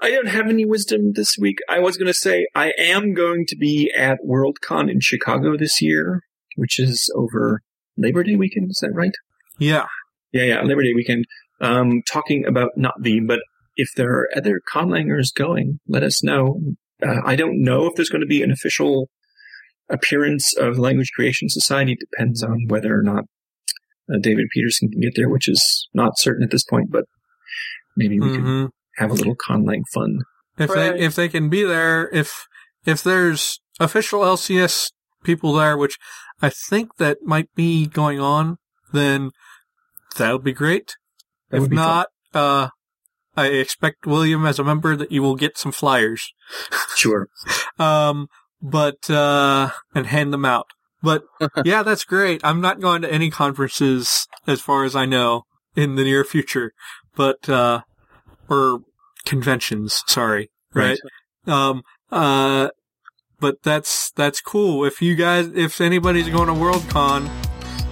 [0.00, 1.58] I don't have any wisdom this week.
[1.68, 5.82] I was going to say I am going to be at Worldcon in Chicago this
[5.82, 6.22] year,
[6.56, 7.60] which is over
[7.96, 8.70] Labor Day weekend.
[8.70, 9.12] Is that right?
[9.58, 9.86] Yeah.
[10.32, 11.24] Yeah, yeah, Labor Day weekend.
[11.60, 13.40] Um, talking about not the, but
[13.76, 16.60] if there are other conlangers going, let us know.
[17.04, 19.08] Uh, I don't know if there's going to be an official
[19.90, 21.92] appearance of Language Creation Society.
[21.92, 23.24] It depends on whether or not
[24.12, 27.04] uh, David Peterson can get there, which is not certain at this point, but
[27.96, 28.68] maybe we can Mhm.
[28.96, 30.18] have a little conlang fun.
[30.58, 30.92] If Right.
[30.94, 32.46] they if they can be there, if
[32.86, 34.92] if there's official LCS
[35.24, 35.98] people there, which
[36.40, 38.58] I think that might be going on,
[38.92, 39.30] then
[40.16, 40.96] that would be great.
[41.50, 42.68] That if be not, uh,
[43.36, 46.32] I expect William as a member that you will get some flyers.
[46.96, 47.28] Sure.
[47.76, 48.28] Um,
[48.62, 50.66] but, uh, and hand them out.
[51.02, 51.24] But
[51.64, 52.40] yeah, that's great.
[52.44, 55.42] I'm not going to any conferences as far as I know
[55.74, 56.72] in the near future,
[57.16, 57.80] but, uh,
[58.48, 58.80] or
[59.26, 60.98] conventions, sorry, right?
[61.46, 61.82] Um,
[62.12, 62.68] uh,
[63.44, 64.86] but that's, that's cool.
[64.86, 67.28] If you guys, if anybody's going to Worldcon,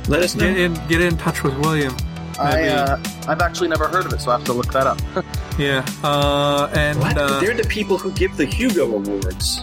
[0.08, 0.46] Let us know.
[0.46, 1.94] get in, get in touch with William.
[2.38, 2.98] I, uh,
[3.28, 4.98] I've actually never heard of it, so I have to look that up.
[5.58, 5.84] Yeah.
[6.02, 9.62] Uh, and, uh, They're the people who give the Hugo Awards.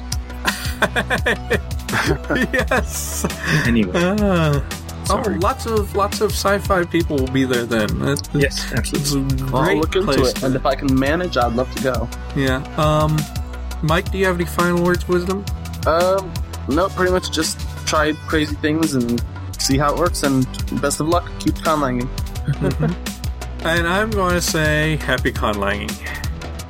[2.53, 3.26] yes.
[3.66, 4.61] Anyway, Uh,
[5.10, 7.88] oh, lots of lots of sci-fi people will be there then.
[7.98, 9.41] That's, yes, it's absolutely.
[9.52, 12.07] I'll great look into place it, and if I can manage, I'd love to go.
[12.36, 12.57] yeah.
[12.78, 13.18] Um,
[13.82, 15.44] Mike, do you have any final words, wisdom?
[15.88, 16.34] Um,
[16.68, 19.23] no, pretty much just try crazy things and
[19.57, 20.23] see how it works.
[20.23, 20.45] And
[20.81, 21.30] best of luck.
[21.39, 22.10] Keep conlanging.
[23.61, 25.91] And I'm going to say happy conlanging.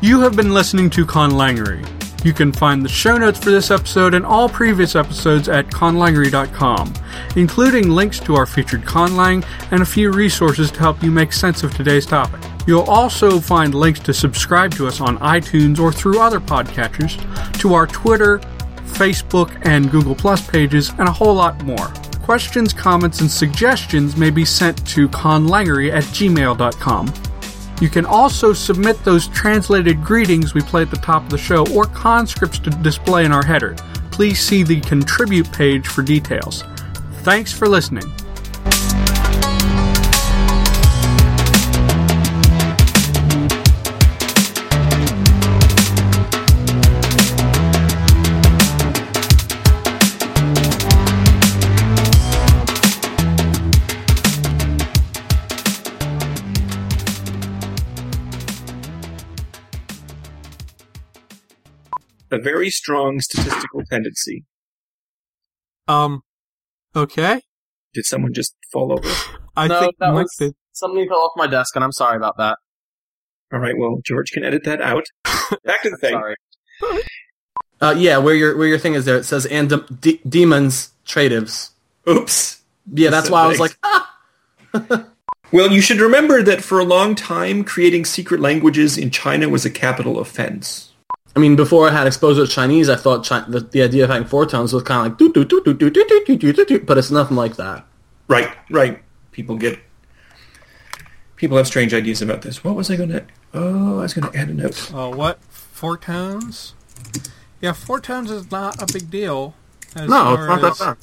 [0.01, 1.87] You have been listening to Conlangery.
[2.25, 6.93] You can find the show notes for this episode and all previous episodes at conlangery.com,
[7.35, 11.63] including links to our featured conlang and a few resources to help you make sense
[11.63, 12.41] of today's topic.
[12.65, 17.19] You'll also find links to subscribe to us on iTunes or through other podcatchers,
[17.59, 18.41] to our Twitter,
[18.89, 21.87] Facebook, and Google Plus pages, and a whole lot more.
[22.21, 27.13] Questions, comments, and suggestions may be sent to conlangery at gmail.com.
[27.81, 31.65] You can also submit those translated greetings we play at the top of the show
[31.73, 33.75] or conscripts to display in our header.
[34.11, 36.63] Please see the contribute page for details.
[37.23, 38.18] Thanks for listening.
[62.31, 64.45] A very strong statistical tendency.
[65.87, 66.21] Um,
[66.95, 67.41] okay.
[67.93, 69.09] Did someone just fall over?
[69.57, 70.53] I No, think that Mike was- did.
[70.71, 72.57] Something fell off my desk, and I'm sorry about that.
[73.51, 75.03] All right, well, George can edit that out.
[75.65, 76.11] Back to the thing.
[76.13, 76.35] Sorry.
[77.81, 80.91] Uh, yeah, where your where your thing is there, it says and de- de- demons
[81.05, 81.71] tradives.
[82.07, 82.61] Oops.
[82.93, 84.15] Yeah, that's why I was like, ah.
[85.51, 89.65] Well, you should remember that for a long time, creating secret languages in China was
[89.65, 90.88] a capital offense.
[91.39, 94.09] I mean, before I had exposure to Chinese, I thought chi- the, the idea of
[94.09, 96.51] having four tones was kind of like doo doo doo doo doo doo doo doo
[96.53, 97.85] doo doo, but it's nothing like that.
[98.27, 99.01] Right, right.
[99.31, 99.79] People get.
[101.37, 102.61] People have strange ideas about this.
[102.61, 103.25] What was I going to.
[103.53, 104.93] Oh, I was going to add a note.
[104.93, 105.41] Uh, what?
[105.43, 106.73] Four tones?
[107.61, 109.55] Yeah, four tones is not a big deal.
[109.95, 110.97] as No, it's far not that as- bad.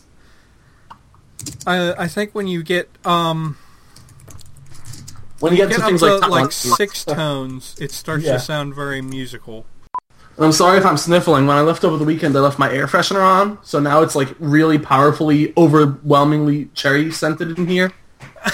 [1.66, 3.56] I, I think when you get um
[5.40, 8.34] When you get, get to up things to like, like six tones, it starts Yeah.
[8.34, 9.64] to sound very musical.
[10.38, 11.46] I'm sorry if I'm sniffling.
[11.46, 14.14] When I left over the weekend, I left my air freshener on, so now it's
[14.14, 17.92] like really powerfully, overwhelmingly cherry scented in here.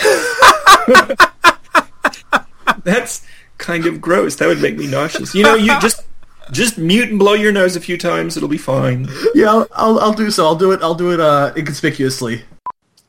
[2.85, 3.27] That's
[3.59, 4.37] kind of gross.
[4.37, 5.35] That would make me nauseous.
[5.35, 6.05] You know, you just.
[6.51, 8.37] Just mute and blow your nose a few times.
[8.37, 9.09] It'll be fine.
[9.33, 10.45] Yeah, I'll, I'll, I'll do so.
[10.45, 10.83] I'll do it.
[10.83, 12.43] I'll do it uh, inconspicuously.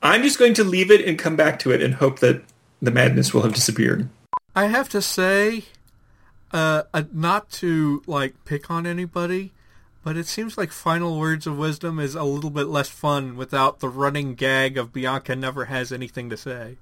[0.02, 2.44] I'm just going to leave it and come back to it and hope that
[2.82, 4.08] the madness will have disappeared.
[4.56, 5.64] I have to say,
[6.54, 9.52] uh, uh, not to like pick on anybody,
[10.04, 13.80] but it seems like Final Words of Wisdom is a little bit less fun without
[13.80, 16.72] the running gag of Bianca never has anything to say.